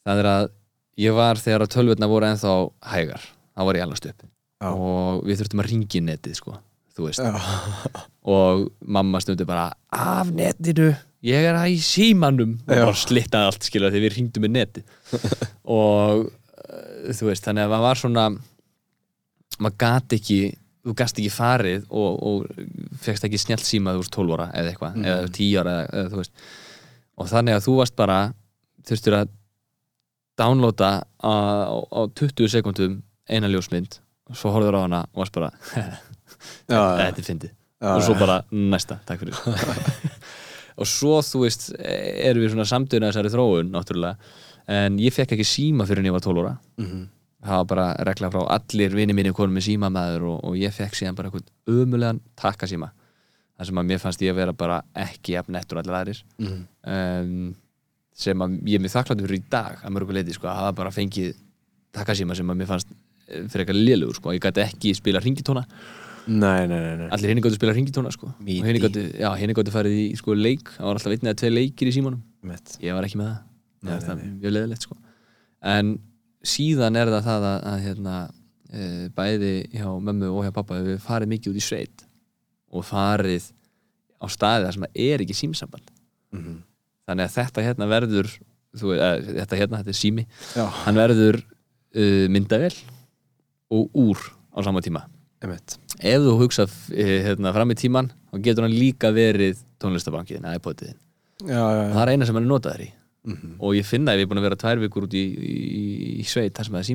[0.08, 0.48] Það er að
[1.04, 2.56] ég var þegar að tölvurna voru ennþá
[2.96, 4.24] hægar, þá var ég allast upp
[4.64, 4.70] Já.
[4.72, 6.54] og við þurftum að ringi netið sko,
[6.96, 7.20] þú veist.
[8.24, 10.90] Og mamma stundi bara af netinu,
[11.24, 12.56] ég er að í símanum.
[12.64, 14.84] Og bara slittaði allt skilja þegar við ringdum með neti
[15.78, 18.26] og uh, þú veist, þannig að maður var svona
[19.60, 20.38] maður gat ekki
[20.84, 24.72] þú gast ekki farið og, og fegst ekki snjált síma þú veist 12 ára eða
[24.72, 25.04] eitthvað, Mhm.
[25.12, 26.32] eða 10 ára eða, eða, þú veist,
[27.16, 28.18] og þannig að þú varst bara
[28.84, 29.28] þurftur að
[30.38, 30.90] downloada
[31.22, 31.32] á,
[31.88, 32.98] á 20 sekundum
[33.30, 34.00] eina ljósmynd
[34.32, 35.50] svo horfður á hana og varst bara
[36.70, 37.52] þetta er fyndið.
[37.84, 39.36] Og svo bara næsta, takk fyrir.
[40.80, 44.16] Og svo þú veist erum við svona samtöðuna þessari þróun náttúrulega,
[44.74, 46.54] en ég fekk ekki síma fyrir en ég var 12 ára.
[46.80, 47.04] Mhm.
[47.44, 50.96] það var bara regla frá allir vini mínu konum með símamaður og, og ég fekk
[50.96, 51.28] síðan bara
[51.68, 52.88] ömulegan takkasíma
[53.58, 56.22] þar sem að mér fannst ég að vera bara ekki jafn nettur allir aðrir.
[56.40, 56.62] Mhm.
[56.88, 57.54] um,
[58.14, 60.72] sem að ég er mér þakkláttur fyrir í dag að mörgu leiti sko, að hafa
[60.80, 61.34] bara fengið
[61.94, 62.88] takkasíma sem að mér fannst
[63.28, 65.64] fyrir eitthvað lélugur sko, ég gæti ekki spila ringitóna
[66.26, 67.08] Nei, nei, nei, nei.
[67.12, 68.30] allir hinni gáttu spila ringitóna sko.
[68.40, 68.60] Midi.
[68.62, 71.36] og hinni gáttu, já, hinni gáttu farið í sko, leik það var alltaf einn eða
[71.42, 72.78] tvei leikir í símanum Mitt.
[72.80, 73.42] ég var ekki með það
[73.84, 74.38] Nei, það nei, nei.
[74.40, 74.96] mjög leðilegt sko.
[75.74, 75.90] en
[76.44, 78.14] síðan er það það að, að hérna,
[78.72, 82.06] e, bæði hjá mömmu og hjá pappa hefur farið mikið út í sveit
[82.72, 83.50] og farið
[84.20, 85.92] á staði þar sem að er ekki símsamband
[86.34, 86.56] Mhm.
[87.06, 88.32] þannig að þetta hérna verður
[88.74, 89.10] þú, e,
[89.44, 90.24] þetta hérna, þetta er sími
[90.56, 92.72] Já, hann verður uh, myndavel
[93.74, 94.18] og úr
[94.54, 95.02] á sama tíma
[95.44, 95.68] einmitt
[96.00, 100.98] ef þú hugsa hérna, fram í tíman þá getur hann líka verið tónlistabankiðin, iPodiðin
[101.44, 102.90] það er eina sem hann er notaður í
[103.24, 103.54] Mhm.
[103.56, 105.44] og ég finna ef ég er búin að vera tvær vikur út í, í,
[106.20, 106.88] í sveit þar sem það er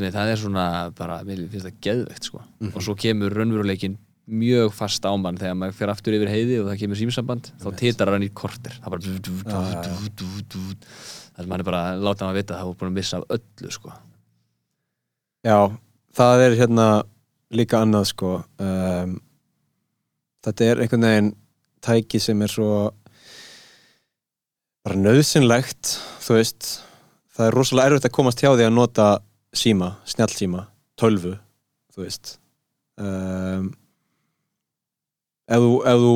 [0.00, 0.62] veginn, það er svona
[0.96, 2.38] bara, mér finnst það geðvegt sko.
[2.60, 2.70] Mhm.
[2.72, 3.98] og svo kemur raunveruleikin
[4.30, 8.14] mjög fast ámann þegar maður fer aftur yfir heiði og það kemur símsamband þá titrar
[8.16, 9.12] hann í korter það bara það
[11.44, 13.14] er mann er bara að láta hann að vita að það voru búin að missa
[13.20, 13.90] af öllu sko.
[15.46, 15.72] Já,
[16.16, 16.86] það er hérna
[17.56, 18.32] líka annað sko.
[18.60, 19.16] Um,
[20.44, 21.30] þetta er einhvern veginn
[21.84, 22.70] tæki sem er svo
[24.84, 26.70] bara nöðsynlegt þú veist.
[27.36, 29.08] Það er rosalega erfitt að komast hjá því að nota
[29.56, 30.66] síma, snjallsíma,
[31.00, 31.34] tölvu
[31.94, 32.36] þú veist.
[33.00, 33.72] Um,
[35.48, 36.14] ef þú ef þú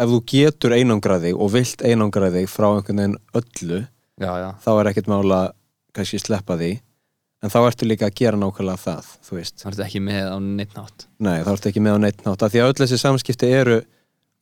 [0.00, 3.80] ef þú getur einangraði og vilt einangraði frá einhvern veginn öllu
[4.20, 5.40] já, já, þá er ekkert mála
[5.96, 6.72] kannski sleppa því
[7.42, 10.36] en þá ertu líka að gera nákvæmlega það þú veist, það er ekki með á
[10.44, 12.98] neitt nátt nei þá ertu ekki með á neitt nátt af því að öll þessi
[13.00, 13.78] samskipti eru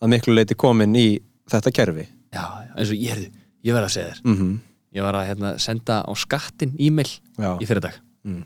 [0.03, 1.09] að miklu leiti komin í
[1.51, 2.05] þetta kerfi.
[2.35, 2.45] Já,
[2.77, 3.31] eins og ég, heyrðu,
[3.67, 4.25] ég verð að segja þér.
[4.29, 4.57] Mm
[4.97, 8.43] ég var að hérna, senda á skattin e-mail Já, í fyrirdag Mm.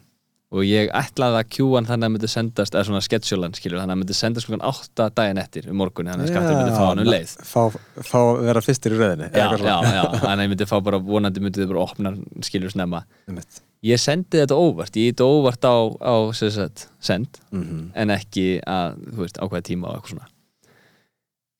[0.53, 3.89] og ég ætlaði að kjúan þannig að það myndi sendast eða svona sketsjólan skilur þannig
[3.89, 6.85] að það myndi sendast klukkan 8 daginn eftir um morgun þannig að skattur myndi fá
[6.91, 7.33] hann um leið.
[7.49, 7.63] fá,
[8.11, 11.63] fá vera fyrstir í röðinni já, já, þannig að ég myndi fá bara vonandi myndi
[11.63, 12.13] þið bara opna
[12.45, 13.01] skilur snemma.
[13.27, 13.63] Einmitt.
[13.83, 17.91] Ég sendi þetta óvart, ég þetta óvart á, á sagt, send Mhm.
[17.95, 20.29] en ekki að, þú veist, ákveða tíma og eitthvað svona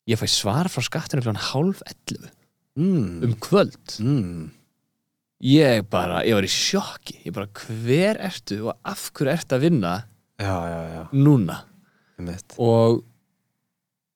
[0.09, 2.31] ég fæ svar frá skattunum klukkan hálf 11
[2.77, 3.23] mm.
[3.25, 4.51] um kvöld Mm.
[5.43, 9.61] ég bara, ég var í sjokki ég bara, hver ertu og af hverju ertu að
[9.67, 10.05] vinna
[10.39, 11.65] já, já, já, núna
[12.19, 12.55] Einmitt.
[12.59, 13.05] og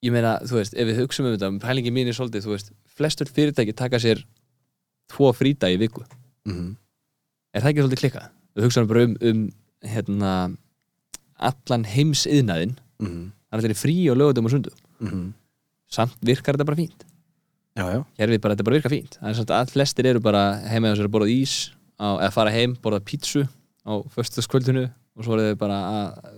[0.04, 2.70] ég meina, þú veist, ef við hugsaum um þetta pælingi mín er svolítið, þú veist,
[2.96, 4.22] flestur fyrirtæki taka sér
[5.10, 6.02] tvo fríta í viku
[6.46, 6.76] Mhm.
[7.56, 8.28] Er það ekki svolítið klikkað?
[8.56, 9.40] við hugsaum bara um, um
[9.86, 10.30] hérna,
[11.38, 13.24] allan heims yðnaðinn Mhm.
[13.52, 15.34] það er allir frí og lögutum og sundum Mhm.
[15.90, 17.04] samt virkar þetta bara fínt
[17.76, 20.44] já, já, Kerfið bara, þetta bara virkar fínt það er samt að flestir eru bara
[20.64, 21.70] heima sér að borða ís
[22.00, 23.46] á, eða fara heim, borða pítsu
[23.86, 26.32] á föstaskvöldinu og svo eru þau bara að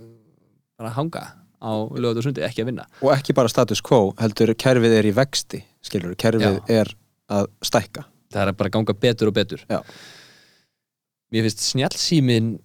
[0.79, 1.23] bara að hanga
[1.63, 5.05] á lögutum og sundi, ekki að vinna og ekki bara status quo heldur kerfið er
[5.07, 6.71] í vexti skilur, kerfið Já.
[6.83, 6.95] er
[7.31, 9.83] að stækka það er bara að ganga betur og betur Já.
[11.33, 12.59] Mér finnst snjallsímin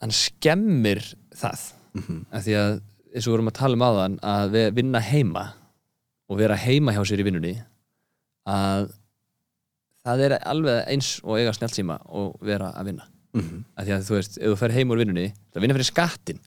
[0.00, 1.02] hann skemmir
[1.34, 2.26] það Mhm.
[2.30, 2.72] af því að
[3.14, 5.44] eins og við vorum að tala um áðan að við vinna heima
[6.28, 7.54] og vera heima hjá sér í vinnunni
[8.46, 8.90] að
[10.06, 13.06] það er alveg eins og eiga snjallsíma og vera að vinna
[13.36, 13.64] Mhm.
[13.76, 16.38] af því að þú veist, ef þú fer heim úr vinnunni það vinna fyrir skattin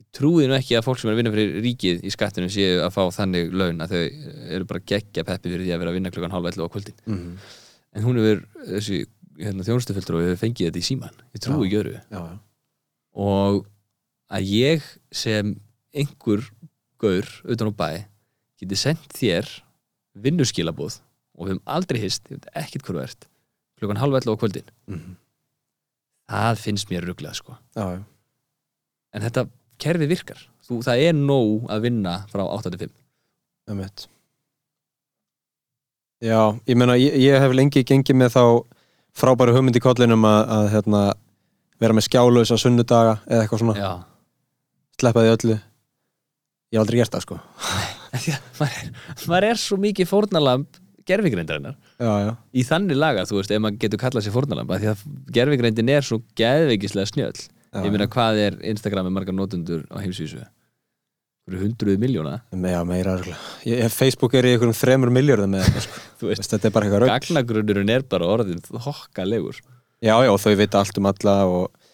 [0.00, 2.80] ég trúi nú ekki að fólk sem er að vinna fyrir ríkið í skattinu séu
[2.84, 4.02] að fá þannig laun að þau
[4.56, 6.94] eru bara geggja peppi fyrir því að vera að vinna klukkan hálfa 11 á kvöldin
[7.06, 7.36] Mhm.
[7.96, 9.06] en hún hefur þessi
[9.40, 11.94] hérna, þjónustufildur og hefur fengið þetta í síman ég trúi ekki öru
[13.16, 13.66] og
[14.32, 14.84] að ég
[15.14, 15.54] sem
[15.96, 16.44] einhver
[17.00, 17.90] gaur utan á bæ
[18.60, 19.48] geti sendt þér
[20.16, 21.00] vinnuskilabóð
[21.36, 23.26] og við höfum aldrei hist, ég veit ekkert hvað þú ert
[23.76, 24.68] klukkan halv 11 á kvöldin.
[24.88, 25.16] Mhm.
[26.26, 27.56] það finnst mér ruglað sko.
[27.76, 28.02] Já,
[29.14, 29.48] en þetta
[29.78, 30.40] kerfi virkar.
[30.66, 32.90] Þú, það er nóg að vinna frá 8-5
[33.68, 34.06] Einmitt.
[36.22, 38.42] Já, ég meina, ég, ég hef lengi gengið með þá
[39.16, 41.02] frábæru hugmynd í kollinum að, að hérna,
[41.82, 43.90] vera með skjálausa sunnudaga eða eitthvað svona, já,
[45.00, 45.58] sleppa því öllu.
[46.66, 47.38] Ég hef aldrei gert það, sko.
[48.16, 48.26] Að
[48.58, 48.90] maður er,
[49.28, 50.78] maður er svo mikið fórnalamb
[52.26, 55.04] já, í þannig laga, þú veist, ef maður getur kallað sér fórnalamb af því að
[55.36, 57.44] gerfigreindin er svo geðveikislega snjöll.
[57.76, 60.40] Já ég meina hvað er Instagram með margar notendur á heimsvísu
[61.46, 63.16] hundruð miljóna Já, meira
[63.66, 66.30] ég, Facebook er í einhverjum þremur þetta, sko.
[66.34, 69.60] Þetta er bara eitthvað raug gagnagrunnurinn er bara orðin hokkalegur
[70.02, 71.86] Já, já, þau vita allt um alla og,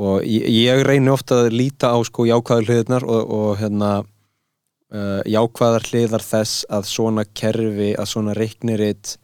[0.00, 5.20] og ég, ég reyni ofta að líta á sko jákvæðar hliðarnar og, og hérna uh,
[5.28, 9.16] jákvæðar hliðar þess að svona kerfi, að svona reikniritt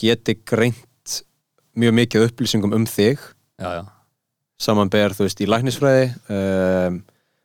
[0.00, 1.18] geti greint
[1.78, 3.20] mjög mikið upplýsingum um þig.
[3.60, 3.84] Já, já,
[4.62, 7.02] samanber, þú veist, í læknisfræði um,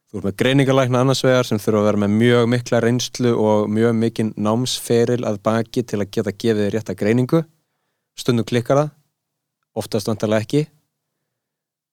[0.10, 3.70] þú ert með greiningalækna annars vegar sem þurfa að vera með mjög mikla reynslu og
[3.70, 7.44] mjög mikinn námsferil að baki til að geta gefið þér rétta greiningu.
[8.18, 8.90] Stundum klikkar það
[9.80, 10.64] oftast vantarlega ekki.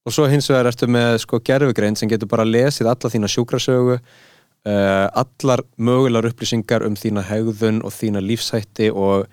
[0.07, 3.99] Og svo hins vegar ertu með sko gerfugreind sem getur bara lesið alla þína sjúkrasögu
[3.99, 9.27] uh, allar mögulegar upplýsingar um þína hegðun og þína lífshætti og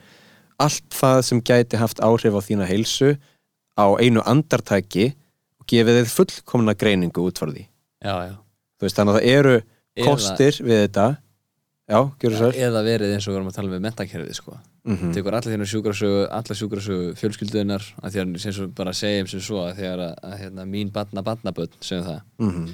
[0.61, 3.15] allt það sem gæti haft áhrif á þína heilsu
[3.79, 5.13] á einu andartæki
[5.61, 7.67] og gefið þið fullkomna greiningu út frá því.
[8.03, 8.42] Já, já.
[8.83, 9.53] Þú veist þannig að það eru
[9.95, 11.05] Eða- kostir við þetta.
[11.83, 14.57] Já, gjörðu svo eða verið eins og við vorum að tala með mentakerfið sko.
[14.83, 19.27] mm tekur alla þínu sjúkrasögu alla sjúkrasögu fjölskylduðunar að því að sem svo bara segjum
[19.27, 22.21] sem svo að þegar að, að hérna, mín batna batnaböld segjum það.
[22.39, 22.67] -hmm.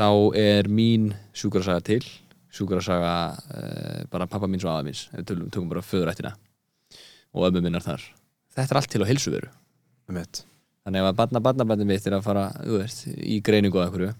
[0.00, 2.04] þá er mín sjúkrasaga til.
[2.52, 5.08] Sjúkrasaga uh, bara pappa mín og aða míns.
[5.12, 6.34] Ef við tökum bara föðurættina
[7.34, 8.00] og ömmu minnar þar.
[8.54, 9.48] Þetta er allt til á heilsuveru.
[10.08, 10.44] Einmitt.
[10.84, 14.12] þannig að barna barnabændin mitt er að fara þú veist, í greiningu og einhverju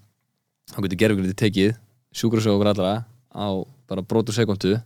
[0.73, 1.75] þá getur gerfugrindi tekið
[2.15, 2.95] sjúkrasögur allra
[3.35, 3.47] á
[3.91, 4.77] bara brotu sekundu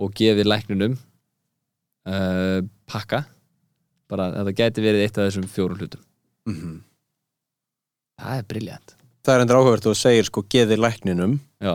[0.00, 0.94] og gefið læknunum
[2.08, 2.60] uh,
[2.90, 3.24] pakka.
[4.12, 6.02] Bara þetta gæti verið eitt af þessum fjórum hlutum.
[6.48, 6.80] Mhm.
[8.22, 11.36] það er briljant Það er endur áhugavert og þú segir sko geði lækninum.
[11.62, 11.74] Já,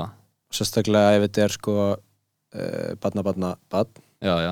[0.52, 4.52] sérstaklega ef þetta er sko uh, badna badna badn já, já,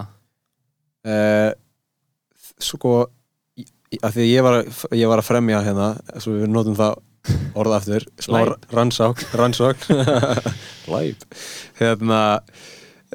[1.12, 1.52] uh,
[2.64, 2.94] sko
[4.04, 5.90] af því ég var, að- ég var að fremja hérna
[6.24, 6.96] svo við notum það
[7.56, 8.06] orða aftur.
[8.22, 8.66] Smá Glæp.
[8.76, 9.86] rannsók rannsók
[10.94, 11.26] Læp.
[11.80, 12.22] Hérna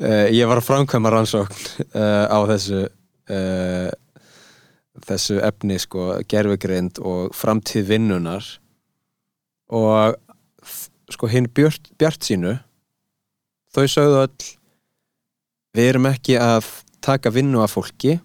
[0.00, 2.86] uh, ég var að framkvæma rannsókn uh, á þessu
[3.30, 3.90] uh,
[5.06, 8.46] þessu efni sko gerfugreind og framtíð vinnunar
[9.70, 10.18] og
[11.10, 12.56] sko hinn björt, bjart sínu
[13.74, 14.50] þau sögðu öll
[15.76, 16.66] við erum ekki að
[17.00, 18.18] taka vinnu af fólki.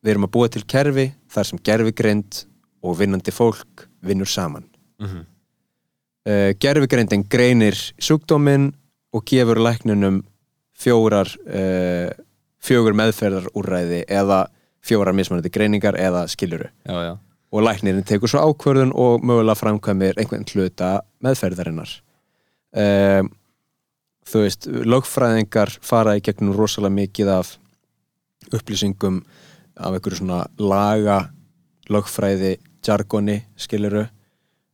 [0.00, 2.44] Við erum að búa til kerfi þar sem gerfugreind
[2.86, 4.64] og vinnandi fólk vinnur saman
[5.00, 5.24] mm
[6.26, 8.72] uh, gerfugreindin greinir sjúkdóminn
[9.14, 10.22] og gefur læknunum
[10.76, 12.10] fjórar uh,
[12.62, 14.46] fjögur meðferðarúrræði eða
[14.86, 16.26] fjórar mismunandi greiningar eða
[16.86, 17.14] já.
[17.52, 21.90] og læknirinn tekur svo ákvörðun og mögulega framkvæmir einhvern hluta meðferðarinnar.
[22.76, 23.30] Um,
[24.26, 27.54] þú veist, lögfræðingar fara í gegnum rosalega mikið af
[28.52, 29.22] upplýsingum
[29.76, 31.20] af einhverju svona laga
[31.90, 32.56] lögfræði
[32.86, 34.15] jargoni skiluru uh,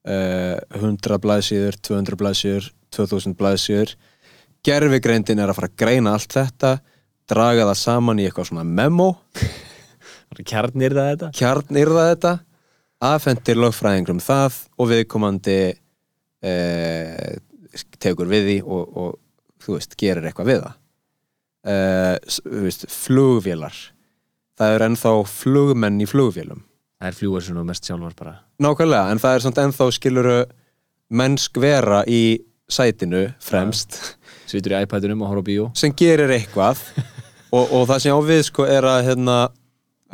[0.06, 3.92] 100 blaðsíður, 200 blaðsíður 2000 blaðsíður.
[4.66, 6.72] Gerfigreindin er að fara að greina allt þetta
[7.32, 9.10] draga það saman í eitthvað svona memo.
[10.48, 11.30] Kjarnir það þetta?
[11.38, 12.32] Kjarnirða þetta.
[13.02, 15.56] Afhendir lögfræðingrum það og viðkomandi
[16.46, 17.32] eh,
[18.02, 20.76] tekur við því og, og þú veist, gerir eitthvað við það.
[21.72, 23.80] Eh, s- þú veist, flugvélar.
[24.58, 26.62] Það er ennþá flugmenn í flugvélum
[27.02, 28.32] það er fljúar sem þú mest sjálfar bara.
[28.62, 30.38] Nákvæmlega, en það er samt ennþá skiluru
[31.18, 32.22] mennsk vera í
[32.70, 33.98] sætinu fremst.
[34.48, 35.68] Situr í iPadunum og horf á bíó.
[35.78, 36.80] Sem gerir eitthvað.
[37.52, 39.32] Og, og það sem ég á við sko er að hérna,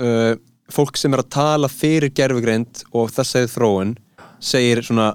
[0.03, 0.33] uh,
[0.75, 3.93] fólk sem er að tala fyrir gerfugreind og þessari þróun
[4.43, 5.13] segir svona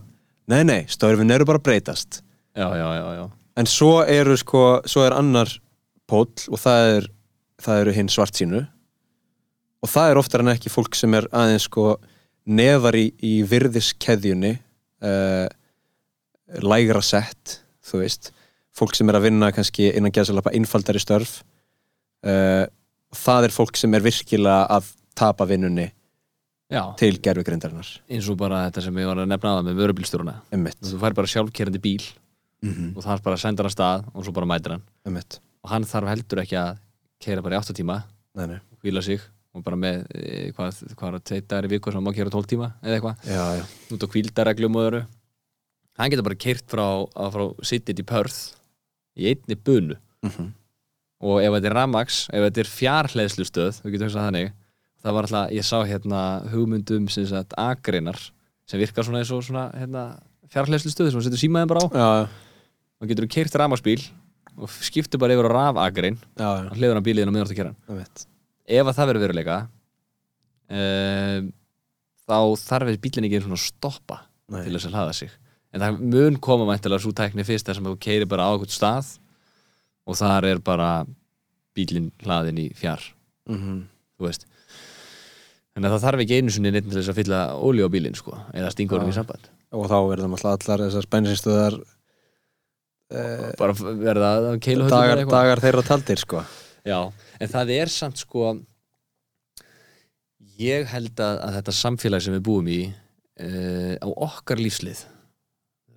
[0.47, 2.21] nei nei, störfin eru bara breytast.
[2.55, 3.25] Já, já, já, já,
[3.59, 5.51] en svo eru sko, svo er annar
[6.07, 7.09] póll og það er
[7.59, 8.63] það eru hinn svart sínu
[9.83, 11.97] og það er oftar en ekki fólk sem er aðeins sko
[12.43, 15.47] neðar í, í virðiskeðjunni uh,
[16.63, 18.31] lægra sett þú veist,
[18.75, 21.41] fólk sem er að vinna kannski innan gæðsalapa einfaldari störf
[22.27, 22.65] uh,
[23.13, 25.91] það er fólk sem er virkilega að tapa vinnunni
[26.71, 26.83] já.
[26.99, 30.35] til gerfugrindarinnar eins og bara þetta sem ég var að nefna aða með vörubílstjóruna
[30.81, 32.03] þú fær bara sjálfkerandi bíl
[32.63, 34.83] mm og þarf bara að senda hann stað og svo bara mætir hann.
[35.05, 36.79] Emmitt og hann þarf heldur ekki að
[37.23, 38.03] keira bara í 8 tíma
[38.83, 39.21] hvíla sig
[39.53, 42.15] og bara með e, hvað, hvað er að tveit dagar í viku sem hann má
[42.15, 43.29] keira 12 tíma eða eitthvað.
[43.93, 45.03] Út á kvíldareglum og öðru.
[45.99, 48.39] Hann getur bara keirt frá, að frá sittit í pörð
[49.19, 49.99] í einni bunu.
[50.25, 50.31] Mm
[51.23, 52.69] og ef þetta er Ramax, ef þetta er
[54.03, 54.49] hugsað þannig
[55.03, 58.19] það var alltaf, ég sá hérna hugmyndum sem sagt agreinar
[58.69, 60.03] sem virkar svona eins og svona hérna,
[60.53, 61.87] fjarhleðslustöð sem þú setur símaðin bara á.
[61.91, 62.09] Já,
[62.99, 64.03] og getur þú keirt Ramaxbíl
[64.53, 65.83] og skiptir bara yfir á
[66.39, 68.27] já, og hliður hann bíliðin á meðan þú kera emmitt
[68.67, 69.57] ef að það verður veruleika
[70.69, 71.49] um,
[72.23, 74.21] þá þarf bílinn ekki að stoppa
[74.53, 74.61] Nei.
[74.65, 75.33] til þess að hlaða sig.
[75.73, 78.75] En það mun koma mæntilega svo tækni fyrst þar sem þú keirir bara á eitthvað
[78.75, 79.11] stað
[80.07, 80.89] og þar er bara
[81.73, 83.01] bílinn hlaðin í fjár
[83.49, 83.57] mm
[84.19, 84.45] þú veist.
[85.73, 88.13] Þannig að það þarf ekki einu sinni neitt til þess að fylla ólíu á bílinn
[88.15, 89.47] sko, eða stingur hann í samband.
[89.73, 89.95] Og þá
[90.37, 94.29] alltaf allar þessar bensinstöðar uh, bara f- verða
[94.93, 96.43] dagar, dagar þeirra taldir sko
[96.83, 96.99] Já,
[97.39, 98.51] en það er samt sko
[100.59, 105.05] ég held að, að þetta samfélag sem við búum í uh, á okkar lífslið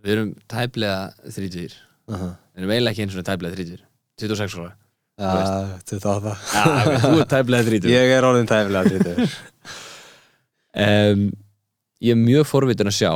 [0.06, 1.74] við erum tæplega þrítugir
[2.06, 2.34] uh -huh.
[2.54, 3.82] við erum eiginlega ekki eins og tæplega þrítugir
[4.22, 4.72] 26 ára
[5.16, 6.64] ja, þetta á það Já,
[7.02, 7.94] þú er tæplega þrítugur.
[7.94, 9.20] Ég er orðin tæfilega drítur
[10.86, 11.26] um,
[12.06, 13.12] Ég er mjög forvitin að sjá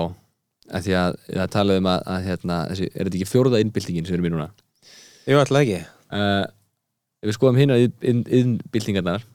[0.70, 4.06] að því að það talaði um að, að hérna, þessi, er þetta ekki fjórða innbyltingin
[4.06, 4.46] sem við erum í núna?
[5.26, 5.80] Var alltaf ekki.
[6.10, 6.44] Uh,
[7.20, 9.26] ef við skoðum hérna innbyltingarnar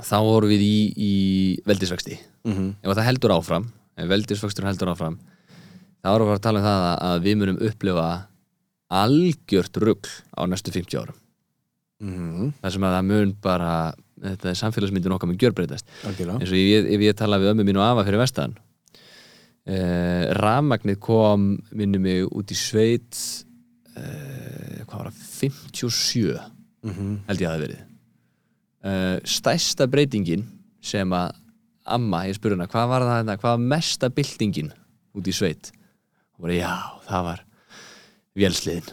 [0.00, 1.14] þá vorum við í, í
[1.66, 2.18] veldisvexti.
[2.46, 2.70] Mm -hmm.
[2.82, 3.66] ef það heldur áfram
[4.00, 5.18] ef veldisvöxtur heldur áfram
[6.00, 8.06] þá erum við að tala um það að, við munum upplifa
[8.90, 11.18] algjört rugl á næstu 50 árum.
[12.00, 13.72] Mm þar sem að það mun bara
[14.20, 15.86] þetta samfélagsmyndin okkar mun gjörbreytast.
[16.40, 18.56] Eins og ég, ef ég tala við ömmu mín og afa fyrir vestan.
[19.68, 23.18] Uh, rafmagnið kom minnum mig út í sveit
[23.92, 27.18] uh, hvað var það 57 mm -hmm.
[27.26, 27.84] held ég að það verið.
[28.80, 30.46] Uh, stærsta breytingin
[30.80, 31.36] sem að
[31.84, 34.72] amma, ég spurði hana, hvað var það hérna, hvað var mesta byltingin
[35.14, 35.72] út í sveit?
[36.36, 36.74] Og bara já,
[37.08, 37.44] það var
[38.34, 38.92] vélsliðin.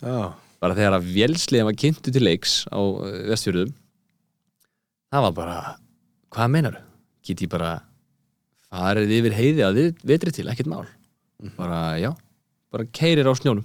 [0.00, 3.74] Já, bara þegar að vélsliðin var kynntu til leiks á uh, vestfjörðum
[5.12, 5.58] það var bara
[6.34, 6.78] hvað meinar
[7.24, 7.72] get ég bara
[8.68, 10.86] farið yfir heiði að við, vetri til, ekkert mál.
[11.56, 12.10] Bara já,
[12.72, 13.64] bara keirir á snjónum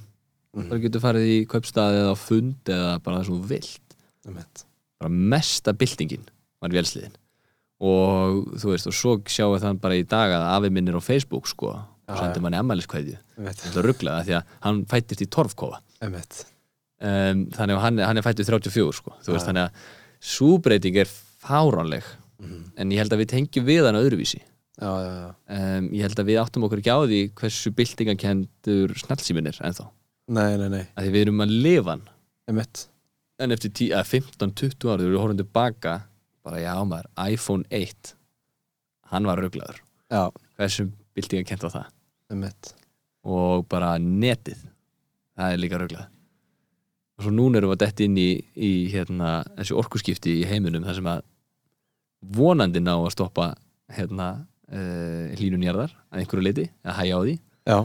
[0.53, 3.95] bara getur farið í kaupstaði eða fund eða bara það sem þú vilt
[4.27, 4.65] einmitt.
[5.01, 6.27] bara mesta byltingin
[6.61, 7.15] var vélsliðin
[7.83, 10.95] og þú veist, og svo sjáum við þann bara í dag að afi minn er
[10.99, 13.59] á Facebook sko og Já, sendir manni ammæliskveðju Einmitt.
[13.63, 15.27] þetta er rugglaða því að hann fættist í
[16.03, 16.45] Einmitt.
[17.01, 19.49] um, þannig að hann, hann er fættið 34 sko þú veist, Já.
[19.49, 19.71] þannig að
[20.19, 21.07] súbreyting er
[21.43, 22.03] fáránleg
[22.43, 22.71] Mhm.
[22.77, 24.41] en ég held að við tengjum við hann öðruvísi
[24.81, 25.29] Já, já, já.
[25.77, 29.85] um, ég held að við áttum okkur ekki á því hversu byltingakendur snallsímin er ennþá,
[30.31, 32.03] Nei, nei, nei, að því við erum að lifa hann.
[32.47, 32.85] Einmitt.
[33.43, 35.93] en eftir 10, að 15-20 ára þegar við horfum tilbaka
[36.45, 38.13] bara já maður, iPhone 1
[39.11, 39.79] hann var rugglaður
[40.13, 40.29] Já,
[40.59, 40.85] hversu
[41.17, 41.87] byltingakent á það?
[42.31, 42.73] Einmitt.
[43.25, 44.61] og bara netið
[45.35, 46.07] það er líka rauglað
[47.17, 50.85] og svo núna erum við að detti inn í, í hérna, þessi orkuskipti í heiminum
[50.87, 51.25] þar sem að
[52.37, 53.49] vonandi ná að stoppa
[53.93, 54.29] hérna,
[54.71, 57.35] uh, hlínunjarðar að einhverju leiti, að hæja á því.
[57.69, 57.77] Já,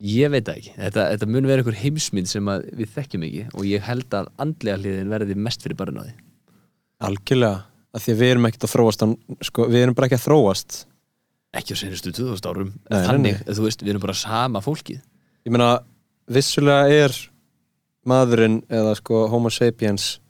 [0.00, 3.84] ég veit ekki, þetta, þetta mun vera einhver heimsmynd sem við þekkjum ekki og ég
[3.84, 6.12] held að andlega hliðin verði mest fyrir því
[7.00, 7.66] algjörlega.
[7.90, 9.04] Af því að við erum ekkert að þróast,
[9.48, 10.76] sko, við erum bara ekki að þróast.
[11.58, 13.54] ekki á senustu 2000 árum Nei, þannig, nei.
[13.56, 15.80] þú veist, við erum bara sama fólkið Ég meina,
[16.30, 17.16] vissulega er
[18.06, 20.20] maðurinn eða sko homo sapiens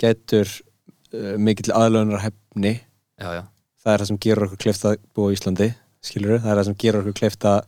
[0.00, 3.42] getur uh, mikill aðlöðunar hefni já, já,
[3.84, 5.68] það er það sem gerur okkur kleift að búa í Íslandi
[6.02, 7.60] skilur það er það sem gerur okkur kleift að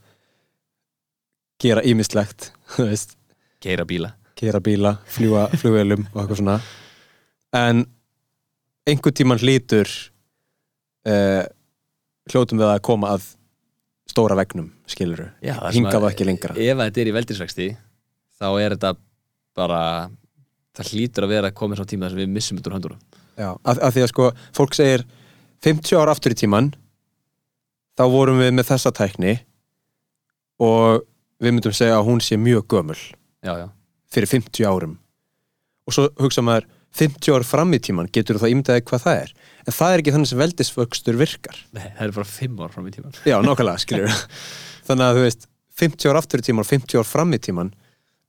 [1.62, 3.16] gera ímislegt þú veist,
[3.62, 4.14] keira bíla.
[4.38, 6.56] Gera bíla, fljúa flugvelum og eitthvað svona.
[7.54, 7.84] En
[8.90, 9.88] einhvern tíman hlýtur
[11.08, 11.44] uh,
[12.32, 13.28] hljótum við að koma að
[14.10, 16.54] stóra vegnum, skilur Já, það sem hingað að- og ekki lengra.
[16.58, 17.68] ef að þetta er í veldisvexti
[18.40, 18.90] þá er þetta
[19.56, 19.80] bara
[20.74, 23.00] það hlýtur að vera að koma svo tíma þar sem við missum þetta úr höndurum
[23.38, 25.04] Já, af, af því að sko, fólk segir
[25.64, 26.68] 50 ár aftur í tíman
[27.96, 29.36] þá vorum við með þessa tækni
[30.62, 31.02] og
[31.42, 33.66] við myndum segja að hún sé mjög gömul já, já,
[34.12, 34.98] fyrir 50 árum.
[35.84, 39.32] Og svo hugsa maður 50 ár fram í tíman getur það ímyndaði hvað það er?
[39.64, 41.58] En það er ekki þannig sem veldisvöxtur virkar.
[41.74, 44.14] Nei, það er bara fimm ár fram í tíman Já, nákvæmlega, skilur
[44.88, 45.48] þannig að þú veist,
[45.80, 47.72] 50 ár aftur í tíman og 50 ár fram í tíman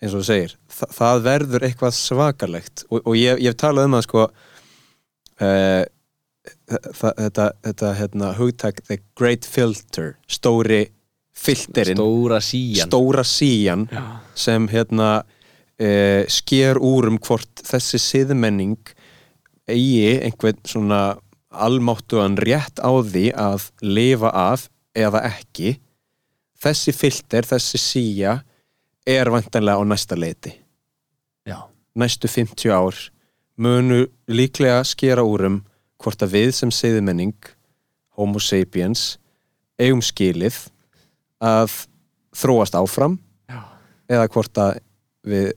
[0.02, 2.86] eins og þú segir, þa það verður eitthvað svakalegt.
[2.90, 4.24] Og, og ég, ég hef talað um það sko
[5.46, 5.84] uh,
[6.66, 10.88] þetta, þetta hérna, hugtak the great filter stóri
[11.36, 13.88] filterinn stóra síjan stóra síjan
[14.36, 18.96] sem hérna uh, sker úr um hvort þessi siðmenning
[19.68, 21.02] eigi einhvern svona
[21.56, 25.78] almáttugan rétt á því að lifa af eða ekki.
[26.60, 28.38] Þessi filter, þessi síja
[29.08, 30.54] er vantanlega á næsta leiti.
[31.46, 32.98] Já, næstu 50 ár
[33.58, 35.60] munu líklega skera úr um
[36.02, 37.38] hvort að við sem siðmenning
[38.18, 39.16] homo sapiens
[39.80, 40.58] eigum skilið
[41.44, 41.80] að
[42.36, 43.18] þróast áfram
[43.50, 43.60] já.
[44.12, 44.80] eða hvort að
[45.26, 45.52] við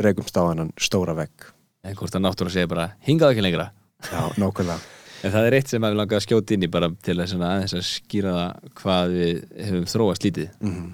[0.00, 1.50] rekumst á hann stóra vegg.
[1.84, 3.70] En hvort að náttúrulega segja bara hingað ekki lengra.
[4.08, 4.80] Já, nákvæmlega.
[5.20, 7.32] En það er eitt sem að við langaði að skjóta inn í bara til að,
[7.44, 10.46] að skýra það hvað við hefum þróast lítið.
[10.62, 10.86] Mm -hmm.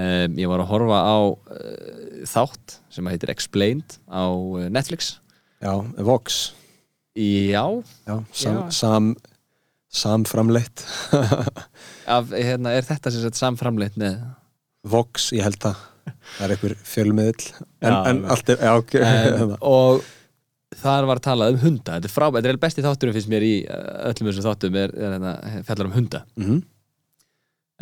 [0.00, 5.18] um, ég var að horfa á uh, þátt sem að heitir Explained á uh, Netflix.
[5.60, 6.54] Já, Vox.
[7.12, 8.70] Já, Já, sam, Já.
[8.70, 9.16] sam,
[9.90, 10.84] samframleitt.
[12.16, 14.20] Af, hérna, er þetta sem sagt samframleitt með
[14.90, 15.80] Vox, ég held það
[16.10, 17.50] það er einhver fjölmiðill.
[17.84, 18.94] En, Já, en allt er, já, ok
[19.44, 20.06] um, og
[20.80, 21.96] þar var talað um hunda.
[21.98, 23.80] Þetta er frábært, þetta er besti þátturum finnst mér í uh,
[24.10, 25.32] öllum þessum þáttum er, er hérna,
[25.68, 26.22] fjallar um hunda.
[26.40, 26.60] Mhm.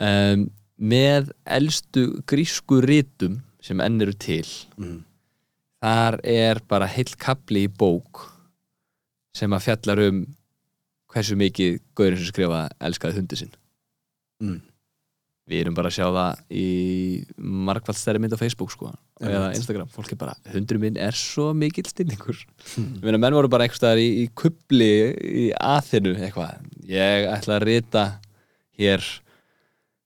[0.09, 0.47] um,
[0.78, 4.47] með elstu grísku rítum sem enn eru til
[4.78, 5.01] Mhm.
[5.82, 8.20] þar er bara heill kapli í bók
[9.35, 10.20] sem að fjallar um
[11.14, 13.55] hversu mikið gaurinn sem skrifa elskaði hundi sinn
[14.39, 14.60] Mm.
[15.51, 16.66] við erum bara að sjá það í
[17.43, 19.56] margfald stærri mynd á Facebook sko eða Einmitt.
[19.59, 22.39] Instagram, fólk er bara hundurinn minn er svo mikill stillingur.
[22.76, 27.56] Ég meina, menn voru bara einhvers staðar í, í kubli í aðinu eitthvað ég ætla
[27.59, 28.05] að rita
[28.78, 29.02] hér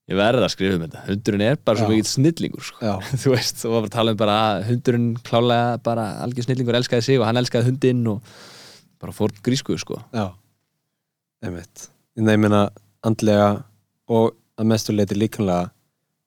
[0.08, 1.92] ég verða að skrifa um þetta hundurinn er bara svo Já.
[1.92, 2.94] mikill snillingur sko.
[3.20, 4.38] Þú veist, og var bara að tala um bara
[4.70, 8.24] hundurinn klálega bara algjör snillingur elskaði sig og hann elskaði hundinn og
[9.02, 10.30] bara fór grísku sko já
[11.42, 12.66] einmitt Nei, ég meina
[13.06, 13.64] andlega
[14.12, 15.70] og að mestu leiti líkanlega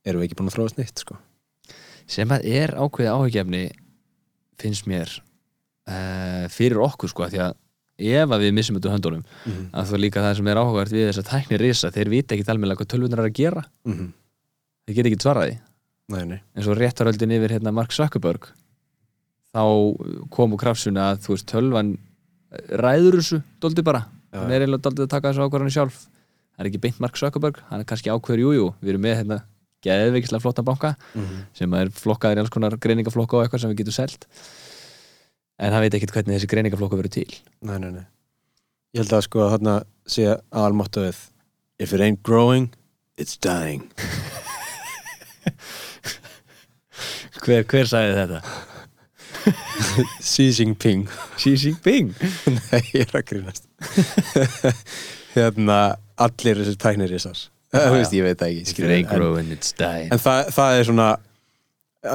[0.06, 1.18] erum við ekki búin að þróast neitt sko.
[2.10, 3.62] sem að er ákveðið áhugjefni
[4.62, 5.10] finnst mér
[5.90, 7.56] uh, fyrir okkur sko, af því að
[8.06, 9.70] ef að við missum þetta úr höndunum Mhm.
[9.74, 12.50] að það líka það sem er áhugavert við þess að tækni risa þeir vita ekki
[12.52, 14.10] alveg hvað tölvunar er að gera Mhm.
[14.88, 15.60] þeir geta ekki svaraði
[16.10, 18.50] Nei, nei eins og réttaröldin yfir hérna Mark Zuckerberg
[19.56, 19.62] þá
[20.30, 21.98] komu krafsuna að þú veist tölvan
[22.70, 24.06] ræður þessu dóldi bara.
[24.42, 25.98] Hann er eiginlega dóldi að taka þessu ákvarðan sjálf.
[26.56, 29.38] Það er ekki beint Mark Zuckerberg hann er kannski ákveður jújú við erum með hérna
[29.86, 31.42] geðveikislega flottan banka Mhm.
[31.54, 34.26] sem er flokkaður í alls konar greiningaflokka og eitthvað sem við getum selt.
[35.60, 37.32] En hann veit ekkert hvernig þessi greiningaflokka verður til.
[37.62, 38.06] Nei, nei, nei.
[38.96, 39.76] Ég held að sko að þarna
[40.08, 41.16] sé aðalmottoðið
[41.78, 42.70] If it ain't growing,
[43.18, 43.92] it's dying.
[47.46, 48.40] Hver, hver sagði þetta?
[50.32, 51.06] Xi Jinping.
[51.40, 52.14] Xi Jinping?
[52.72, 53.68] Nei, ég er að grínast.
[55.36, 55.80] Hérna,
[56.16, 57.40] allir þessir tæknir þessar
[57.76, 61.08] Já, Þú veist, ég veit það ekki en, en það, það er svona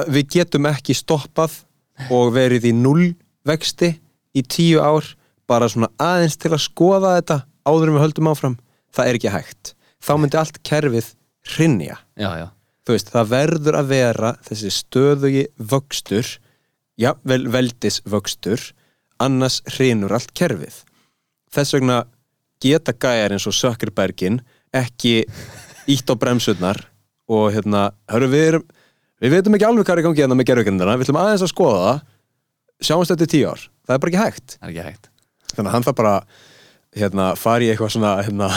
[0.09, 1.59] Við getum ekki stoppað
[2.09, 3.11] og verið í null
[3.45, 3.91] vexti
[4.33, 5.05] í tíu ár
[5.51, 7.37] bara svona aðeins til að skoða þetta
[7.67, 8.55] áður en við höldum áfram.
[8.95, 9.73] Það er ekki hægt.
[10.01, 11.11] Þá myndi allt kerfið
[11.55, 12.47] hrinja já, já,
[12.85, 16.29] þú veist, það verður að vera þessi stöðugi vöxtur
[17.01, 18.61] já, vel, veldis vöxtur
[19.21, 20.81] annars hrinur allt kerfið.
[21.51, 22.03] Þess vegna
[22.61, 24.39] geta gæjar eins og Sökkerbergin
[24.75, 25.25] ekki
[25.89, 26.85] ítt á bremsurnar
[27.31, 28.65] og hérna, hörru við erum
[29.21, 31.53] við veitum ekki alveg hvað er í gangi hérna með gerfugrindina við ætlum aðeins að
[31.53, 32.01] skoða það.
[32.81, 34.55] Sjáumst þetta í tíu ár, það er bara ekki hægt.
[34.57, 35.09] Það er ekki hægt.
[35.51, 36.13] Þannig að hann það bara
[36.97, 38.47] hérna, fari í eitthvað svona hérna,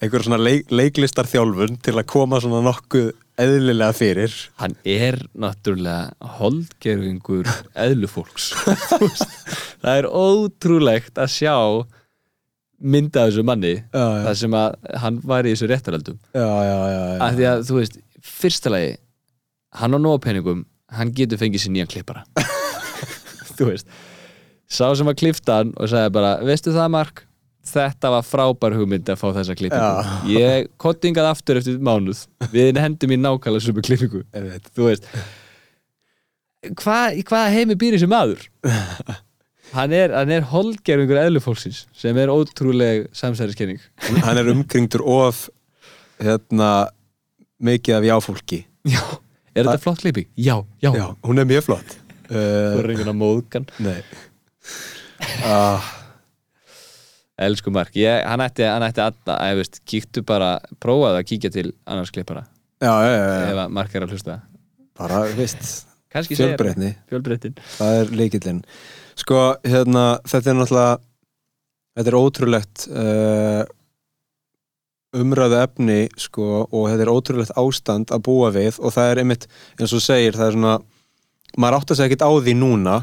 [0.00, 4.34] eitthvað svona leik, leiklistar þjálfun til að koma svona nokkuð eðlilega fyrir.
[4.60, 7.48] Hann er náttúrulega holdgerfingur
[7.86, 8.52] eðlufólks
[9.84, 11.54] það er ótrúlegt að sjá
[12.84, 17.48] mynda þessu manni já, já, það sem að hann var í þessu réttaröldum af því
[17.48, 18.96] að þú veist, fyrsta lagi
[19.80, 20.64] hann á nóg peningum
[20.94, 22.22] hann getur fengið sér nýjan klippara.
[23.56, 23.88] Þú veist
[24.70, 27.24] sá sem að klifta hann og sagði bara veistu það Mark,
[27.68, 30.14] þetta var frábær hugmynd að fá þessa klippingu.
[30.36, 32.24] Ég kottingað aftur eftir mánuð.
[32.52, 34.24] Við hendum í nákvæmlega sömu klippingu.
[34.74, 35.08] Þú veist.
[36.80, 38.44] Hvað, í hvaða heimi býr þessi maður?
[39.74, 43.80] Hann er, er holdgerfingur eðlufólksins sem er ótrúleg samsæriskenning.
[44.22, 45.48] Hann- er umkringdur of
[46.22, 46.90] hérna
[47.64, 48.60] mikið af jáfólki.
[48.86, 49.02] Já,
[49.56, 50.28] er þetta flott klipping?
[50.36, 51.98] já, já, já, hún er mjög flott.
[52.30, 53.98] Uh, er einhvern að móðgan nei.
[55.44, 55.90] Uh,
[57.42, 60.52] Elsku Mark, ég, hann ætti, hann ætti að, að veist, kíktu bara,
[60.82, 62.44] prófaðu að kíkja til annars klippara,
[62.78, 63.48] já, já, já, já.
[63.50, 64.36] ef að Mark er að hlusta.
[64.94, 65.64] Bara, veist
[66.14, 66.92] kannski segir- fjölbreytni.
[67.10, 68.60] Fjölbreytnin það er leikillinn
[69.18, 70.92] sko, hérna, þetta er náttúrulega
[71.98, 73.64] þetta er ótrúlegt uh,
[75.14, 79.48] umræðu efni sko, og þetta er ótrúlegt ástand að búa við og það er einmitt,
[79.78, 80.76] eins og þú segir það er svona,
[81.58, 82.96] maður átt að segja ekkert á því núna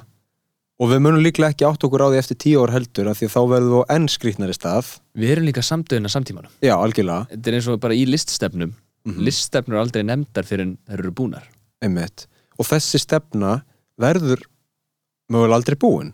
[0.82, 3.28] og við munum líklega ekki átt okkur á því eftir tíu ár heldur af því
[3.30, 4.96] þá verðum við á enn skrýtnari stað.
[5.14, 6.54] Við erum líka samdöðin að samtímanum.
[6.66, 8.74] Já, algjörlega, Þetta er eins og bara í liststefnum.
[9.06, 9.22] Mhm.
[9.28, 11.46] Liststefnur er aldrei nefndar fyrir en þær eru búnar.
[11.82, 12.26] Einmitt.
[12.58, 13.62] Og þessi stefna
[14.02, 14.42] verður
[15.32, 16.14] mögulega aldrei búin.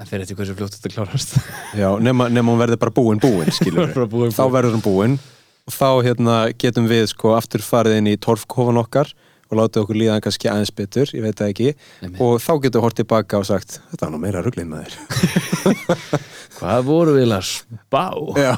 [0.00, 1.36] En fyrir þetta hversu fljótt þetta klárast.
[1.80, 5.18] Já, nema, nema hún verður bara búin búin skilur Bara búin, þá verður hann búinn
[5.62, 9.12] og þá hérna, getum við sko aftur farið inn í torfkofan okkar
[9.52, 11.72] og látið okkur líða kannski aðeins betur, ég veit það ekki.
[12.02, 14.86] Nei, og þá getum við hort tilbaka og sagt þetta er nú meira rugglinn með
[14.88, 14.96] þér
[16.62, 18.04] Hvað voru við að spá?
[18.38, 18.54] Já,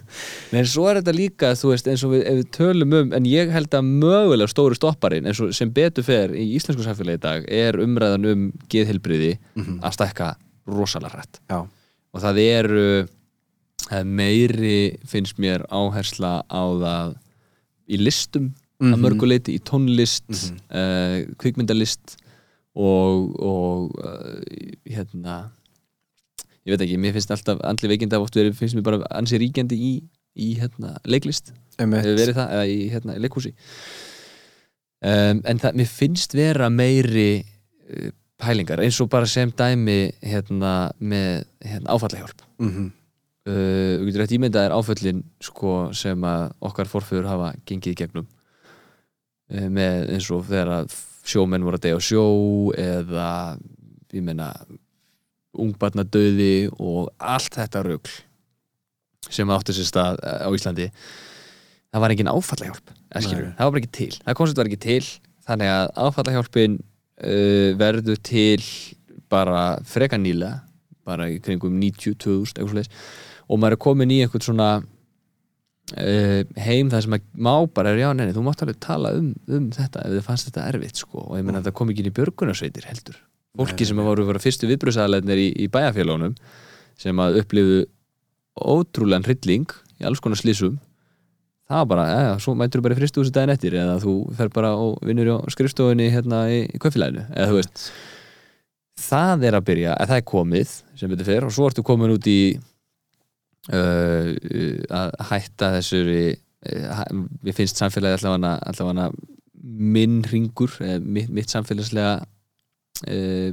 [0.58, 3.52] En svo er þetta líka, þú veist, eins og við, við tölum um En ég
[3.54, 7.46] held að mögulega stóri stopparinn eins og sem betur fer í íslensku samfélagi í dag
[7.48, 9.36] er umræðan um geðhilbriði
[9.80, 10.34] að stækka
[10.70, 12.86] rosalega hrætt já, og það eru
[13.90, 17.14] er meiri finnst mér áhersla á það
[17.92, 18.52] í listum
[18.82, 19.02] að Mhm.
[19.06, 20.56] mörguleiti, í tónlist Mhm.
[20.74, 22.16] uh, kvikmyndalist
[22.74, 24.40] og, og uh,
[24.88, 25.50] hérna
[26.66, 29.74] ég veit ekki, mér finnst alltaf andli veikinda oft verið, finnst mér bara ansi ríkjandi
[29.78, 29.92] í,
[30.38, 31.52] í hérna, leiklist
[32.34, 33.52] það, eða í hérna, leikhúsi
[35.02, 38.10] um, en það, mér finnst vera meiri uh,
[38.42, 42.86] pælingar, eins og bara sem dæmi hérna, með hérna, áfallahjálp Mhm.
[43.46, 46.22] uh, við getum rétt ímyndað er áföllin sko, sem
[46.62, 48.38] okkar forföður hafa gengið gegnum uh,
[49.48, 50.94] með eins og þegar að
[51.28, 52.24] sjómenn voru að deyja á sjó
[52.78, 53.28] eða
[54.12, 54.50] ég meina
[55.52, 58.14] ungbarnadauði og allt þetta rugl
[59.32, 60.88] sem átti sér stað eh, á Íslandi
[61.92, 64.12] það var engin áfallahjálp það var bara ekki til.
[64.24, 65.04] Það koncept var ekki til
[65.46, 68.64] þannig að áfallahjálpin uh, verður til
[69.32, 70.62] bara freka nýlega
[71.06, 72.92] bara í kringum 90-2000 eitthvað svoleiðis.
[73.48, 74.68] og maður er komin í einhvern svona
[75.92, 79.66] heim það sem að má bara er já, neini, þú mátt alveg tala um, um
[79.74, 81.26] þetta ef þið fannst þetta erfitt sko.
[81.26, 83.18] Og ég meina þetta kom ekki inn í björgunarsveitir heldur.
[83.58, 86.38] Fólki sem voru vera fyrstu viðbröðsæðalegnir í, í bæjarfélagunum
[87.02, 87.82] sem að upplifu
[88.56, 89.68] ótrúlegan hrylling
[90.00, 90.78] í alls konar slísum
[91.72, 94.72] það bara, eða, svo mætur þú bara í fristúsi daginn eftir eða þú fer bara
[94.78, 97.86] og vinnur á skrifstofunni hérna í, í kaufilæðinu eða þú veist.
[99.02, 102.12] Það er að byrja, að það er komið sem betur fer og svo ertu komin
[102.14, 102.40] út í
[103.70, 107.02] að hætta þessari uh,
[107.46, 109.10] við finnst samfélagi allavega, allavega
[109.62, 110.72] minn ringur
[111.06, 112.16] mitt, mitt samfélagslega
[113.06, 113.52] uh,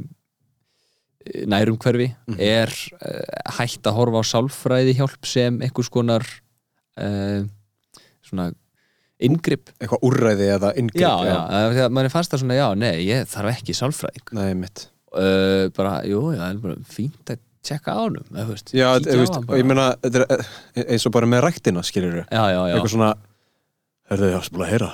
[1.45, 2.40] nærumhverfi Mhm.
[2.41, 2.72] er
[3.03, 6.26] uh, hætt að horfa á sálfræði hjálp sem einhvers konar
[6.98, 7.44] uh,
[8.26, 8.49] svona
[9.19, 11.38] inngrip eitthvað úrræði eða inngrip já, já,
[11.76, 11.90] já.
[11.91, 15.99] mann er fast að svona já, nei, ég þarf ekki sálfræðing Nei, mitt uh, bara,
[16.07, 16.48] jú, já,
[16.88, 20.45] fínt að tjekka á hann og ég meina er eh,
[20.86, 23.15] eins og bara með ræktina, já, já, eitthvað svona
[24.10, 24.88] Hörðu þið ástu að heyra.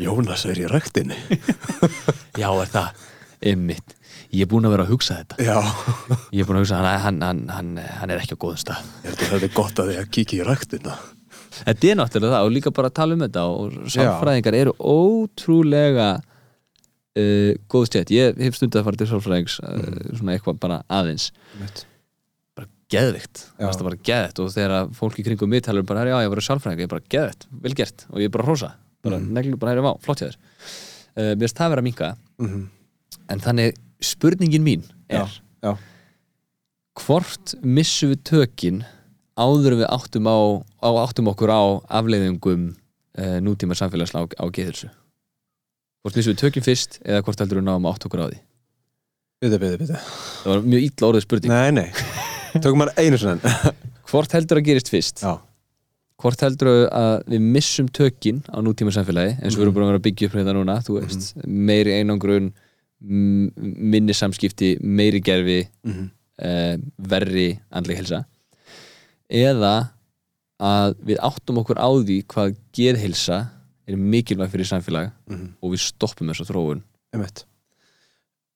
[0.00, 1.16] Jónas er í ræktinni.
[2.40, 3.02] Já, er það
[3.44, 3.92] einmitt,
[4.32, 5.44] ég er búin að vera að hugsa þetta.
[5.44, 5.58] Já,
[6.32, 8.86] ég er búin að hugsa, hann, hann, hann, hann, er ekki á góðum stað.
[9.04, 10.96] Er þetta er gott að þið að kíkja í ræktina.
[11.58, 16.08] Þetta er náttúrulega það og líka bara að tala um þetta og sálfræðingar eru ótrúlega
[17.18, 21.30] uh, góð stjætt ég hef stundið að fara til sálfræðings uh, svona eitthvað bara aðeins.
[21.60, 21.84] Mitt
[22.54, 26.04] bara geðvikt, það bara geðvikt og þegar að fólk í kringum mig talar um bara,
[26.06, 28.06] já, ég var sálfræðing ég er bara geðvikt, vel gert.
[28.12, 28.74] Og ég er bara hrósa
[29.04, 29.32] bara mm.
[29.36, 30.38] neglu, bara hægri á, flott hjá þér.
[31.14, 32.12] Uh, mér finnst það vera að minka
[32.42, 32.62] Mhm.
[33.30, 35.76] en þannig spurningin mín er Já, já,
[37.04, 38.80] hvort missum við tökin
[39.38, 40.38] áður við áttum, á,
[40.82, 41.62] á, áttum okkur á
[42.00, 42.74] afleiðingum
[43.18, 44.90] uh, nútíma samfélagslega á, á geðilsu
[46.04, 48.38] hvort missum við tökin fyrst eða hvort heldur við náum átt okkur á því?
[49.44, 51.52] Byrðu, byrðu, byrðu það var mjög illa orðið spurning.
[51.52, 53.54] Nei, nei, tökum maður einu sinni
[54.12, 55.24] hvort heldur að gerist fyrst?
[55.24, 55.32] Já,
[56.22, 59.90] hvort heldur að við missum tökin á nútíma samfélagi eins og við erum búin að
[59.92, 62.52] vera að byggja upp hérna núna þú veist, meiri einangrun
[63.04, 66.04] minni samskipti meiri gerfi Mhm.
[66.40, 66.76] uh,
[67.10, 68.22] verri andlega helsa
[69.28, 69.74] eða
[70.64, 73.38] að við áttum okkur á því hvað geðhilsa
[73.88, 75.48] er mikilvæg fyrir samfélag Mhm.
[75.62, 76.82] og við stoppum þessu þróun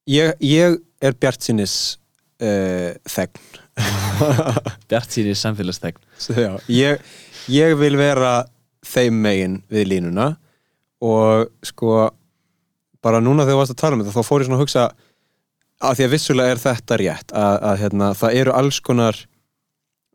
[0.09, 1.75] Ég, ég er Bjart sinnis
[2.41, 3.43] uh, þegn
[4.91, 7.03] Bjart síni samfélagstegn Svo, já, ég,
[7.53, 8.47] ég vil vera
[8.89, 10.31] þeim megin við línuna
[11.05, 12.09] og sko
[13.05, 14.87] bara núna þegar þú varst að tala um þetta þá fór ég svona að hugsa
[15.79, 19.21] að því að vissulega er þetta rétt að, að hérna, það eru alls konar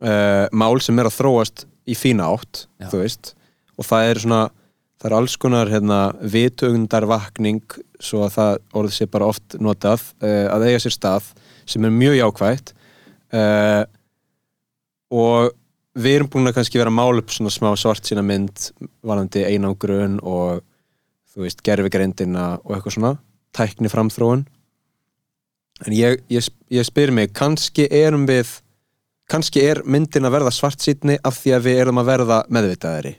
[0.04, 2.90] uh, mál sem er að þróast í fína átt, Já.
[2.92, 3.32] þú veist
[3.80, 4.42] og það er svona
[5.04, 5.98] það er alls konar hérna,
[6.32, 11.26] vitundarvakning svo að það orð sé bara oft notað uh, að eiga sér stað
[11.68, 12.72] sem er mjög jákvætt
[13.36, 13.82] uh,
[15.12, 15.52] og
[16.00, 18.70] við erum búin að kannski vera að mála upp svona smá svart sína mynd
[19.04, 20.64] varandi einangrun og
[21.34, 23.12] þú veist, gerfigreindina og eitthvað svona
[23.54, 24.46] tækni framþróun
[25.84, 28.56] en ég, ég, ég spyr mig kannski erum við
[29.28, 33.14] kannski er myndin að verða svart sítni af því að við erum að verða meðvitaðari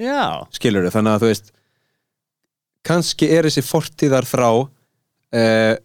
[0.00, 1.52] Já, skilur við, þannig að þú veist
[2.86, 4.48] kannski er þessi fortíðar þrá
[5.36, 5.76] eh,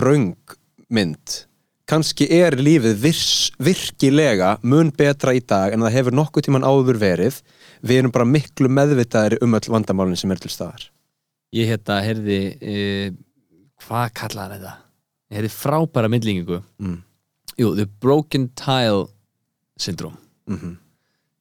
[0.00, 0.56] röng
[0.90, 1.44] mynd
[1.90, 7.00] kannski er lífið virs, virkilega mun betra í dag en það hefur nokkuð tíman áður
[7.02, 7.40] verið.
[7.82, 10.84] Við erum bara miklu meðvitaðari um öll vandamálin sem er til staðar.
[11.56, 13.06] Ég hérna heyrði uh,
[13.86, 14.74] hvað kallaði þetta?
[15.30, 17.00] Ég heyrði frábæra myndlíkingu mm.
[17.58, 19.08] Jú, The Broken Tile
[19.80, 20.20] Syndrome.
[20.50, 20.78] Mm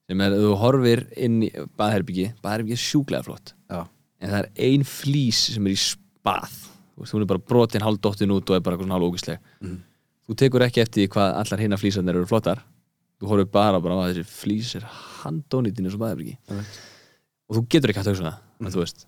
[0.10, 3.54] sem er að þú horfir inn í baðherbyggi baðherbyggi er sjúklega flott.
[3.70, 3.84] Já,
[4.20, 6.56] en það er ein flís sem er í spað.
[7.00, 9.78] Þú er bara brotin hálfdóttin út og er bara eitthvað svona hálfógisleg Mhm.
[10.28, 12.64] þú tekur ekki eftir hvað allar hinna flísarnir eru flottar.
[13.22, 14.86] Þú horfir bara bara á að þessi flís er
[15.22, 16.80] handónýttinu sem baðherbyggi Einmitt.
[17.50, 18.74] og þú getur ekki hægt að hugsa um mm.
[18.74, 19.06] veist.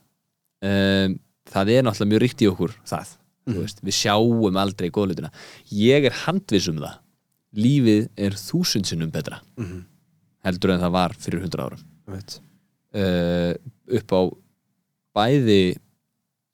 [0.61, 1.19] Um,
[1.49, 2.75] það er náttúrulega mjög ríkt í okkur.
[2.85, 3.17] Það,
[3.49, 5.31] þú veist, við sjáum aldrei góðlutina,
[5.71, 6.99] ég er handviss um það.
[7.57, 9.41] Lífið er þúsund sinnum betra.
[9.57, 9.85] Mhm.
[10.45, 11.84] Heldur en það var fyrir hundra árum.
[12.91, 13.53] Uh,
[13.99, 14.22] upp á
[15.15, 15.61] bæði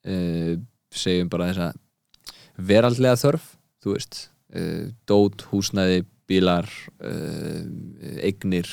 [0.06, 0.54] uh,
[0.94, 1.70] segjum bara þessa
[2.68, 3.48] veraldlega þörf
[3.82, 4.20] þú veist
[4.54, 6.68] uh, dót, húsnæði, bílar
[8.20, 8.68] eignir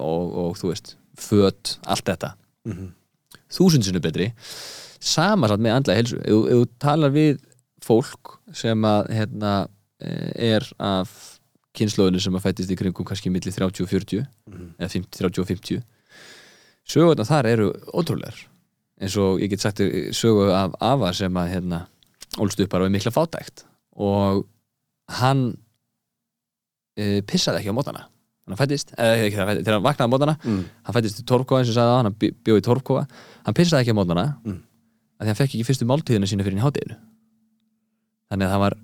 [0.00, 2.30] og, og þú veist föt, allt þetta.
[2.64, 2.86] Mhm.
[3.52, 4.30] þúsund sinni betri.
[5.00, 7.42] Sama satt með andlega helsu ef, þú- talar við
[7.84, 9.52] fólk sem að hérna,
[10.00, 11.35] er af
[11.76, 14.74] kynnslóðinu sem að fættist í kringum kannski milli 30 og 40 Mhm.
[14.78, 15.82] eða 50, 30 og 50
[16.86, 18.36] sögurnar þar eru ótrúlegar
[19.00, 21.86] eins og ég get sagt þér sögu af Ava sem að hérna
[22.38, 23.64] ólst upp bara við mikla fátækt
[23.96, 24.46] og
[25.20, 25.56] hann
[26.96, 28.04] e, pissaði ekki á mótana
[28.46, 30.64] hann fættist, eða ekki fættist, þegar hann vaknaði á mótana Mm.
[30.86, 33.02] hann fættist í torfkóa eins og sagði það, hann bjó- bjó í torfkóa
[33.44, 34.62] hann pissaði ekki á mótana Mm.
[35.18, 36.96] að því hann fekk ekki fyrstu máltíðina sína fyrir í hátteginu
[38.30, 38.74] þannig að það var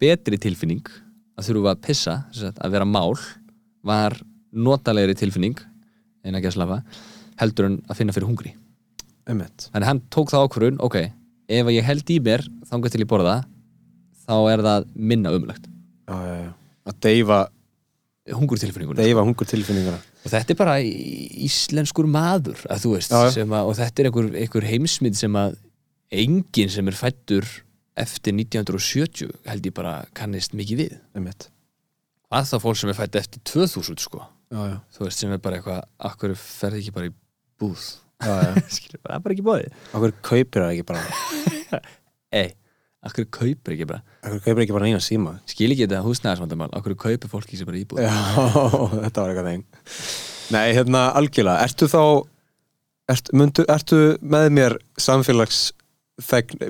[0.00, 0.86] betri tilfinning
[1.40, 2.16] að þurfa að pissa
[2.52, 3.14] að vera mál
[3.86, 4.18] var
[4.52, 5.56] notalegri tilfinning
[6.26, 6.82] en að geslafa
[7.40, 8.52] heldur en að finna fyrir hungri.
[9.30, 9.70] Einmitt.
[9.72, 10.98] Þannig hann tók það ákvörun, ok
[11.50, 13.38] ef ég held í mér þangað til ég borða
[14.26, 15.32] þá er það minna
[16.44, 16.52] já.
[16.90, 17.40] að deyfa,
[18.36, 23.34] hungurtilfinningunum deyfa hungur tilfinninguna og þetta er bara íslenskur maður að þú veist, Já, já.
[23.48, 25.58] að, og þetta er einhver, einhver heimsmynd sem að
[26.10, 27.48] enginn sem er fættur
[28.00, 30.98] eftir 1970 held ég bara kannist mikið við.
[32.30, 34.22] Að það fólk sem er fætt eftir 2000 sko?
[34.50, 37.12] Já, já, þú veist, sem er bara eitthvað akkur ferði ekki bara í
[37.62, 37.82] búð?
[38.74, 41.80] Skilur, það er bara ekki bóðið Akkur kaupir það ekki bara?
[42.40, 42.48] Ei,
[43.06, 44.02] akkur kaupir ekki bara?
[44.24, 45.36] Akkur kaupir ekki bara eina síma?
[45.50, 48.10] Skil ekki þetta húsnæðarsvandamál, akkur kaupir fólk ekki sem bara í búð Já,
[49.06, 49.64] þetta var eitthvað þeim
[50.50, 52.02] Nei, hérna, algjörlega, ertu þá
[53.14, 55.68] ert, myndu, ertu með mér samfélags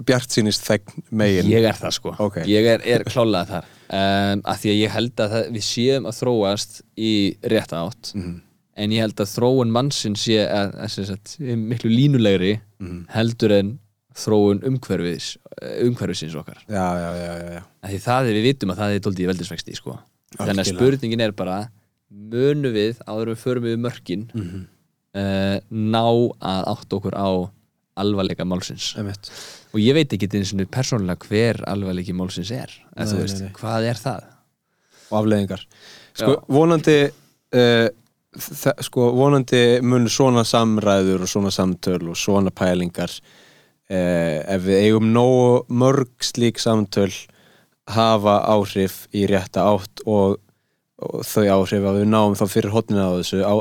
[0.07, 1.51] bjart sínist þegn megin.
[1.51, 2.41] Ég er það sko, Ok.
[2.49, 3.69] ég er, er klálega þar.
[3.91, 7.13] Um, að því að ég held að það, við séum að þróast í
[7.43, 8.35] rétta átt Mhm,
[8.77, 13.01] en ég held að þróun mannsinn sé að, að, að, miklu línulegri mhm.
[13.11, 13.73] heldur en
[14.15, 15.37] þróun umhverfis
[15.85, 16.63] umhverfisins okkar.
[16.69, 19.99] Já, já, já, að því það er við vitum að það er doldið veldisvexti sko.
[20.39, 21.71] þannig að spurningin er bara
[22.11, 24.67] munu við áður við förum við mörkin Mhm,
[25.15, 26.05] uh, ná
[26.39, 27.51] að átt okkur á
[28.01, 28.93] alvarleika málsins.
[29.01, 29.31] Einmitt.
[29.71, 32.73] Og ég veit ekki eins og persónulega hver alvarleiki málsins er.
[32.97, 33.55] Nei, þú nei, veist, nei.
[33.57, 34.29] hvað er það?
[35.11, 35.65] Og afleiðingar.
[36.19, 37.89] Sko, vonandi uh,
[38.87, 45.11] sko, vonandi mun svona samræður og svona samtöl og svona pælingar uh, ef við eigum
[45.15, 47.11] nógu mörg slík samtöl
[47.91, 50.39] hafa áhrif í rétta átt og,
[51.03, 53.55] og þau áhrif að við náum þá fyrir hotnina á þessu á,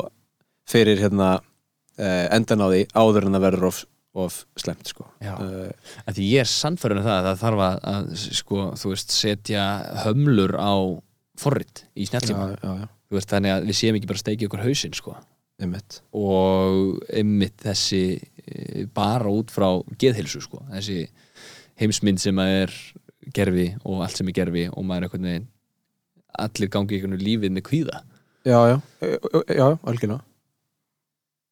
[0.69, 3.81] fyrir hérna uh, endan á því áður en það verður of,
[4.25, 5.07] of slemt sko.
[5.23, 5.69] Uh,
[6.05, 8.09] að því ég er sannfærun um það að það þarf að, að
[8.39, 9.65] sko, þú veist, setja
[10.05, 10.73] hömlur á
[11.39, 12.07] forrit í
[13.15, 15.15] veist, þannig að við séum ekki bara að steikja okkur hausinn sko.
[15.59, 16.01] einmitt.
[16.15, 19.67] Og einmitt þessi eh, bara út frá
[19.99, 20.61] geðhilsu sko.
[20.71, 21.07] þessi
[21.79, 22.75] heimsmynd sem að er
[23.35, 25.49] gerfi og allt sem er gerfi og maður er einhvern veginn
[26.39, 28.01] allir gangi í einhvern lífið með kvíða.
[28.47, 30.21] Já, já, já, já, algjörlega.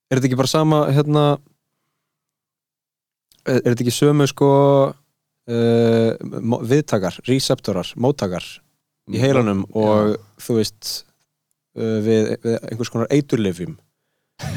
[0.08, 1.24] Er þetta ekki bara sama hérna
[3.48, 4.52] er, er þetta ekki sömu sko
[4.92, 6.12] uh,
[6.68, 8.46] viðtakar, receptorar móttakar
[9.08, 10.94] í heilanum og þú veist
[11.80, 13.78] uh, við, við einhvers konar eiturlifjum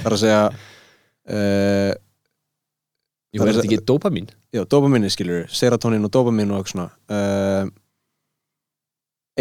[0.03, 1.93] þar að segja uh,
[3.31, 4.27] Jú, er þetta ekki dopamin?
[4.51, 7.71] já, dopaminni skilur serotonin og dopamin og eitthvað svona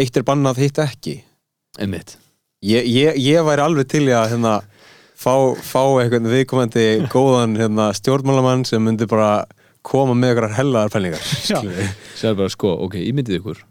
[0.00, 1.18] eitt er bannað, hitt ekki.
[1.80, 2.16] Einmitt.
[2.66, 4.54] Ég, ég, ég væri alveg til í að hérna,
[5.20, 9.44] fá, fá eitthvað viðkomandi góðan hérna, stjórnmálamann sem myndi bara
[9.86, 11.26] koma með eitthvað hellaðar pælingar.
[12.20, 13.64] Sér bara sko, ok, ímyndið ykkur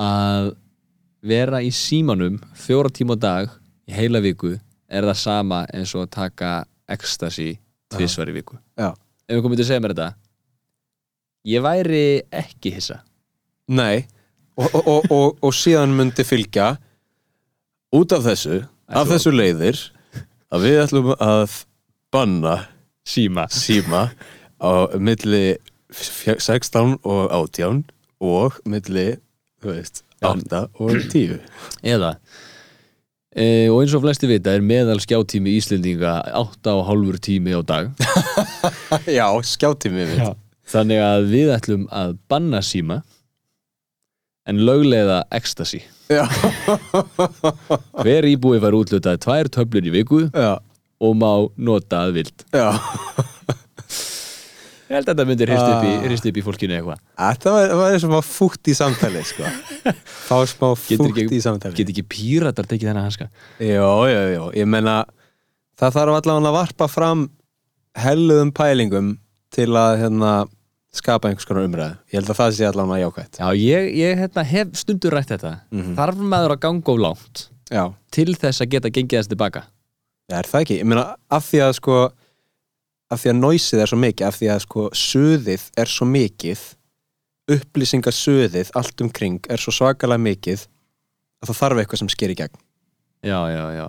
[0.00, 0.54] að
[1.24, 3.52] vera í símanum fjóra tíma á dag
[3.86, 4.56] í heila viku
[4.90, 6.50] er það sama eins og að taka
[6.90, 7.54] ecstasy
[7.94, 8.58] tvisvar í viku.
[8.74, 8.90] Já.
[9.28, 10.10] Ef við komum til að segja mér þetta
[11.54, 12.04] ég væri
[12.34, 13.00] ekki hissa.
[13.70, 14.04] Nei
[14.58, 16.74] og, og, og, og, og síðan myndi fylgja
[17.94, 19.78] út af þessu af þessu leiðir
[20.52, 21.58] að við ætlum að
[22.14, 22.56] banna
[23.06, 23.46] síma.
[23.52, 24.02] Síma
[24.60, 25.56] á milli
[25.92, 27.84] fj- 16 og 18
[28.24, 29.14] og milli
[29.62, 31.38] þú veist, 8 og 10
[31.84, 32.14] eða
[33.34, 37.90] e, og eins og flesti vita er meðal skjátími Íslendinga 8,5 tími á dag.
[39.18, 40.22] Já, skjáttími við
[40.70, 43.02] þannig að við ætlum að banna síma
[44.48, 45.82] en lögleiða ecstasy.
[45.84, 45.93] Já,
[48.04, 50.58] hver íbúi var útlutað tvær töflur í viku já,
[51.00, 52.44] og má nota að vild.
[52.54, 52.70] Já.
[54.84, 56.02] Ég held að þetta myndir hrist upp í, Ah.
[56.04, 56.98] hrist upp í fólkinu eitthvað.
[57.18, 59.48] Þetta var, var eins og maður fútt í samtali sko.
[60.28, 61.74] Fá smá Getur fútt ekki- í samtali.
[61.80, 63.30] get ekki píratar tekið þennan hanska?
[63.64, 64.98] Jó, jó, jó, ég meina
[65.80, 67.24] það þarf allavega að varpa fram
[67.96, 69.08] helluðum pælingum
[69.54, 70.34] til að hérna,
[70.94, 71.96] skapa einhvers konar umræðu.
[72.12, 73.40] Ég held að það sé allavega jákvætt.
[73.40, 75.54] Já ég, ég hérna, hef stundur rætt þetta.
[75.72, 75.96] Mhm.
[75.98, 79.64] þarf maður að ganga of langt Já, til þess að geta gengið þess tilbaka?
[80.28, 80.78] Það er það ekki?
[80.80, 81.96] Ég meina, af því að sko
[83.12, 86.62] af því að nóisið er svo mikið af því að sko suðið er svo mikið
[87.54, 90.64] upplýsingasöðið allt um kring er svo svakalega mikið
[91.44, 92.56] að það þarf eitthvað sem sker í gegn.
[93.24, 93.86] Já, já, já.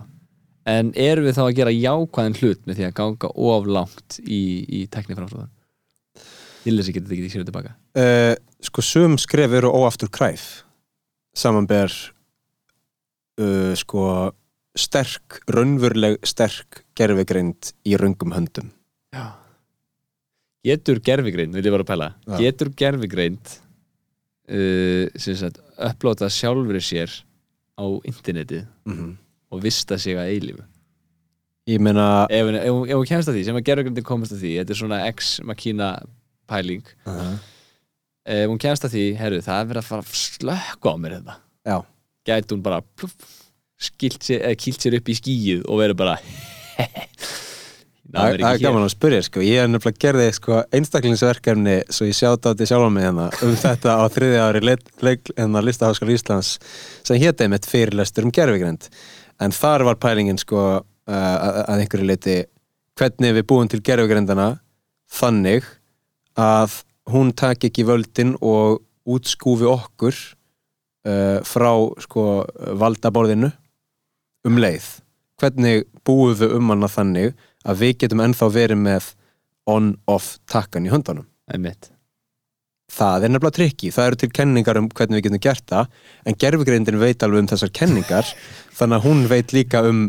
[0.65, 4.41] En erum við þá að gera jákvæðan hlut með því að ganga of langt í,
[4.65, 4.79] í
[6.65, 7.73] tekniframsóðan til þess að geta tekið sér tilbaka.
[7.95, 8.35] Uh,
[8.65, 10.63] sko sum skref eru óaftur kræf.
[11.35, 11.91] Samanber
[13.39, 14.31] uh, sko
[14.75, 18.71] sterk, raunveruleg sterk gerfigreind í röngum höndum.
[19.15, 19.29] Já.
[20.65, 22.07] Getur gerfigreind, vil ég bara pæla.
[22.25, 22.37] Já.
[22.41, 23.39] getur gerfigreind
[24.49, 27.11] uh, sem sagt upplóta sjálfri sér
[27.79, 29.17] á internetið Mhm.
[29.51, 30.63] og vista sig að eilífu?
[31.67, 34.75] Ég meina ef, hún kemst að því, sem að gerðugrindin komast að því þetta er
[34.79, 35.87] svona ex-makína
[36.49, 36.85] pæling.
[37.05, 37.35] Uh,
[38.25, 41.17] ef hún kemst að því, herru, það er verið að fara að slökka á mér
[41.19, 41.35] þetta
[41.65, 41.77] Já,
[42.25, 42.81] gæti hún bara
[43.77, 46.15] sér, kilt sér upp í skíið og verið bara
[48.15, 49.43] það er gaman að spyrja sko.
[49.45, 53.55] Ég er nefnilega gerði sko, einstaklingsverkefni svo ég sjátt á þetta sjálf mig hérna um
[53.65, 54.75] þetta á þriði ári
[55.37, 56.55] hérna, listaháskal Íslands
[57.05, 58.89] sem hétt einmitt fyrirlestur um gerfigrind
[59.43, 62.37] en þar var pælingin sko uh, að, að einhverju leiti
[62.95, 64.55] hvernig við búum til gerfigrindana
[65.11, 65.67] þannig
[66.35, 66.81] að
[67.11, 71.71] hún taki ekki völdin og útskúfi okkur uh, frá
[72.03, 72.45] sko
[72.79, 73.51] valdaborðinu
[74.45, 74.87] um leið.
[75.41, 77.35] Hvernig búum við um hana þannig
[77.65, 79.11] að við getum ennþá verið með
[79.69, 81.27] on-off takkan í höndunum?
[81.51, 81.91] Einmitt.
[82.95, 85.87] Það er nefnilega trikki, það eru til kenningar um hvernig við getum gert það
[86.25, 88.29] en gerfugreindin veit alveg um þessar kenningar
[88.77, 90.07] þannig að hún veit líka um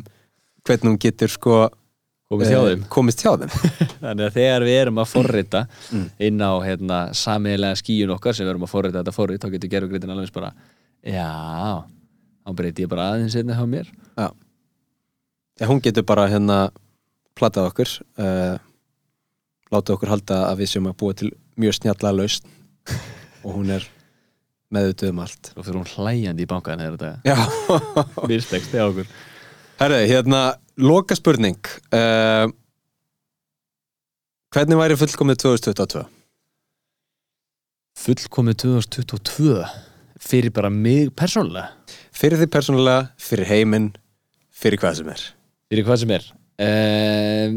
[0.67, 1.67] hvernig hún getur sko
[2.31, 3.53] komist hjá eh, þeim komist hjá þeim.
[4.05, 5.61] þannig að þegar við erum að forrita
[5.93, 6.07] Mm.
[6.29, 9.73] inn á hérna, samiðlega skíun okkar sem við erum að forrita þetta forrit þá getur
[9.77, 10.51] gerðugrindin alveg bara
[11.07, 11.29] já,
[12.43, 14.29] þá breyti ég bara aðeins einnig hjá mér Já.
[15.61, 16.59] Já, hún getur bara hérna
[17.39, 17.91] platað okkur
[18.21, 18.57] uh,
[19.73, 21.31] láta okkur halda að við séum að búa til
[21.61, 22.51] mjög snjalla lausn
[23.47, 23.87] og hún er
[24.75, 27.39] meðutuð um allt og fyrir hún hlæjandi í bankan þegar þetta Já,
[28.31, 29.07] mistekst hjá okkur
[29.81, 30.43] herri, hérna
[30.79, 31.59] loka spurning
[31.95, 32.47] uh,
[34.57, 36.05] Hvernig væri fullkomið 2022?
[37.97, 39.61] fullkomið 2022
[40.27, 41.73] fyrir bara mig persónulega
[42.17, 43.91] Fyrir því persónulega, fyrir heiminn
[44.57, 45.25] fyrir hvað sem er
[45.71, 46.27] fyrir hvað sem er
[46.65, 47.57] um,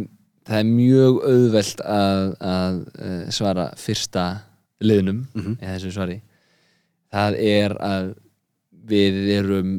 [0.50, 4.26] það er mjög auðvelt að, að uh, svara fyrsta
[4.84, 5.58] liðnum Mhm.
[5.60, 6.18] eða þessu svari
[7.12, 8.10] það er að
[8.90, 9.72] við erum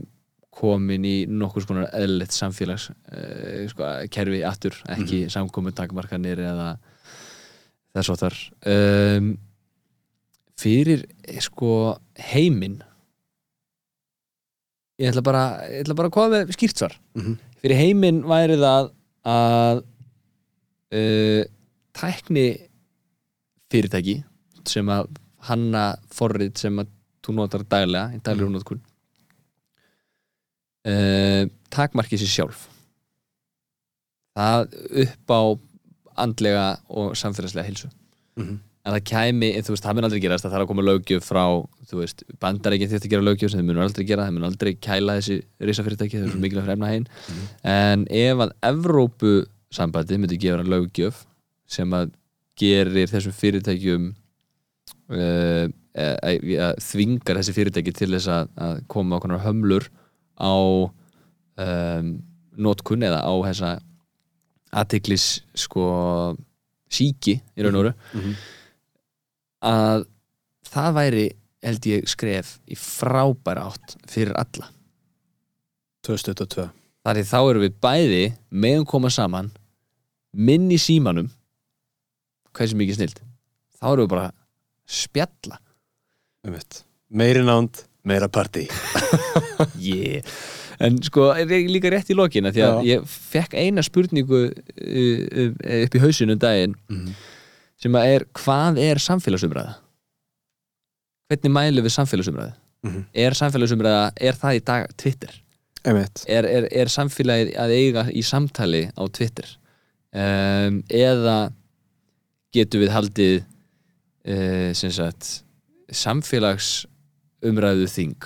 [0.61, 6.71] komin í nokkuð skonar eðlilegt samfélags uh, sko, kerfi aftur, ekki mm samkomin takmarkanir eða
[7.95, 8.39] þess að þar
[8.71, 9.31] um,
[10.61, 11.73] fyrir eh, sko
[12.31, 12.79] heiminn
[15.01, 16.97] ég ætla bara ég ætla bara að koma með skýrt svar.
[17.17, 17.39] Mhm.
[17.63, 18.93] fyrir heiminn væri það
[19.31, 19.83] að
[20.97, 21.43] uh,
[21.97, 22.47] tækni
[23.71, 24.21] fyrirtæki
[24.69, 25.11] sem að
[25.49, 26.93] hanna forrið sem að
[27.25, 28.81] þú notar daglega í daglegur notkun
[30.89, 31.45] uh,
[31.75, 32.67] takmarki sér sjálf.
[34.39, 34.75] Það
[35.05, 35.41] upp á
[36.25, 37.89] andlega og samfélagslega hilsu
[38.39, 38.59] Mhm.
[38.87, 40.45] en það kæmi, en þú veist, það mun aldrei gerast.
[40.45, 41.45] Það þarf að koma löggjöf frá,
[41.91, 44.25] þú veist bandarækinn þurft að gera löggjöf sem þau munur aldrei gera.
[44.25, 47.07] Þau munur aldrei kæla þessi risafyrirtæki þau eru svo mikilvægt fyrir efnahegin
[47.65, 49.33] en ef að Evrópu
[49.71, 51.25] sambandi myndi gefa löggjöf
[51.69, 52.11] sem að
[52.61, 54.09] gerir þessum fyrirtækjum
[55.11, 55.69] uh,
[56.81, 59.89] þvingar þessi fyrirtæki til þess að, að koma okkur hömlur
[60.41, 62.11] á um,
[62.57, 63.71] notkun eða á þessa
[64.81, 65.27] aðtiklis
[65.59, 65.85] sko
[66.91, 67.95] síki í raun og veru.
[68.15, 68.35] Mhm.
[69.61, 70.07] að
[70.71, 71.25] það væri
[71.63, 74.71] held ég skref í frábæra átt fyrir alla.
[76.07, 76.71] 2022
[77.05, 79.51] þar því þá erum við bæði meðum koma saman
[80.33, 81.29] minn í símanum
[82.55, 83.21] hvað sem mikið snilt
[83.81, 84.31] þá erum við bara
[84.91, 85.61] spjalla.
[87.11, 88.67] Meiri nánd, meira partí
[89.79, 90.23] yeah.
[90.81, 92.87] en sko ég líka rétt í lokina því að Já.
[92.95, 94.55] ég fekk eina spurningu uh,
[94.87, 95.53] uh,
[95.85, 97.13] upp í hausinu um daginn Mhm.
[97.81, 99.75] sem að er hvað er samfélagsumræða
[101.31, 102.53] hvernig mælum við samfélagsumræða
[102.83, 103.05] Mhm.
[103.13, 105.35] er samfélagsumræða, er það í dag Twitter
[106.29, 109.47] er, er, er samfélagið að eiga í samtali á Twitter
[110.13, 111.53] um, eða
[112.53, 113.37] getum við haldið
[114.27, 115.43] uh, sem sagt
[117.41, 118.17] samfélagsumræðu þing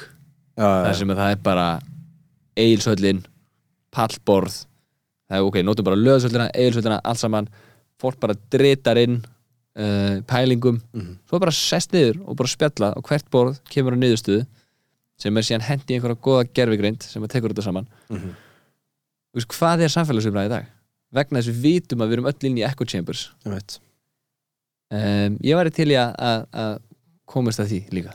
[0.54, 1.66] Já, þar já, sem að það er bara
[2.56, 3.20] eigilsöllin,
[3.94, 4.56] pallborð
[5.30, 7.48] það er ok, notum bara löðsöllina eigilsöllina, allt saman
[8.00, 9.20] fólk bara dritar inn
[9.78, 11.16] uh, pælingum, Mhm.
[11.28, 14.46] svo bara sest niður og bara spjalla og hvert borð kemur á niðurstöðu
[15.18, 18.34] sem er síðan hendi í einhverja góða gerfigreind sem að tekur þetta saman Mhm.
[19.34, 20.66] Þú veist, hvað er samfélagsumræði í dag?
[21.14, 23.30] Vegna þess að við vitum að við erum öll inn í echo chambers
[24.90, 26.78] um, Ég væri til í að, að, að
[27.26, 28.14] komast að því líka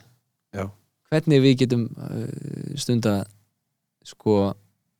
[0.56, 0.70] Já.
[1.10, 2.26] Hvernig við getum uh,
[2.80, 3.22] stunda
[4.06, 4.40] sko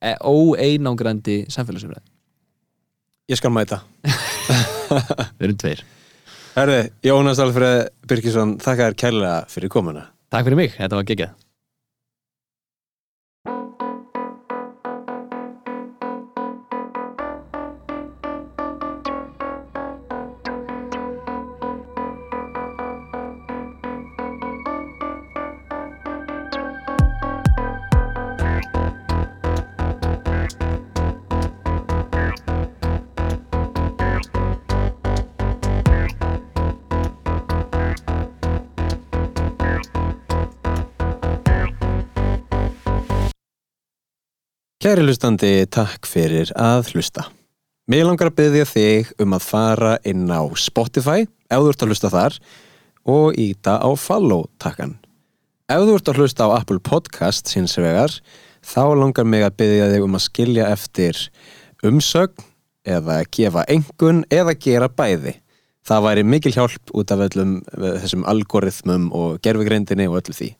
[0.00, 2.06] e óeinangrandi samfélagsumræði
[3.30, 3.76] Ég skal mæta.
[5.38, 5.84] Við erum tveir.
[6.56, 10.08] Herði, Jónas Alfreð Birkisson þakka þér kærlega fyrir komuna.
[10.34, 11.36] Takk fyrir mig, þetta var geggjað
[45.00, 47.22] Kæri hlustandi, takk fyrir að hlusta.
[47.88, 51.92] Mér langar að byggja þig um að fara inn á Spotify, ef þú ert að
[51.94, 52.36] hlusta þar,
[53.08, 54.92] og íta á follow takkan.
[55.72, 58.12] Ef þú ert að hlusta á Apple Podcast síns vegar,
[58.60, 61.24] þá langar mig að byggja þig um að skilja eftir
[61.80, 62.48] umsögn
[62.84, 65.38] eða gefa engun eða gera bæði.
[65.80, 70.56] Það væri mikil hjálp út af öllum eh, þessum algoritmum og gerfugreindinni og öllu því.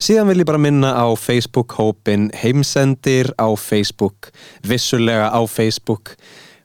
[0.00, 4.30] Síðan vil ég bara minna á Facebook-hópin Heimsendir á Facebook,
[4.64, 6.14] vissulega á Facebook,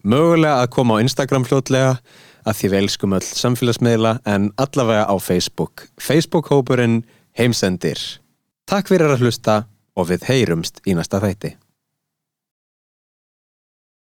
[0.07, 1.97] mögulega að koma á Instagram fljótlega
[2.47, 5.89] að því við elskum öll samfélagsmiðla en allavega á Facebook.
[5.99, 7.01] Facebook-hópurinn
[7.35, 7.99] Heimsendir.
[8.71, 9.65] Takk fyrir að hlusta
[9.99, 11.57] og við heyrumst í næsta þætti.